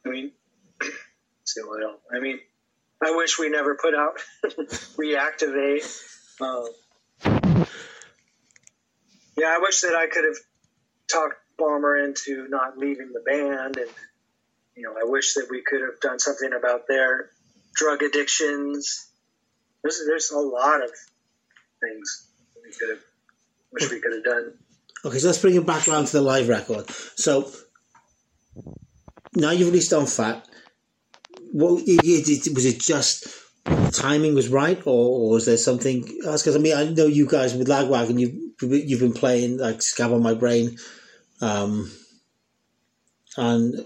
I 0.06 0.10
mean, 0.10 0.32
see 1.44 1.62
what 1.64 1.84
else. 1.84 2.00
I 2.16 2.22
mean, 2.22 2.40
I 3.06 3.16
wish 3.16 3.38
we 3.40 3.50
never 3.50 3.76
put 3.76 3.94
out 3.96 4.20
reactivate. 4.98 5.84
Um, 6.42 6.68
yeah, 9.38 9.48
I 9.48 9.60
wish 9.62 9.82
that 9.82 9.96
I 9.96 10.08
could 10.08 10.24
have 10.26 10.38
talked 11.12 11.36
Bomber 11.58 11.98
into 11.98 12.48
not 12.50 12.78
leaving 12.78 13.12
the 13.14 13.20
band, 13.20 13.78
and 13.78 13.90
you 14.76 14.84
know, 14.84 14.94
I 14.94 15.04
wish 15.04 15.36
that 15.36 15.48
we 15.50 15.62
could 15.62 15.82
have 15.82 16.00
done 16.00 16.20
something 16.20 16.52
about 16.54 16.88
their 16.88 17.30
drug 17.76 18.02
addictions. 18.04 19.08
There's 19.84 20.02
there's 20.08 20.32
a 20.32 20.40
lot 20.40 20.84
of 20.84 20.90
things 21.80 22.28
we 22.64 22.72
could 22.72 22.90
have 22.90 23.04
wish 23.72 23.92
we 23.92 24.00
could 24.00 24.14
have 24.14 24.24
done. 24.24 24.54
okay, 25.06 25.20
so 25.20 25.28
let's 25.28 25.40
bring 25.40 25.56
it 25.56 25.66
back 25.66 25.88
around 25.88 26.06
to 26.06 26.14
the 26.14 26.22
live 26.22 26.48
record. 26.48 26.90
So 27.16 27.50
now 29.36 29.52
you've 29.52 29.70
released 29.70 29.94
on 29.94 30.06
Fat. 30.06 30.48
What 31.54 31.84
it, 31.86 32.02
it, 32.04 32.54
was 32.56 32.66
it? 32.66 32.80
Just 32.80 33.28
timing 33.94 34.34
was 34.34 34.50
right, 34.50 34.82
or, 34.88 35.20
or 35.20 35.30
was 35.30 35.46
there 35.46 35.56
something 35.58 36.04
else? 36.26 36.42
Because 36.42 36.56
I 36.56 36.60
mean, 36.60 36.76
I 36.76 36.86
know 36.86 37.06
you 37.06 37.28
guys 37.28 37.54
with 37.54 37.68
Lagwagon, 37.68 38.20
you 38.20 38.52
you've 38.60 39.00
been 39.00 39.14
playing 39.14 39.60
like 39.60 39.84
Scab 39.84 40.12
on 40.12 40.24
My 40.24 40.34
Brain, 40.34 40.78
um, 41.42 41.92
and 43.38 43.86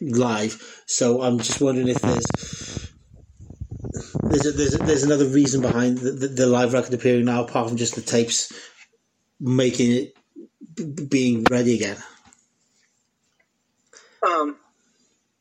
live. 0.00 0.82
So 0.86 1.22
I'm 1.22 1.38
just 1.38 1.60
wondering 1.60 1.88
if 1.88 2.00
there's 2.00 2.90
there's 4.22 4.46
a, 4.46 4.52
there's, 4.52 4.74
a, 4.74 4.78
there's 4.78 5.02
another 5.02 5.26
reason 5.26 5.62
behind 5.62 5.98
the, 5.98 6.12
the, 6.12 6.28
the 6.28 6.46
live 6.46 6.72
record 6.72 6.94
appearing 6.94 7.24
now, 7.24 7.42
apart 7.42 7.68
from 7.68 7.76
just 7.76 7.96
the 7.96 8.00
tapes 8.00 8.52
making 9.40 9.90
it 9.90 10.16
b- 10.74 11.04
being 11.04 11.44
ready 11.50 11.74
again. 11.74 11.96
Um, 14.24 14.56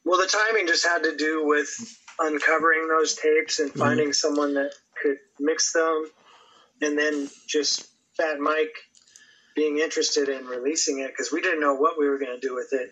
well, 0.10 0.20
the 0.20 0.26
timing 0.26 0.66
just 0.66 0.84
had 0.84 1.04
to 1.04 1.16
do 1.16 1.46
with 1.46 1.70
uncovering 2.18 2.88
those 2.88 3.14
tapes 3.14 3.60
and 3.60 3.72
finding 3.72 4.12
someone 4.12 4.56
that 4.56 4.74
could 5.00 5.18
mix 5.40 5.72
them, 5.72 6.10
and 6.82 6.98
then 6.98 7.30
just 7.48 7.88
Fat 8.18 8.40
Mike 8.40 8.74
being 9.56 9.78
interested 9.78 10.28
in 10.28 10.48
releasing 10.48 10.98
it 10.98 11.12
because 11.12 11.32
we 11.32 11.42
didn't 11.42 11.60
know 11.60 11.76
what 11.76 12.00
we 12.00 12.10
were 12.10 12.18
going 12.18 12.36
to 12.36 12.40
do 12.40 12.56
with 12.56 12.70
it. 12.72 12.92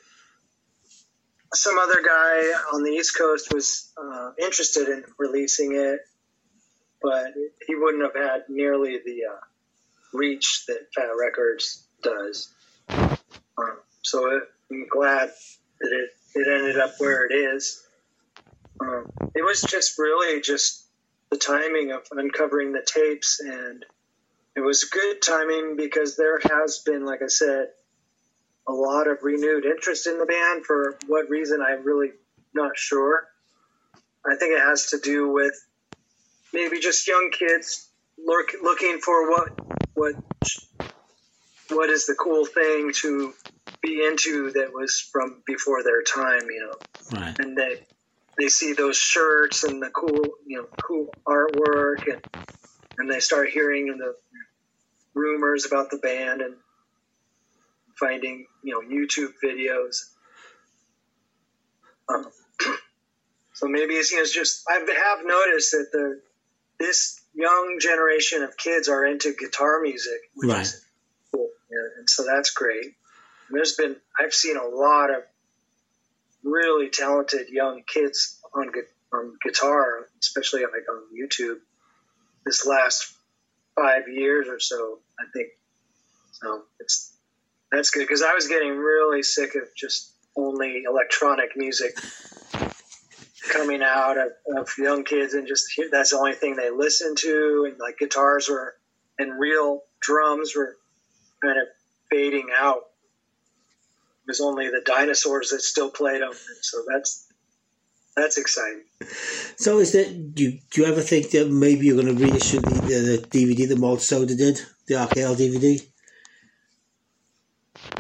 Some 1.56 1.80
other 1.80 2.04
guy 2.06 2.54
on 2.72 2.84
the 2.84 2.92
East 2.92 3.18
Coast 3.18 3.52
was 3.52 3.92
uh, 3.98 4.34
interested 4.40 4.88
in 4.88 5.04
releasing 5.18 5.74
it, 5.74 6.02
but 7.02 7.34
he 7.66 7.74
wouldn't 7.74 8.04
have 8.04 8.14
had 8.14 8.42
nearly 8.48 9.00
the 9.04 9.22
uh, 9.34 9.40
reach 10.14 10.66
that 10.68 10.86
Fat 10.94 11.10
Records 11.20 11.88
does. 12.04 12.54
Um, 12.90 13.80
so 14.04 14.36
it, 14.36 14.44
I'm 14.72 14.86
glad 14.88 15.32
that 15.80 15.92
it, 15.92 16.12
it 16.40 16.48
ended 16.48 16.80
up 16.80 16.96
where 17.00 17.26
it 17.26 17.34
is. 17.34 17.84
Um, 18.80 19.10
it 19.36 19.44
was 19.44 19.62
just 19.62 19.98
really 19.98 20.42
just 20.42 20.84
the 21.30 21.38
timing 21.38 21.92
of 21.92 22.02
uncovering 22.12 22.72
the 22.72 22.86
tapes, 22.86 23.40
and 23.40 23.84
it 24.56 24.62
was 24.62 24.86
good 24.86 25.22
timing 25.22 25.76
because 25.76 26.16
there 26.16 26.40
has 26.40 26.80
been, 26.80 27.06
like 27.06 27.22
I 27.22 27.28
said, 27.28 27.68
a 28.68 28.74
lot 28.74 29.08
of 29.08 29.24
renewed 29.24 29.66
interest 29.66 30.08
in 30.08 30.20
the 30.20 30.26
band. 30.26 30.66
For 30.66 30.98
what 31.08 31.30
reason, 31.30 31.62
I'm 31.62 31.84
really 31.84 32.12
not 32.54 32.78
sure. 32.78 33.28
I 34.26 34.36
think 34.36 34.54
it 34.54 34.62
has 34.62 34.88
to 34.88 35.00
do 35.00 35.32
with 35.32 35.54
maybe 36.54 36.80
just 36.80 37.08
young 37.08 37.32
kids 37.32 37.88
look, 38.18 38.50
looking 38.62 39.00
for 39.00 39.30
what 39.30 39.50
what 39.94 40.16
what 41.70 41.90
is 41.90 42.06
the 42.06 42.16
cool 42.16 42.46
thing 42.46 42.92
to 42.94 43.34
be 43.88 44.06
into 44.06 44.52
that 44.54 44.72
was 44.74 45.00
from 45.12 45.42
before 45.46 45.84
their 45.84 46.02
time, 46.04 46.48
you 46.50 46.60
know. 46.60 47.18
Right. 47.20 47.36
And 47.40 47.58
they 47.58 47.76
they 48.38 48.48
see 48.50 48.74
those 48.74 48.98
shirts 48.98 49.64
and 49.64 49.82
the 49.82 49.90
cool, 49.90 50.32
you 50.46 50.58
know, 50.58 50.68
cool 50.88 51.16
artwork, 51.28 52.00
and 52.12 52.22
and 52.98 53.12
they 53.12 53.20
start 53.20 53.50
hearing 53.50 53.88
the 53.88 54.14
rumors 55.16 55.66
about 55.66 55.90
the 55.90 55.98
band 55.98 56.42
and 56.42 56.56
finding, 58.00 58.46
you 58.64 58.74
know, 58.74 58.82
YouTube 58.88 59.34
videos. 59.44 59.98
Um, 62.10 62.26
so 63.54 63.68
maybe 63.68 63.96
it's, 63.96 64.12
you 64.12 64.18
know, 64.18 64.24
it's 64.24 64.34
just 64.34 64.64
I 64.70 64.74
have 64.76 65.26
noticed 65.26 65.72
that 65.72 65.88
the 65.92 66.22
this 66.80 67.20
young 67.34 67.78
generation 67.82 68.44
of 68.44 68.56
kids 68.58 68.88
are 68.88 69.06
into 69.06 69.34
guitar 69.34 69.82
music, 69.82 70.20
which 70.36 70.52
Right. 70.52 70.62
is 70.62 70.86
cool, 71.34 71.50
yeah, 71.72 72.00
and 72.00 72.10
so 72.10 72.24
that's 72.26 72.52
great. 72.52 72.94
There's 73.52 73.76
been 73.76 73.96
I've 74.20 74.34
seen 74.34 74.58
a 74.58 74.68
lot 74.68 75.10
of 75.10 75.24
really 76.44 76.90
talented 76.90 77.50
young 77.50 77.84
kids 77.88 78.40
on 78.54 78.72
on 79.14 79.34
guitar, 79.44 80.08
especially 80.22 80.62
like 80.62 80.86
on 80.90 81.04
YouTube, 81.18 81.58
this 82.46 82.66
last 82.66 83.14
five 83.76 84.08
years 84.08 84.48
or 84.48 84.60
so. 84.60 85.00
I 85.20 85.24
think 85.34 85.50
so. 86.32 86.64
It's 86.80 87.14
that's 87.72 87.90
good 87.90 88.02
because 88.02 88.22
I 88.22 88.34
was 88.34 88.48
getting 88.48 88.78
really 88.78 89.24
sick 89.24 89.56
of 89.56 89.64
just 89.76 90.14
only 90.36 90.84
electronic 90.84 91.56
music 91.56 91.98
coming 93.50 93.82
out 93.82 94.18
of, 94.18 94.30
of 94.58 94.70
young 94.78 95.04
kids 95.04 95.34
and 95.34 95.48
just 95.48 95.66
that's 95.92 96.12
the 96.12 96.18
only 96.18 96.34
thing 96.34 96.56
they 96.56 96.70
listen 96.70 97.16
to 97.16 97.66
and 97.70 97.80
like 97.80 97.98
guitars 97.98 98.50
were 98.50 98.76
and 99.18 99.40
real 99.40 99.82
drums 100.02 100.54
were 100.56 100.76
kind 101.42 101.58
of 101.60 101.68
fading 102.10 102.50
out 102.58 102.82
was 104.28 104.42
only 104.42 104.68
the 104.68 104.82
dinosaurs 104.86 105.50
that 105.50 105.62
still 105.62 105.90
played 105.90 106.22
them 106.22 106.34
so 106.62 106.84
that's 106.92 107.28
that's 108.16 108.40
exciting. 108.40 108.82
So, 109.58 109.78
is 109.78 109.92
that 109.92 110.34
do 110.34 110.46
you, 110.46 110.60
do 110.72 110.82
you 110.82 110.88
ever 110.88 111.02
think 111.02 111.30
that 111.32 111.52
maybe 111.52 111.86
you're 111.86 112.02
going 112.02 112.18
to 112.18 112.26
reissue 112.26 112.60
the, 112.62 112.72
the, 112.72 113.28
the 113.28 113.28
DVD 113.28 113.68
that 113.68 113.78
Malt 113.78 114.02
Soda 114.02 114.36
did, 114.36 114.60
the 114.88 114.96
RKL 114.96 115.36
DVD, 115.36 115.88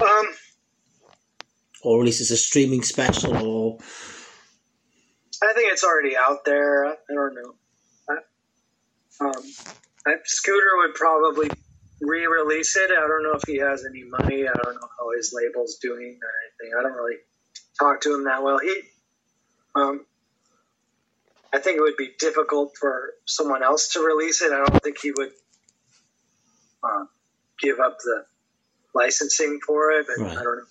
um. 0.02 0.28
Or 1.84 2.00
release 2.00 2.22
as 2.22 2.32
a 2.32 2.38
streaming 2.38 2.82
special, 2.82 3.38
or? 3.38 3.78
I 5.44 5.54
think 5.54 5.72
it's 5.72 5.84
already 5.84 6.16
out 6.18 6.44
there. 6.44 6.86
I 6.88 6.96
don't 7.14 7.36
know. 7.36 7.56
I, 8.10 9.26
um, 9.26 9.44
I, 10.06 10.16
Scooter 10.26 10.78
would 10.78 10.96
probably 10.96 11.50
re-release 12.02 12.76
it. 12.78 12.92
I 12.92 13.08
don't 13.08 13.24
know 13.24 13.36
if 13.36 13.44
he 13.46 13.58
has 13.60 13.86
any 13.86 14.04
money. 14.04 14.44
I 14.48 14.54
don't 14.54 14.76
know 14.76 14.90
how 15.00 15.12
his 15.16 15.34
label's 15.34 15.78
doing 15.82 16.20
or 16.22 16.32
anything. 16.70 16.78
I 16.78 16.84
don't 16.84 16.94
really 16.94 17.18
talk 17.80 18.02
to 18.02 18.14
him 18.16 18.26
that 18.26 18.44
well. 18.44 18.60
He, 18.60 18.82
um, 19.76 20.06
I 21.54 21.60
think 21.60 21.78
it 21.78 21.82
would 21.82 21.98
be 21.98 22.12
difficult 22.20 22.74
for 22.80 23.14
someone 23.26 23.64
else 23.64 23.94
to 23.94 24.02
release 24.02 24.42
it. 24.42 24.52
I 24.52 24.58
don't 24.58 24.82
think 24.84 24.98
he 25.02 25.12
would 25.12 25.32
uh, 26.84 27.06
give 27.62 27.80
up 27.80 27.98
the 28.04 28.26
licensing 28.94 29.60
for 29.66 29.92
it. 29.92 30.06
But 30.08 30.24
Right. 30.24 30.38
I 30.38 30.44
don't 30.44 30.58
know. 30.58 30.64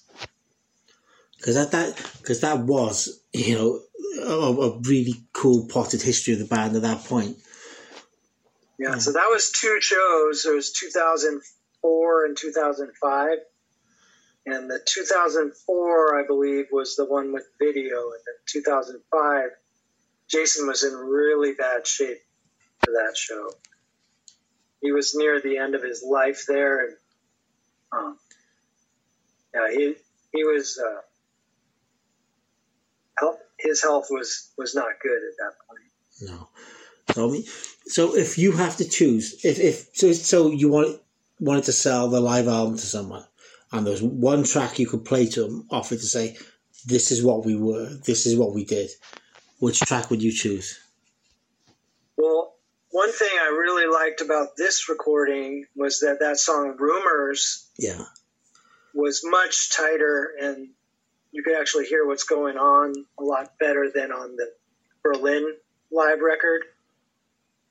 because 1.39 1.55
that 1.55 1.71
that 1.73 2.13
because 2.19 2.41
that 2.41 2.59
was 2.61 3.21
you 3.33 3.55
know 3.55 3.81
a, 4.23 4.53
a 4.69 4.79
really 4.81 5.15
cool 5.33 5.67
potted 5.67 6.03
history 6.03 6.35
of 6.35 6.41
the 6.41 6.47
band 6.47 6.77
at 6.77 6.83
that 6.83 7.05
point. 7.05 7.37
Yeah, 8.79 8.99
so 8.99 9.13
that 9.13 9.29
was 9.31 9.51
two 9.51 9.81
shows. 9.81 10.45
It 10.45 10.55
was 10.55 10.73
2004 10.73 12.25
and 12.27 12.37
2005. 12.37 13.39
And 14.47 14.71
the 14.71 14.81
2004, 14.85 16.21
I 16.21 16.27
believe, 16.27 16.67
was 16.71 16.95
the 16.95 17.05
one 17.07 17.33
with 17.33 17.49
video. 17.59 17.97
And 17.97 18.21
then 18.27 18.35
2005, 18.47 19.51
Jason 20.29 20.67
was 20.67 20.85
in 20.85 20.93
really 20.93 21.53
bad 21.55 21.87
shape 21.87 22.21
for 22.85 22.93
that 22.93 23.17
show. 23.17 23.51
He 24.83 24.93
was 24.93 25.15
near 25.17 25.41
the 25.41 25.59
end 25.59 25.75
of 25.75 25.83
his 25.83 26.05
life 26.07 26.45
there. 26.47 26.87
And 26.87 26.97
um, 27.93 28.19
yeah, 29.55 29.69
he, 29.73 29.95
he 30.33 30.45
was, 30.45 30.79
uh, 30.79 31.01
health, 33.19 33.39
his 33.59 33.83
health 33.83 34.09
was, 34.11 34.53
was 34.59 34.75
not 34.75 35.01
good 35.03 35.17
at 35.17 35.37
that 35.39 35.55
point. 35.67 36.31
No, 36.39 36.49
so 37.87 38.17
if 38.17 38.39
you 38.39 38.53
have 38.53 38.77
to 38.79 38.89
choose, 38.89 39.45
if 39.45 39.59
if 39.59 39.89
so, 39.95 40.13
so 40.13 40.51
you 40.51 40.69
want 40.69 41.01
wanted 41.41 41.65
to 41.65 41.73
sell 41.73 42.09
the 42.09 42.21
live 42.21 42.49
album 42.49 42.77
to 42.77 42.87
someone, 42.87 43.25
and 43.73 43.87
there's 43.87 44.03
one 44.03 44.45
track 44.45 44.79
you 44.79 44.87
could 44.87 45.05
play 45.05 45.27
to 45.27 45.43
them, 45.43 45.67
offer 45.71 45.95
to 45.95 46.07
say, 46.07 46.37
"This 46.87 47.13
is 47.13 47.23
what 47.23 47.45
we 47.45 47.55
were, 47.57 47.89
this 48.07 48.27
is 48.27 48.37
what 48.37 48.55
we 48.55 48.65
did." 48.65 48.91
Which 49.59 49.81
track 49.81 50.11
would 50.11 50.23
you 50.23 50.33
choose? 50.33 50.79
Well, 52.17 52.57
one 52.91 53.13
thing 53.13 53.31
I 53.33 53.49
really 53.49 53.87
liked 53.87 54.21
about 54.21 54.57
this 54.57 54.89
recording 54.89 55.67
was 55.75 56.01
that 56.01 56.19
that 56.21 56.39
song 56.39 56.77
Rumors 56.79 57.71
Yeah, 57.79 58.05
was 58.95 59.23
much 59.25 59.71
tighter 59.71 60.35
and 60.41 60.69
you 61.33 61.43
could 61.43 61.57
actually 61.59 61.87
hear 61.87 62.07
what's 62.07 62.25
going 62.25 62.57
on 62.57 62.95
a 63.19 63.23
lot 63.23 63.59
better 63.59 63.91
than 63.95 64.13
on 64.13 64.37
the 64.37 64.53
Berlin 65.03 65.55
live 65.91 66.21
record. 66.21 66.65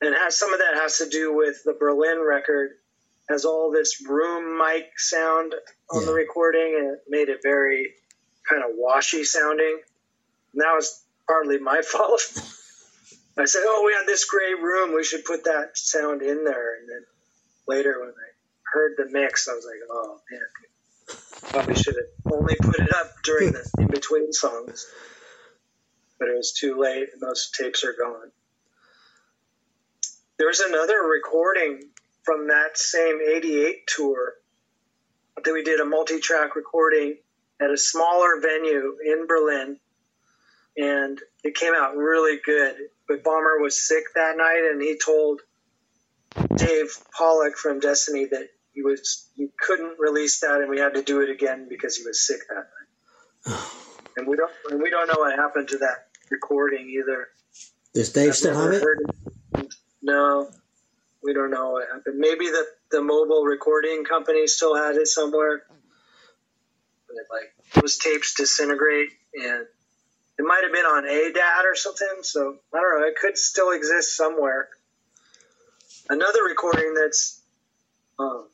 And 0.05 0.13
it 0.13 0.19
has 0.19 0.37
some 0.37 0.53
of 0.53 0.59
that 0.59 0.75
has 0.75 0.99
to 0.99 1.09
do 1.09 1.35
with 1.35 1.63
the 1.65 1.73
Berlin 1.73 2.23
record 2.23 2.71
has 3.27 3.43
all 3.43 3.71
this 3.71 4.05
room 4.07 4.57
mic 4.57 4.99
sound 4.99 5.55
on 5.89 6.05
the 6.05 6.13
recording 6.13 6.75
and 6.77 6.93
it 6.93 6.99
made 7.09 7.29
it 7.29 7.39
very 7.41 7.93
kind 8.47 8.63
of 8.63 8.69
washy 8.75 9.23
sounding. 9.23 9.79
And 10.53 10.61
that 10.61 10.73
was 10.75 11.03
partly 11.27 11.57
my 11.57 11.81
fault. 11.91 12.21
I 13.37 13.45
said, 13.45 13.63
"Oh, 13.65 13.83
we 13.83 13.93
had 13.93 14.05
this 14.05 14.25
great 14.25 14.61
room. 14.61 14.93
We 14.93 15.03
should 15.03 15.25
put 15.25 15.45
that 15.45 15.71
sound 15.75 16.21
in 16.21 16.43
there." 16.43 16.79
And 16.79 16.87
then 16.87 17.05
later, 17.67 17.99
when 17.99 18.09
I 18.09 18.29
heard 18.71 18.93
the 18.97 19.09
mix, 19.09 19.47
I 19.49 19.53
was 19.53 19.65
like, 19.65 19.81
"Oh 19.89 20.21
man, 20.31 21.17
probably 21.51 21.75
should 21.75 21.95
have 21.95 22.33
only 22.33 22.55
put 22.55 22.79
it 22.79 22.93
up 22.93 23.11
during 23.23 23.51
the 23.51 23.69
in 23.79 23.87
between 23.87 24.31
songs." 24.31 24.85
But 26.17 26.29
it 26.29 26.37
was 26.37 26.53
too 26.53 26.79
late, 26.79 27.09
and 27.11 27.21
those 27.21 27.51
tapes 27.51 27.83
are 27.83 27.93
gone. 27.99 28.31
There's 30.37 30.59
another 30.59 31.01
recording 31.01 31.81
from 32.23 32.47
that 32.47 32.77
same 32.77 33.19
'88 33.21 33.87
tour 33.87 34.33
that 35.41 35.53
we 35.53 35.63
did 35.63 35.79
a 35.79 35.85
multi-track 35.85 36.55
recording 36.55 37.17
at 37.61 37.71
a 37.71 37.77
smaller 37.77 38.41
venue 38.41 38.97
in 39.05 39.27
Berlin, 39.27 39.79
and 40.75 41.21
it 41.43 41.55
came 41.55 41.73
out 41.73 41.95
really 41.95 42.37
good. 42.43 42.75
But 43.07 43.23
Bomber 43.23 43.59
was 43.61 43.87
sick 43.87 44.03
that 44.15 44.35
night, 44.35 44.69
and 44.69 44.81
he 44.81 44.97
told 44.97 45.39
Dave 46.55 46.97
Pollock 47.17 47.55
from 47.55 47.79
Destiny 47.79 48.25
that 48.25 48.49
he 48.73 48.81
was 48.81 49.29
he 49.37 49.47
couldn't 49.57 49.97
release 49.99 50.41
that, 50.41 50.59
and 50.59 50.69
we 50.69 50.79
had 50.79 50.95
to 50.95 51.01
do 51.01 51.21
it 51.21 51.29
again 51.29 51.67
because 51.69 51.95
he 51.95 52.03
was 52.03 52.25
sick 52.25 52.39
that 52.49 52.67
night. 53.47 53.59
And 54.17 54.25
we 54.29 54.37
don't 54.37 54.51
and 54.71 54.81
we 54.81 54.89
don't 54.89 55.09
know 55.09 55.17
what 55.17 55.35
happened 55.35 55.67
to 55.67 55.77
that 55.79 56.07
recording 56.31 56.89
either. 56.89 57.27
does 57.93 58.13
Dave 58.13 58.29
I've 58.29 58.35
still 58.37 58.55
have 58.55 58.71
it? 58.71 58.81
it. 58.81 59.34
No, 60.05 60.49
we 61.23 61.33
don't 61.33 61.49
know 61.49 61.71
what 61.71 61.87
happened. 61.91 62.19
Maybe 62.19 62.45
the 62.45 62.63
the 62.91 63.01
mobile 63.01 63.43
recording 63.43 64.03
company 64.03 64.45
still 64.45 64.75
had 64.75 64.97
it 64.97 65.07
somewhere. 65.07 65.63
But 67.07 67.15
like 67.31 67.55
those 67.73 67.97
tapes 67.97 68.35
disintegrate, 68.35 69.09
and 69.33 69.65
it 70.37 70.45
might 70.45 70.61
have 70.63 70.71
been 70.71 70.85
on 70.85 71.05
ADAT 71.05 71.65
or 71.65 71.73
something. 71.73 72.21
So 72.21 72.57
I 72.71 72.79
don't 72.79 73.01
know. 73.01 73.07
It 73.07 73.15
could 73.19 73.35
still 73.35 73.71
exist 73.71 74.15
somewhere. 74.15 74.69
Another 76.07 76.43
recording 76.43 76.93
that's 76.93 77.41
um, 78.19 78.47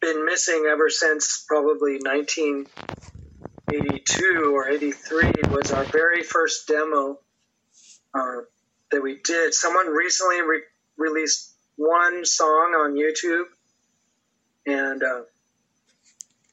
been 0.00 0.24
missing 0.24 0.64
ever 0.66 0.88
since 0.88 1.44
probably 1.46 1.98
1982 2.02 4.54
or 4.56 4.66
83 4.66 5.32
was 5.50 5.72
our 5.72 5.84
very 5.84 6.22
first 6.22 6.66
demo 6.68 7.18
uh, 8.14 8.36
that 8.90 9.02
we 9.02 9.18
did. 9.22 9.52
Someone 9.52 9.88
recently 9.88 10.40
re- 10.40 10.62
released 11.00 11.52
one 11.76 12.24
song 12.24 12.74
on 12.78 12.94
YouTube, 12.94 13.46
and 14.66 15.02
uh, 15.02 15.22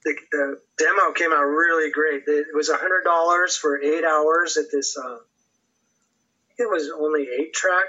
the, 0.03 0.15
the, 0.31 0.61
demo 0.77 1.11
came 1.11 1.33
out 1.33 1.43
really 1.43 1.91
great. 1.91 2.23
It 2.25 2.47
was 2.53 2.71
hundred 2.71 3.03
dollars 3.03 3.57
for 3.57 3.81
eight 3.81 4.05
hours 4.05 4.57
at 4.57 4.71
this. 4.71 4.97
Uh, 4.97 5.17
it 6.57 6.69
was 6.69 6.89
only 6.97 7.27
eight 7.39 7.53
track 7.53 7.85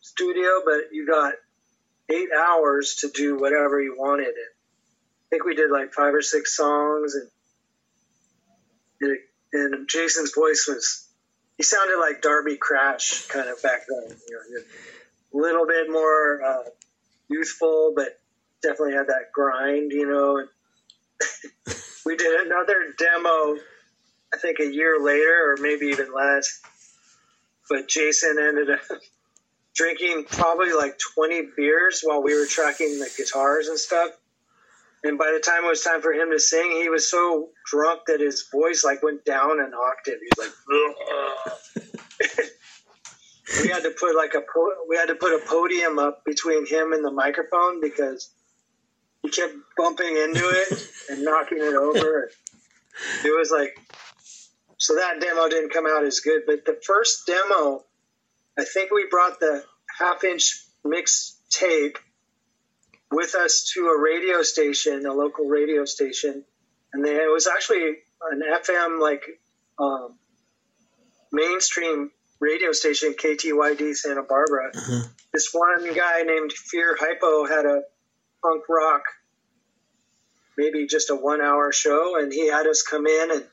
studio, 0.00 0.62
but 0.64 0.92
you 0.92 1.06
got 1.06 1.34
eight 2.08 2.30
hours 2.36 2.96
to 3.00 3.10
do 3.10 3.38
whatever 3.38 3.80
you 3.80 3.96
wanted. 3.98 4.26
And 4.26 4.34
I 4.34 5.28
think 5.30 5.44
we 5.44 5.54
did 5.54 5.70
like 5.70 5.92
five 5.92 6.14
or 6.14 6.22
six 6.22 6.56
songs, 6.56 7.14
and 7.14 7.28
and 9.52 9.88
Jason's 9.88 10.32
voice 10.34 10.66
was 10.66 11.06
he 11.58 11.62
sounded 11.62 11.98
like 11.98 12.22
Darby 12.22 12.56
Crash 12.56 13.26
kind 13.26 13.48
of 13.48 13.62
back 13.62 13.82
then. 13.88 14.16
You 14.28 14.36
know, 14.36 14.62
little 15.32 15.66
bit 15.66 15.90
more 15.90 16.42
uh, 16.42 16.70
youthful, 17.28 17.92
but 17.94 18.20
definitely 18.62 18.94
had 18.94 19.08
that 19.08 19.32
grind. 19.32 19.92
You 19.92 20.06
know. 20.08 20.46
We 22.04 22.16
did 22.16 22.46
another 22.46 22.94
demo, 22.98 23.56
I 24.34 24.38
think 24.38 24.58
a 24.60 24.66
year 24.66 24.98
later, 25.00 25.52
or 25.52 25.56
maybe 25.60 25.86
even 25.86 26.12
less. 26.12 26.60
But 27.68 27.88
Jason 27.88 28.38
ended 28.40 28.70
up 28.70 28.80
drinking 29.74 30.24
probably 30.28 30.72
like 30.72 30.98
20 31.14 31.50
beers 31.56 32.02
while 32.02 32.22
we 32.22 32.34
were 32.34 32.46
tracking 32.46 32.98
the 32.98 33.08
guitars 33.16 33.68
and 33.68 33.78
stuff. 33.78 34.10
And 35.04 35.18
by 35.18 35.32
the 35.32 35.40
time 35.40 35.64
it 35.64 35.68
was 35.68 35.82
time 35.82 36.00
for 36.00 36.12
him 36.12 36.30
to 36.30 36.38
sing, 36.38 36.70
he 36.70 36.88
was 36.88 37.10
so 37.10 37.50
drunk 37.66 38.02
that 38.06 38.20
his 38.20 38.48
voice 38.52 38.84
like 38.84 39.02
went 39.02 39.24
down 39.24 39.60
an 39.60 39.72
octave. 39.74 40.18
He 40.20 40.28
was 40.36 40.52
like, 42.28 42.46
we 43.60 43.68
had 43.68 43.82
to 43.82 43.90
put 43.90 44.16
like 44.16 44.34
a 44.34 44.42
we 44.88 44.96
had 44.96 45.06
to 45.06 45.14
put 45.14 45.32
a 45.32 45.46
podium 45.46 45.98
up 45.98 46.24
between 46.24 46.66
him 46.66 46.92
and 46.92 47.04
the 47.04 47.10
microphone 47.10 47.80
because 47.80 48.30
he 49.22 49.30
kept 49.30 49.54
bumping 49.76 50.16
into 50.16 50.48
it 50.48 50.90
and 51.10 51.22
knocking 51.24 51.58
it 51.58 51.74
over. 51.74 52.30
It 53.24 53.36
was 53.36 53.50
like 53.50 53.76
so 54.78 54.96
that 54.96 55.20
demo 55.20 55.48
didn't 55.48 55.72
come 55.72 55.86
out 55.86 56.04
as 56.04 56.20
good, 56.20 56.42
but 56.46 56.64
the 56.64 56.78
first 56.84 57.26
demo, 57.26 57.84
I 58.58 58.64
think 58.64 58.90
we 58.90 59.06
brought 59.10 59.38
the 59.38 59.64
half 59.98 60.24
inch 60.24 60.64
mix 60.84 61.38
tape 61.50 61.98
with 63.10 63.34
us 63.34 63.70
to 63.74 63.86
a 63.86 64.00
radio 64.00 64.42
station, 64.42 65.06
a 65.06 65.12
local 65.12 65.44
radio 65.44 65.84
station, 65.84 66.44
and 66.92 67.06
it 67.06 67.32
was 67.32 67.46
actually 67.46 67.96
an 68.32 68.42
FM 68.42 69.00
like 69.00 69.22
um, 69.78 70.14
mainstream 71.30 72.10
radio 72.42 72.72
station, 72.72 73.14
KTYD 73.14 73.94
Santa 73.94 74.22
Barbara. 74.22 74.72
Uh-huh. 74.74 75.02
This 75.32 75.50
one 75.52 75.94
guy 75.94 76.22
named 76.22 76.52
Fear 76.52 76.98
Hypo 77.00 77.46
had 77.46 77.64
a 77.64 77.82
punk 78.42 78.64
rock, 78.68 79.04
maybe 80.58 80.86
just 80.86 81.08
a 81.10 81.14
one 81.14 81.40
hour 81.40 81.72
show, 81.72 82.18
and 82.18 82.32
he 82.32 82.48
had 82.48 82.66
us 82.66 82.82
come 82.82 83.06
in 83.06 83.30
and 83.30 83.44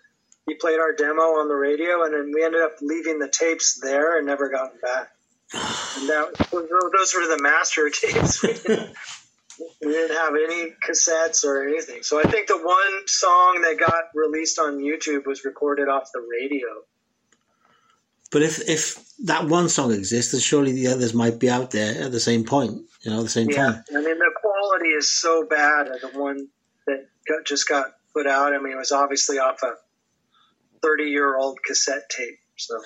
he 0.47 0.55
played 0.55 0.79
our 0.79 0.93
demo 0.93 1.21
on 1.21 1.47
the 1.47 1.53
radio, 1.53 2.03
and 2.03 2.13
then 2.13 2.31
we 2.33 2.43
ended 2.43 2.61
up 2.61 2.77
leaving 2.81 3.19
the 3.19 3.27
tapes 3.27 3.79
there 3.79 4.17
and 4.17 4.25
never 4.25 4.49
gotten 4.49 4.79
back. 4.81 5.11
And 5.53 6.09
that 6.09 6.47
those 6.51 7.13
were 7.13 7.27
the 7.27 7.39
master 7.41 7.89
tapes. 7.93 8.41
we 8.43 9.91
didn't 9.91 10.17
have 10.17 10.33
any 10.33 10.71
cassettes 10.83 11.43
or 11.43 11.67
anything. 11.67 12.01
So 12.01 12.19
I 12.19 12.23
think 12.23 12.47
the 12.47 12.57
one 12.57 13.07
song 13.07 13.61
that 13.61 13.77
got 13.79 14.05
released 14.15 14.57
on 14.57 14.79
YouTube 14.79 15.27
was 15.27 15.45
recorded 15.45 15.87
off 15.87 16.09
the 16.11 16.21
radio. 16.21 16.67
But 18.31 18.43
if 18.43 18.67
if 18.69 19.03
that 19.25 19.45
one 19.47 19.69
song 19.69 19.91
exists, 19.91 20.31
then 20.31 20.41
surely 20.41 20.71
the 20.71 20.87
others 20.87 21.13
might 21.13 21.39
be 21.39 21.49
out 21.49 21.71
there 21.71 22.03
at 22.03 22.11
the 22.11 22.19
same 22.19 22.43
point, 22.45 22.81
you 23.01 23.11
know, 23.11 23.19
at 23.19 23.23
the 23.23 23.29
same 23.29 23.49
Yeah, 23.49 23.55
time. 23.65 23.83
I 23.91 24.01
mean 24.01 24.17
the 24.19 24.31
quality 24.39 24.89
is 24.89 25.09
so 25.09 25.45
bad 25.47 25.87
of 25.87 26.01
the 26.01 26.19
one 26.19 26.47
that 26.87 27.07
got, 27.27 27.45
just 27.45 27.67
got 27.67 27.87
put 28.13 28.27
out. 28.27 28.53
I 28.53 28.59
mean 28.59 28.73
it 28.73 28.77
was 28.77 28.91
obviously 28.91 29.39
off 29.39 29.61
a 29.63 29.73
thirty-year-old 30.81 31.59
cassette 31.65 32.09
tape. 32.09 32.37
So 32.57 32.79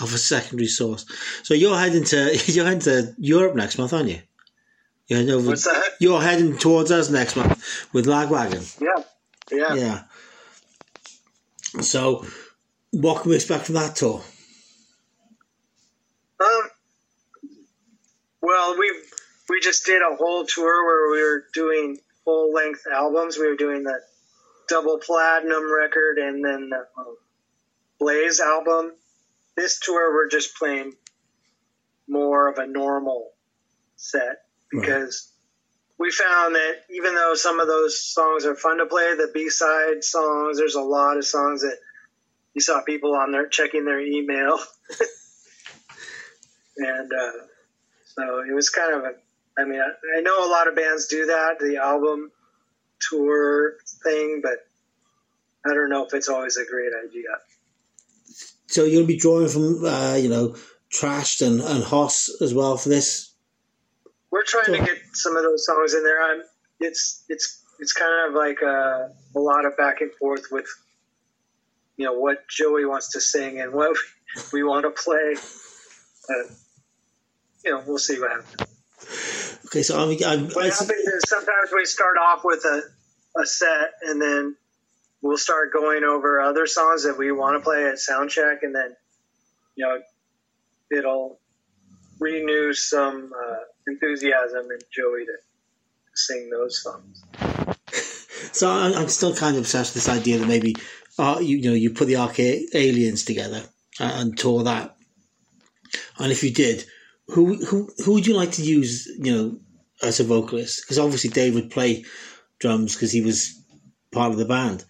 Of 0.00 0.12
a 0.14 0.18
secondary 0.18 0.66
source. 0.68 1.06
So 1.44 1.54
you're 1.54 1.76
heading 1.78 2.04
to 2.04 2.36
you're 2.46 2.64
heading 2.64 2.80
to 2.80 3.14
Europe 3.18 3.54
next 3.56 3.78
month, 3.78 3.92
aren't 3.92 4.10
you? 4.10 4.20
You're 5.06 5.20
heading 5.20 5.34
over. 5.34 5.48
what's 5.48 5.64
that? 5.64 5.82
You're 5.98 6.20
heading 6.22 6.56
towards 6.58 6.90
us 6.90 7.10
next 7.10 7.36
month 7.36 7.88
with 7.92 8.06
Lagwagon. 8.06 8.80
Yeah, 8.80 9.02
yeah. 9.50 9.74
Yeah. 9.74 10.02
So, 11.82 12.26
what 12.90 13.22
can 13.22 13.30
we 13.30 13.36
expect 13.36 13.66
from 13.66 13.76
that 13.76 13.96
tour? 13.96 14.22
Um, 16.40 16.70
well, 18.40 18.78
we 18.78 18.92
we 19.48 19.60
just 19.60 19.84
did 19.84 20.00
a 20.00 20.16
whole 20.16 20.46
tour 20.46 20.84
where 20.84 21.10
we 21.10 21.22
were 21.22 21.44
doing 21.52 21.98
full 22.24 22.52
length 22.52 22.84
albums. 22.90 23.36
We 23.38 23.48
were 23.48 23.56
doing 23.56 23.84
the 23.84 24.00
Double 24.68 24.98
Plaidinum 24.98 25.76
record 25.76 26.18
and 26.18 26.44
then 26.44 26.70
the 26.70 26.86
um, 26.98 27.16
Blaze 27.98 28.40
album. 28.40 28.92
This 29.56 29.78
tour, 29.80 30.14
we're 30.14 30.28
just 30.28 30.56
playing 30.56 30.94
more 32.08 32.48
of 32.48 32.58
a 32.58 32.66
normal 32.66 33.30
set 33.96 34.44
because 34.70 35.30
we 35.98 36.10
found 36.10 36.54
that 36.54 36.76
even 36.90 37.14
though 37.14 37.34
some 37.34 37.60
of 37.60 37.66
those 37.66 38.02
songs 38.02 38.46
are 38.46 38.54
fun 38.54 38.78
to 38.78 38.86
play, 38.86 39.14
the 39.16 39.30
B 39.34 39.50
side 39.50 40.02
songs, 40.02 40.56
there's 40.56 40.76
a 40.76 40.80
lot 40.80 41.18
of 41.18 41.26
songs 41.26 41.60
that 41.60 41.76
you 42.54 42.62
saw 42.62 42.80
people 42.82 43.14
on 43.14 43.32
there 43.32 43.48
checking 43.48 43.84
their 43.84 44.00
email. 44.00 44.58
and 46.80 47.12
uh, 47.12 47.32
so 48.04 48.40
it 48.48 48.54
was 48.54 48.68
kind 48.70 48.94
of 48.94 49.04
a 49.04 49.12
i 49.58 49.64
mean 49.64 49.80
I, 49.80 50.18
I 50.18 50.20
know 50.20 50.46
a 50.46 50.50
lot 50.50 50.68
of 50.68 50.74
bands 50.74 51.06
do 51.06 51.26
that 51.26 51.58
the 51.60 51.76
album 51.76 52.30
tour 53.08 53.74
thing 54.04 54.40
but 54.42 54.58
i 55.64 55.74
don't 55.74 55.90
know 55.90 56.04
if 56.04 56.14
it's 56.14 56.28
always 56.28 56.56
a 56.56 56.64
great 56.64 56.92
idea. 57.06 57.30
So 58.70 58.84
you'll 58.84 59.06
be 59.06 59.16
drawing 59.16 59.48
from, 59.48 59.84
uh, 59.84 60.14
you 60.14 60.28
know, 60.28 60.54
Trashed 60.92 61.44
and, 61.44 61.60
and 61.60 61.82
Hoss 61.82 62.30
as 62.40 62.54
well 62.54 62.76
for 62.76 62.88
this. 62.88 63.32
we're 64.30 64.44
trying 64.44 64.78
to 64.78 64.86
get 64.86 64.98
some 65.12 65.36
of 65.36 65.42
those 65.42 65.66
songs 65.66 65.92
in 65.92 66.04
there. 66.04 66.22
I'm 66.22 66.42
it's 66.78 67.24
it's 67.28 67.64
it's 67.80 67.92
kind 67.92 68.28
of 68.28 68.34
like 68.34 68.62
a, 68.62 69.12
a 69.34 69.38
lot 69.40 69.66
of 69.66 69.76
back 69.76 70.00
and 70.00 70.12
forth 70.12 70.44
with 70.52 70.66
you 71.96 72.04
know 72.04 72.12
what 72.12 72.48
joey 72.48 72.84
wants 72.84 73.12
to 73.12 73.20
sing 73.20 73.60
and 73.60 73.72
what 73.72 73.96
we 74.52 74.62
want 74.62 74.84
to 74.84 74.90
play. 74.90 75.34
Uh, 76.28 76.52
you 77.64 77.70
know 77.70 77.82
we'll 77.86 77.98
see 77.98 78.18
what 78.20 78.30
happens 78.30 78.70
Okay, 79.66 79.82
so 79.82 79.96
I'm, 79.96 80.10
I'm, 80.26 80.48
What 80.50 80.64
happens 80.64 80.90
is 80.90 81.22
sometimes 81.28 81.70
we 81.72 81.84
start 81.84 82.16
off 82.16 82.40
with 82.44 82.64
a, 82.64 82.82
a 83.40 83.46
set 83.46 83.92
and 84.02 84.20
then 84.20 84.56
we'll 85.22 85.38
start 85.38 85.72
going 85.72 86.02
over 86.02 86.40
other 86.40 86.66
songs 86.66 87.04
that 87.04 87.16
we 87.16 87.30
want 87.30 87.56
to 87.56 87.60
play 87.60 87.84
at 87.84 87.94
soundcheck 87.94 88.58
and 88.62 88.74
then 88.74 88.96
you 89.76 89.86
know 89.86 90.00
it'll 90.90 91.38
renew 92.18 92.72
some 92.72 93.32
uh, 93.32 93.56
enthusiasm 93.86 94.70
in 94.70 94.78
Joey 94.92 95.24
to 95.26 95.32
sing 96.14 96.50
those 96.50 96.82
songs. 96.82 97.24
so 98.52 98.70
I'm, 98.70 98.94
I'm 98.94 99.08
still 99.08 99.34
kind 99.34 99.56
of 99.56 99.62
obsessed 99.62 99.94
with 99.94 100.04
this 100.04 100.14
idea 100.14 100.38
that 100.38 100.48
maybe, 100.48 100.76
uh, 101.18 101.38
you, 101.40 101.58
you 101.58 101.70
know, 101.70 101.76
you 101.76 101.90
put 101.90 102.06
the 102.06 102.16
Arcade 102.16 102.68
Aliens 102.74 103.24
together 103.24 103.62
and, 103.98 104.12
and 104.12 104.38
tour 104.38 104.64
that. 104.64 104.96
And 106.18 106.30
if 106.30 106.42
you 106.42 106.52
did, 106.52 106.84
who 107.30 107.64
who 107.64 107.90
who 108.04 108.14
would 108.14 108.26
you 108.26 108.34
like 108.34 108.52
to 108.52 108.62
use, 108.62 109.06
you 109.06 109.32
know, 109.32 109.58
as 110.02 110.20
a 110.20 110.24
vocalist? 110.24 110.82
Because 110.82 110.98
obviously 110.98 111.30
Dave 111.30 111.54
would 111.54 111.70
play 111.70 112.04
drums 112.58 112.94
because 112.94 113.12
he 113.12 113.22
was 113.22 113.62
part 114.12 114.32
of 114.32 114.38
the 114.38 114.44
band. 114.44 114.84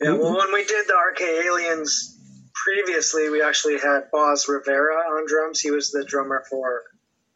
Yeah, 0.00 0.12
well, 0.12 0.36
when 0.36 0.52
we 0.52 0.64
did 0.64 0.86
the 0.86 0.94
RK 0.94 1.20
Aliens 1.22 2.18
previously, 2.52 3.30
we 3.30 3.42
actually 3.42 3.78
had 3.78 4.10
Boz 4.12 4.46
Rivera 4.48 4.94
on 4.94 5.26
drums. 5.26 5.60
He 5.60 5.70
was 5.70 5.90
the 5.90 6.04
drummer 6.04 6.44
for 6.50 6.82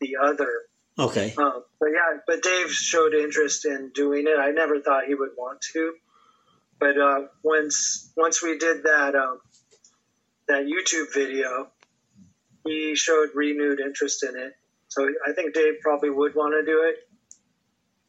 the 0.00 0.16
other 0.22 0.50
Okay. 1.00 1.34
Um, 1.38 1.64
but 1.78 1.88
yeah, 1.88 2.18
but 2.26 2.42
Dave 2.42 2.70
showed 2.70 3.14
interest 3.14 3.64
in 3.64 3.90
doing 3.94 4.26
it. 4.26 4.38
I 4.38 4.50
never 4.50 4.80
thought 4.80 5.04
he 5.06 5.14
would 5.14 5.30
want 5.36 5.62
to, 5.72 5.94
but 6.78 7.00
uh, 7.00 7.20
once 7.42 8.10
once 8.16 8.42
we 8.42 8.58
did 8.58 8.82
that 8.82 9.14
um, 9.14 9.40
that 10.48 10.64
YouTube 10.64 11.14
video, 11.14 11.68
he 12.70 12.94
showed 12.94 13.30
renewed 13.34 13.80
interest 13.80 14.22
in 14.22 14.36
it. 14.36 14.52
So 14.88 15.08
I 15.26 15.32
think 15.32 15.54
Dave 15.54 15.74
probably 15.82 16.10
would 16.10 16.34
want 16.34 16.54
to 16.54 16.64
do 16.64 16.92
it, 16.92 16.96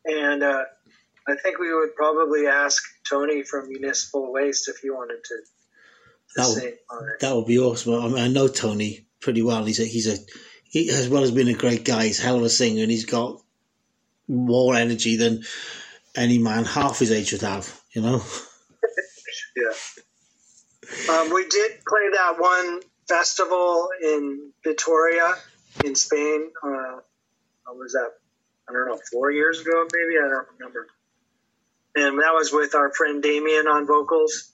and 0.05 0.43
uh, 0.43 0.63
I 1.27 1.35
think 1.35 1.59
we 1.59 1.73
would 1.73 1.95
probably 1.95 2.47
ask 2.47 2.81
Tony 3.07 3.43
from 3.43 3.69
Municipal 3.69 4.31
Waste 4.31 4.67
if 4.69 4.77
he 4.77 4.89
wanted 4.89 5.23
to 5.23 5.35
That 6.35 6.47
would, 6.89 7.19
that 7.19 7.35
would 7.35 7.45
be 7.45 7.59
awesome. 7.59 7.93
I, 7.93 8.07
mean, 8.07 8.17
I 8.17 8.27
know 8.27 8.47
Tony 8.47 9.05
pretty 9.19 9.43
well. 9.43 9.63
He's 9.65 9.79
a 9.79 9.85
he's 9.85 10.07
a 10.07 10.17
he 10.63 10.89
as 10.89 11.09
well 11.09 11.23
as 11.23 11.31
being 11.31 11.49
a 11.49 11.53
great 11.53 11.85
guy. 11.85 12.05
He's 12.05 12.19
a 12.19 12.23
hell 12.23 12.37
of 12.37 12.43
a 12.43 12.49
singer, 12.49 12.81
and 12.81 12.91
he's 12.91 13.05
got 13.05 13.41
more 14.27 14.75
energy 14.75 15.17
than 15.17 15.43
any 16.15 16.39
man 16.39 16.65
half 16.65 16.99
his 16.99 17.11
age 17.11 17.31
would 17.31 17.41
have. 17.41 17.79
You 17.93 18.01
know. 18.01 18.23
yeah. 19.55 21.13
Um, 21.13 21.31
we 21.31 21.47
did 21.47 21.71
play 21.87 22.09
that 22.13 22.35
one 22.39 22.79
festival 23.11 23.89
in 24.01 24.51
Vitoria, 24.63 25.35
in 25.83 25.95
Spain. 25.95 26.49
Uh, 26.63 26.99
was 27.73 27.93
that? 27.93 28.09
I 28.69 28.73
don't 28.73 28.87
know, 28.87 28.99
four 29.11 29.31
years 29.31 29.59
ago, 29.59 29.85
maybe. 29.91 30.17
I 30.17 30.29
don't 30.29 30.47
remember. 30.57 30.87
And 31.95 32.19
that 32.19 32.33
was 32.33 32.51
with 32.53 32.73
our 32.73 32.91
friend 32.93 33.21
Damien 33.21 33.67
on 33.67 33.85
vocals, 33.85 34.53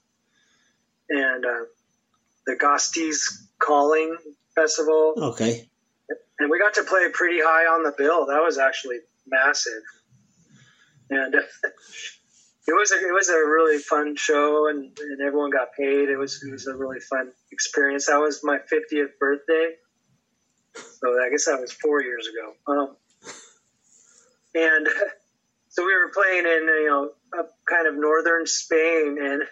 and 1.09 1.45
uh, 1.45 1.65
the 2.47 2.55
Ghosties 2.55 3.45
Calling 3.59 4.17
Festival. 4.55 5.13
Okay. 5.17 5.69
And 6.39 6.49
we 6.49 6.59
got 6.59 6.75
to 6.75 6.83
play 6.83 7.09
pretty 7.13 7.39
high 7.39 7.65
on 7.65 7.83
the 7.83 7.93
bill. 7.95 8.25
That 8.25 8.41
was 8.41 8.57
actually 8.57 8.99
massive, 9.27 9.83
and 11.11 11.35
it 12.67 12.73
was 12.73 12.91
a, 12.91 12.95
it 12.95 13.13
was 13.13 13.29
a 13.29 13.37
really 13.37 13.77
fun 13.77 14.15
show, 14.17 14.67
and, 14.67 14.91
and 14.99 15.21
everyone 15.21 15.51
got 15.51 15.69
paid. 15.73 16.09
It 16.09 16.17
was 16.17 16.43
it 16.43 16.51
was 16.51 16.67
a 16.67 16.75
really 16.75 16.99
fun 16.99 17.31
experience. 17.51 18.07
That 18.07 18.19
was 18.19 18.41
my 18.43 18.57
50th 18.57 19.17
birthday, 19.19 19.71
so 20.75 21.17
I 21.23 21.29
guess 21.29 21.45
that 21.45 21.61
was 21.61 21.71
four 21.71 22.03
years 22.03 22.27
ago. 22.27 22.53
Um, 22.67 22.95
and 24.53 24.87
so 25.69 25.85
we 25.85 25.95
were 25.95 26.11
playing 26.13 26.45
in 26.45 26.67
you 26.67 26.87
know 26.89 27.11
a 27.39 27.45
kind 27.65 27.87
of 27.87 27.95
northern 27.95 28.45
Spain, 28.45 29.17
and 29.21 29.43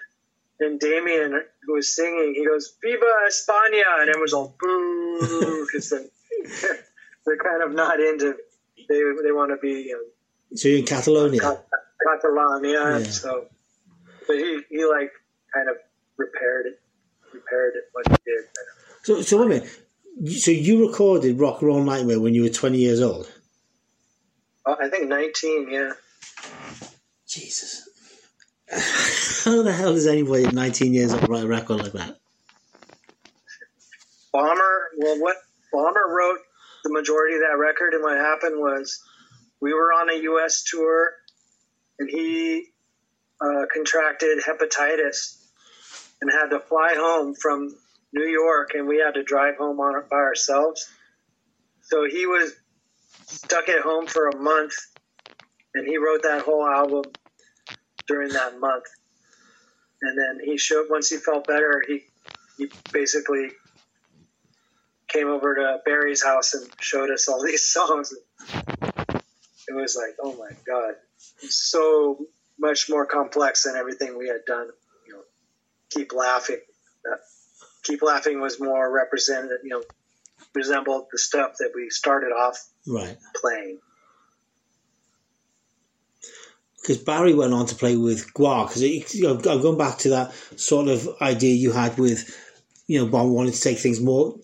and 0.59 0.79
Damien 0.79 1.41
who 1.65 1.73
was 1.73 1.95
singing, 1.95 2.33
he 2.35 2.45
goes 2.45 2.75
"Viva 2.83 3.05
España," 3.29 4.01
and 4.01 4.09
it 4.09 4.19
was 4.19 4.33
all 4.33 4.55
boo 4.59 5.65
because 5.65 5.89
they're, 5.89 6.77
they're 7.25 7.37
kind 7.37 7.63
of 7.63 7.73
not 7.73 8.01
into 8.01 8.35
they 8.89 9.01
they 9.23 9.31
want 9.31 9.51
to 9.51 9.57
be. 9.61 9.83
You 9.83 9.93
know, 9.93 10.57
so 10.57 10.67
you're 10.67 10.79
in 10.79 10.85
Catalonia. 10.85 11.61
Catalonia. 12.05 12.99
Yeah. 12.99 13.03
So, 13.03 13.47
but 14.27 14.35
he 14.37 14.61
he 14.69 14.85
like 14.85 15.11
kind 15.53 15.69
of 15.69 15.77
repaired 16.17 16.67
it, 16.67 16.81
repaired 17.33 17.73
it 17.75 17.83
what 17.93 18.07
he 18.07 18.15
did. 18.25 18.45
So 19.03 19.21
so 19.21 19.39
wait 19.39 19.45
a 19.45 19.49
minute. 19.49 20.39
So 20.39 20.51
you 20.51 20.87
recorded 20.87 21.39
Rock 21.39 21.61
and 21.61 21.67
Roll 21.67 21.83
Nightmare 21.83 22.19
when 22.19 22.33
you 22.33 22.43
were 22.43 22.49
20 22.49 22.77
years 22.77 23.01
old? 23.01 23.29
Uh, 24.65 24.75
I 24.81 24.87
think 24.87 25.09
19, 25.09 25.69
yeah. 25.69 25.91
Jesus. 27.27 27.89
How 29.43 29.61
the 29.61 29.73
hell 29.73 29.93
does 29.93 30.07
anybody 30.07 30.45
at 30.45 30.53
19 30.53 30.93
years 30.93 31.13
old 31.13 31.27
write 31.27 31.43
a 31.43 31.47
record 31.47 31.81
like 31.81 31.91
that? 31.91 32.17
Bomber, 34.31 34.89
well, 34.97 35.19
what 35.19 35.35
Bomber 35.71 36.15
wrote 36.17 36.39
the 36.83 36.91
majority 36.91 37.35
of 37.35 37.41
that 37.41 37.57
record, 37.57 37.93
and 37.93 38.03
what 38.03 38.17
happened 38.17 38.59
was 38.59 39.03
we 39.61 39.73
were 39.73 39.91
on 39.93 40.09
a 40.09 40.21
U.S. 40.23 40.63
tour, 40.63 41.11
and 41.99 42.09
he 42.09 42.67
uh, 43.41 43.65
contracted 43.73 44.39
hepatitis 44.39 45.41
and 46.21 46.31
had 46.31 46.49
to 46.49 46.59
fly 46.59 46.93
home 46.95 47.35
from 47.35 47.75
New 48.13 48.27
York, 48.27 48.71
and 48.73 48.87
we 48.87 48.99
had 48.99 49.15
to 49.15 49.23
drive 49.23 49.57
home 49.57 49.79
on 49.79 50.03
by 50.09 50.17
ourselves. 50.17 50.89
So 51.81 52.05
he 52.09 52.25
was 52.25 52.53
stuck 53.27 53.69
at 53.69 53.81
home 53.81 54.07
for 54.07 54.29
a 54.29 54.37
month, 54.37 54.73
and 55.73 55.85
he 55.87 55.97
wrote 55.97 56.23
that 56.23 56.43
whole 56.43 56.65
album 56.65 57.03
during 58.07 58.29
that 58.29 58.59
month. 58.59 58.85
And 60.01 60.17
then 60.17 60.39
he 60.43 60.57
showed 60.57 60.87
once 60.89 61.09
he 61.09 61.17
felt 61.17 61.47
better, 61.47 61.81
he 61.87 62.03
he 62.57 62.69
basically 62.93 63.49
came 65.07 65.27
over 65.27 65.55
to 65.55 65.77
Barry's 65.85 66.23
house 66.23 66.53
and 66.53 66.67
showed 66.79 67.09
us 67.09 67.27
all 67.27 67.43
these 67.45 67.67
songs. 67.67 68.13
It 69.67 69.73
was 69.73 69.95
like, 69.95 70.15
oh 70.21 70.35
my 70.37 70.55
god, 70.65 70.95
so 71.39 72.25
much 72.59 72.89
more 72.89 73.05
complex 73.05 73.63
than 73.63 73.75
everything 73.75 74.17
we 74.17 74.27
had 74.27 74.45
done. 74.45 74.69
You 75.07 75.13
know, 75.13 75.21
keep 75.89 76.13
laughing. 76.13 76.61
Uh, 77.05 77.17
keep 77.83 78.01
laughing 78.01 78.41
was 78.41 78.59
more 78.59 78.91
representative. 78.91 79.59
You 79.63 79.69
know, 79.69 79.83
resembled 80.53 81.07
the 81.11 81.17
stuff 81.17 81.57
that 81.59 81.71
we 81.75 81.89
started 81.89 82.31
off 82.31 82.57
right 82.87 83.17
playing. 83.35 83.79
Because 86.81 86.97
Barry 86.99 87.33
went 87.33 87.53
on 87.53 87.65
to 87.65 87.75
play 87.75 87.97
with 87.97 88.31
GWAR. 88.35 88.67
Because 88.67 89.15
you 89.15 89.23
know, 89.23 89.33
I'm 89.33 89.61
going 89.61 89.77
back 89.77 89.97
to 89.99 90.09
that 90.09 90.33
sort 90.55 90.87
of 90.87 91.09
idea 91.19 91.55
you 91.55 91.71
had 91.71 91.97
with, 91.97 92.29
you 92.85 92.99
know, 92.99 93.07
Bob 93.07 93.27
wanting 93.29 93.53
to 93.53 93.59
take 93.59 93.79
things 93.79 93.99
more, 93.99 94.35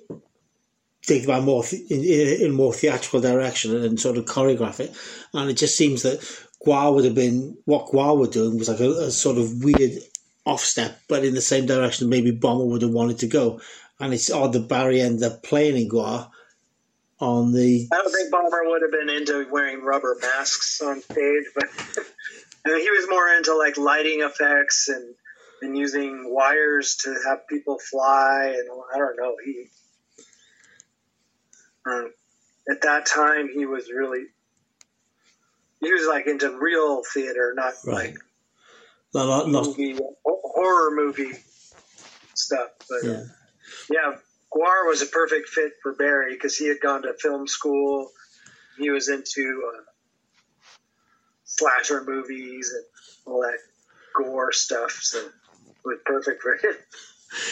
take 1.04 1.24
about 1.24 1.44
more 1.44 1.64
in, 1.92 2.04
in 2.04 2.48
a 2.48 2.54
more 2.54 2.74
theatrical 2.74 3.22
direction 3.22 3.76
and, 3.76 3.86
and 3.86 4.00
sort 4.00 4.18
of 4.18 4.26
choreograph 4.26 4.80
it. 4.80 4.92
And 5.36 5.52
it 5.52 5.54
just 5.54 5.78
seems 5.78 6.02
that 6.02 6.20
GWAR 6.66 6.94
would 6.94 7.06
have 7.06 7.16
been 7.16 7.58
what 7.66 7.88
GWAR 7.88 8.18
were 8.18 8.28
doing 8.28 8.58
was 8.58 8.70
like 8.70 8.80
a, 8.80 8.90
a 8.90 9.12
sort 9.12 9.38
of 9.38 9.64
weird 9.64 10.00
off 10.46 10.62
step, 10.62 11.00
but 11.08 11.24
in 11.24 11.36
the 11.36 11.42
same 11.42 11.66
direction 11.66 12.10
maybe 12.10 12.32
Bomber 12.32 12.66
would 12.66 12.82
have 12.82 12.92
wanted 12.92 13.20
to 13.20 13.28
go 13.28 13.60
and 14.02 14.14
it's 14.14 14.32
odd 14.32 14.54
that 14.54 14.68
Barry 14.68 15.00
ended 15.00 15.24
up 15.24 15.44
playing 15.44 15.78
in 15.78 15.88
GWAR 15.88 16.30
on 17.20 17.54
the. 17.54 17.88
I 17.94 17.96
don't 17.96 18.12
think 18.12 18.32
Bomber 18.32 18.64
would 18.66 18.82
have 18.82 18.92
been 18.92 19.16
into 19.16 19.48
wearing 19.52 19.82
rubber 19.82 20.18
masks 20.20 20.82
on 20.82 21.02
stage, 21.02 21.46
but 21.54 21.70
I 22.66 22.70
mean, 22.70 22.82
he 22.82 22.90
was 22.90 23.08
more 23.10 23.30
into 23.30 23.56
like 23.56 23.78
lighting 23.78 24.22
effects 24.22 24.90
and 24.90 25.14
and 25.62 25.78
using 25.78 26.34
wires 26.34 26.96
to 27.04 27.16
have 27.28 27.48
people 27.48 27.78
fly, 27.78 28.56
and 28.58 28.68
I 28.94 28.98
don't 28.98 29.18
know. 29.18 29.36
He 29.46 29.68
um, 31.86 32.12
at 32.70 32.82
that 32.82 33.06
time 33.06 33.50
he 33.54 33.68
was 33.68 33.92
really 33.92 34.26
he 35.82 35.92
was 35.92 36.08
like 36.08 36.28
into 36.28 36.58
real 36.58 37.02
theater, 37.14 37.54
not 37.56 37.74
right. 37.86 38.14
like 38.14 38.18
not, 39.14 39.50
not, 39.50 39.66
movie, 39.66 39.98
horror 40.24 40.96
movie 40.96 41.34
stuff. 42.34 42.70
But 42.90 43.00
yeah. 43.04 43.24
Yeah, 43.90 44.16
GWAR 44.54 44.88
was 44.88 45.02
a 45.02 45.06
perfect 45.06 45.50
fit 45.50 45.74
for 45.82 45.94
Barry 45.94 46.34
because 46.34 46.58
he 46.58 46.68
had 46.68 46.80
gone 46.80 47.04
to 47.04 47.14
film 47.14 47.48
school. 47.48 48.12
He 48.78 48.90
was 48.90 49.10
into 49.10 49.64
uh, 49.68 49.82
slasher 51.44 52.04
movies 52.06 52.74
and 52.74 52.86
all 53.26 53.42
that 53.42 53.60
gore 54.16 54.52
stuff, 54.52 54.92
so 54.92 55.20
it 55.20 55.32
was 55.84 56.00
perfect 56.06 56.42
for 56.42 56.54
him. 56.54 56.76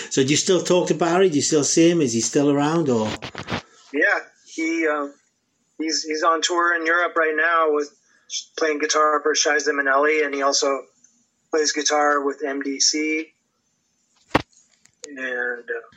So, 0.10 0.24
do 0.24 0.28
you 0.28 0.36
still 0.36 0.62
talk 0.62 0.90
to 0.90 0.94
Barry? 0.94 1.30
Do 1.30 1.38
you 1.38 1.42
still 1.42 1.64
see 1.64 1.90
him? 1.90 2.02
Is 2.02 2.12
he 2.12 2.20
still 2.20 2.52
around, 2.52 2.90
or? 2.90 3.10
Yeah, 3.94 4.20
he 4.46 4.86
um, 4.86 5.14
he's 5.78 6.04
he's 6.04 6.22
on 6.22 6.42
tour 6.42 6.76
in 6.76 6.86
Europe 6.86 7.16
right 7.16 7.34
now 7.34 7.74
with 7.74 7.90
playing 8.58 8.80
guitar 8.80 9.22
for 9.22 9.34
Shiza 9.34 9.70
Minnelli, 9.70 10.26
and 10.26 10.34
he 10.34 10.42
also 10.42 10.84
plays 11.52 11.74
guitar 11.74 12.24
with 12.26 12.42
MDC. 12.46 13.26
And 15.08 15.64
uh, 15.64 15.88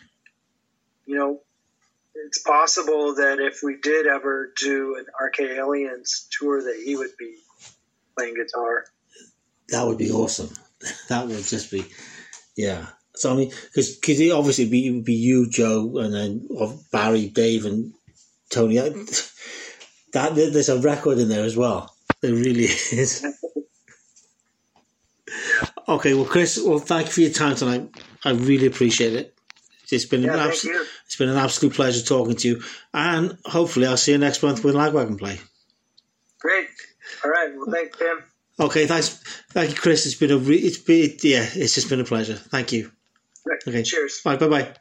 you 1.07 1.17
know, 1.17 1.41
it's 2.15 2.43
possible 2.43 3.17
that 3.17 3.39
if 3.41 3.61
we 3.63 3.79
did 3.83 4.07
ever 4.07 4.53
do 4.61 4.97
an 4.99 5.07
Arcade 5.21 5.53
Aliens 5.59 6.29
tour, 6.39 6.63
that 6.63 6.83
he 6.85 6.97
would 6.97 7.17
be 7.19 7.37
playing 8.17 8.35
guitar. 8.35 8.85
That 9.69 9.87
would 9.87 9.99
be 9.99 10.11
awesome. 10.11 10.51
That 11.09 11.29
would 11.29 11.45
just 11.45 11.71
be, 11.71 11.85
yeah. 12.57 12.89
So 13.15 13.33
I 13.33 13.37
mean, 13.37 13.51
because 13.51 13.97
because 13.97 14.33
obviously 14.33 14.69
be 14.69 14.89
it 14.89 14.91
would 14.91 15.05
be 15.05 15.15
you, 15.15 15.49
Joe, 15.49 15.99
and 15.99 16.13
then 16.13 16.49
Barry, 16.91 17.29
Dave, 17.29 17.67
and 17.67 17.95
Tony. 18.51 18.79
That 20.13 20.35
there's 20.35 20.69
a 20.69 20.79
record 20.81 21.19
in 21.19 21.29
there 21.29 21.45
as 21.45 21.57
well. 21.57 21.92
There 22.23 22.33
really 22.33 22.65
is. 22.93 23.27
okay, 25.89 26.15
well, 26.15 26.25
Chris, 26.25 26.61
well, 26.65 26.79
thank 26.79 27.09
you 27.09 27.13
for 27.13 27.21
your 27.21 27.31
time 27.31 27.57
tonight. 27.57 27.91
I 28.25 28.31
really 28.31 28.67
appreciate 28.67 29.15
it. 29.15 29.35
It's 29.91 30.07
been 30.07 30.23
yeah, 30.23 30.33
an 30.35 30.39
absolute, 30.39 30.87
it's 31.05 31.17
been 31.17 31.29
an 31.29 31.37
absolute 31.37 31.75
pleasure 31.75 32.03
talking 32.03 32.35
to 32.37 32.49
you, 32.49 32.63
and 32.95 33.37
hopefully 33.45 33.87
I'll 33.87 33.99
see 33.99 34.13
you 34.13 34.19
next 34.19 34.43
month 34.43 34.65
when 34.65 34.75
Lagwagon 34.75 35.19
play. 35.19 35.39
Great. 36.39 36.69
All 37.25 37.31
right. 37.31 37.51
Well, 37.55 37.71
thanks, 37.71 37.99
Tim. 37.99 38.25
Okay. 38.59 38.87
Thanks. 38.87 39.19
Thank 39.51 39.71
you, 39.71 39.77
Chris. 39.77 40.07
It's 40.07 40.15
been 40.15 40.31
a 40.31 40.39
re- 40.39 40.57
it's 40.57 40.79
been 40.79 41.17
yeah. 41.23 41.47
It's 41.55 41.75
just 41.75 41.91
been 41.91 42.01
a 42.01 42.05
pleasure. 42.05 42.35
Thank 42.37 42.73
you. 42.73 42.91
Right. 43.45 43.59
Okay. 43.67 43.83
Cheers. 43.83 44.23
Bye. 44.25 44.37
Bye. 44.37 44.49
Bye. 44.49 44.75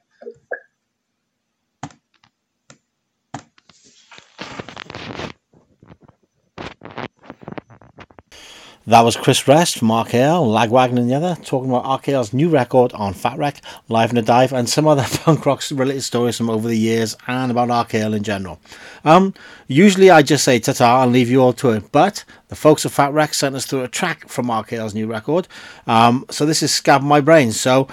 That 8.91 9.05
was 9.05 9.15
Chris 9.15 9.47
Rest 9.47 9.77
from 9.77 9.87
RKL, 9.87 10.43
Lagwagon 10.45 10.99
and 10.99 11.09
the 11.09 11.15
other, 11.15 11.37
talking 11.45 11.69
about 11.69 12.01
RKL's 12.01 12.33
new 12.33 12.49
record 12.49 12.91
on 12.91 13.13
Fat 13.13 13.37
Wreck, 13.37 13.61
Live 13.87 14.11
in 14.11 14.17
a 14.17 14.21
Dive, 14.21 14.51
and 14.51 14.67
some 14.67 14.85
other 14.85 15.05
punk 15.09 15.45
rock 15.45 15.63
related 15.71 16.01
stories 16.01 16.35
from 16.35 16.49
over 16.49 16.67
the 16.67 16.77
years 16.77 17.15
and 17.25 17.49
about 17.49 17.69
RKL 17.69 18.13
in 18.13 18.21
general. 18.21 18.59
Um, 19.05 19.33
usually 19.67 20.09
I 20.09 20.23
just 20.23 20.43
say 20.43 20.59
ta-ta 20.59 21.03
and 21.03 21.13
leave 21.13 21.29
you 21.29 21.41
all 21.41 21.53
to 21.53 21.69
it, 21.69 21.89
but 21.93 22.25
the 22.49 22.55
folks 22.57 22.85
at 22.85 22.91
Fat 22.91 23.13
Wreck 23.13 23.33
sent 23.33 23.55
us 23.55 23.65
through 23.65 23.83
a 23.83 23.87
track 23.87 24.27
from 24.27 24.47
RKL's 24.47 24.93
new 24.93 25.07
record. 25.07 25.47
Um, 25.87 26.25
so 26.29 26.45
this 26.45 26.61
is 26.61 26.73
Scab 26.73 27.01
My 27.01 27.21
Brain. 27.21 27.53
So 27.53 27.87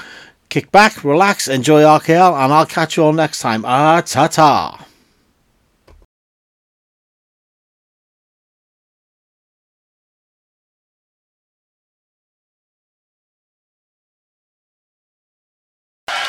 Kick 0.49 0.73
back, 0.73 1.05
relax, 1.05 1.47
enjoy 1.47 1.83
RKL, 1.83 2.43
and 2.43 2.53
I'll 2.53 2.67
catch 2.67 2.97
you 2.97 3.05
all 3.05 3.13
next 3.13 3.39
time. 3.39 3.65
Ah, 3.65 4.01
ta 4.01 4.88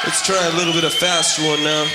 Let's 0.09 0.23
try 0.23 0.43
a 0.47 0.57
little 0.57 0.73
bit 0.73 0.85
of 0.85 0.93
faster 0.95 1.45
one 1.45 1.63
now. 1.63 1.85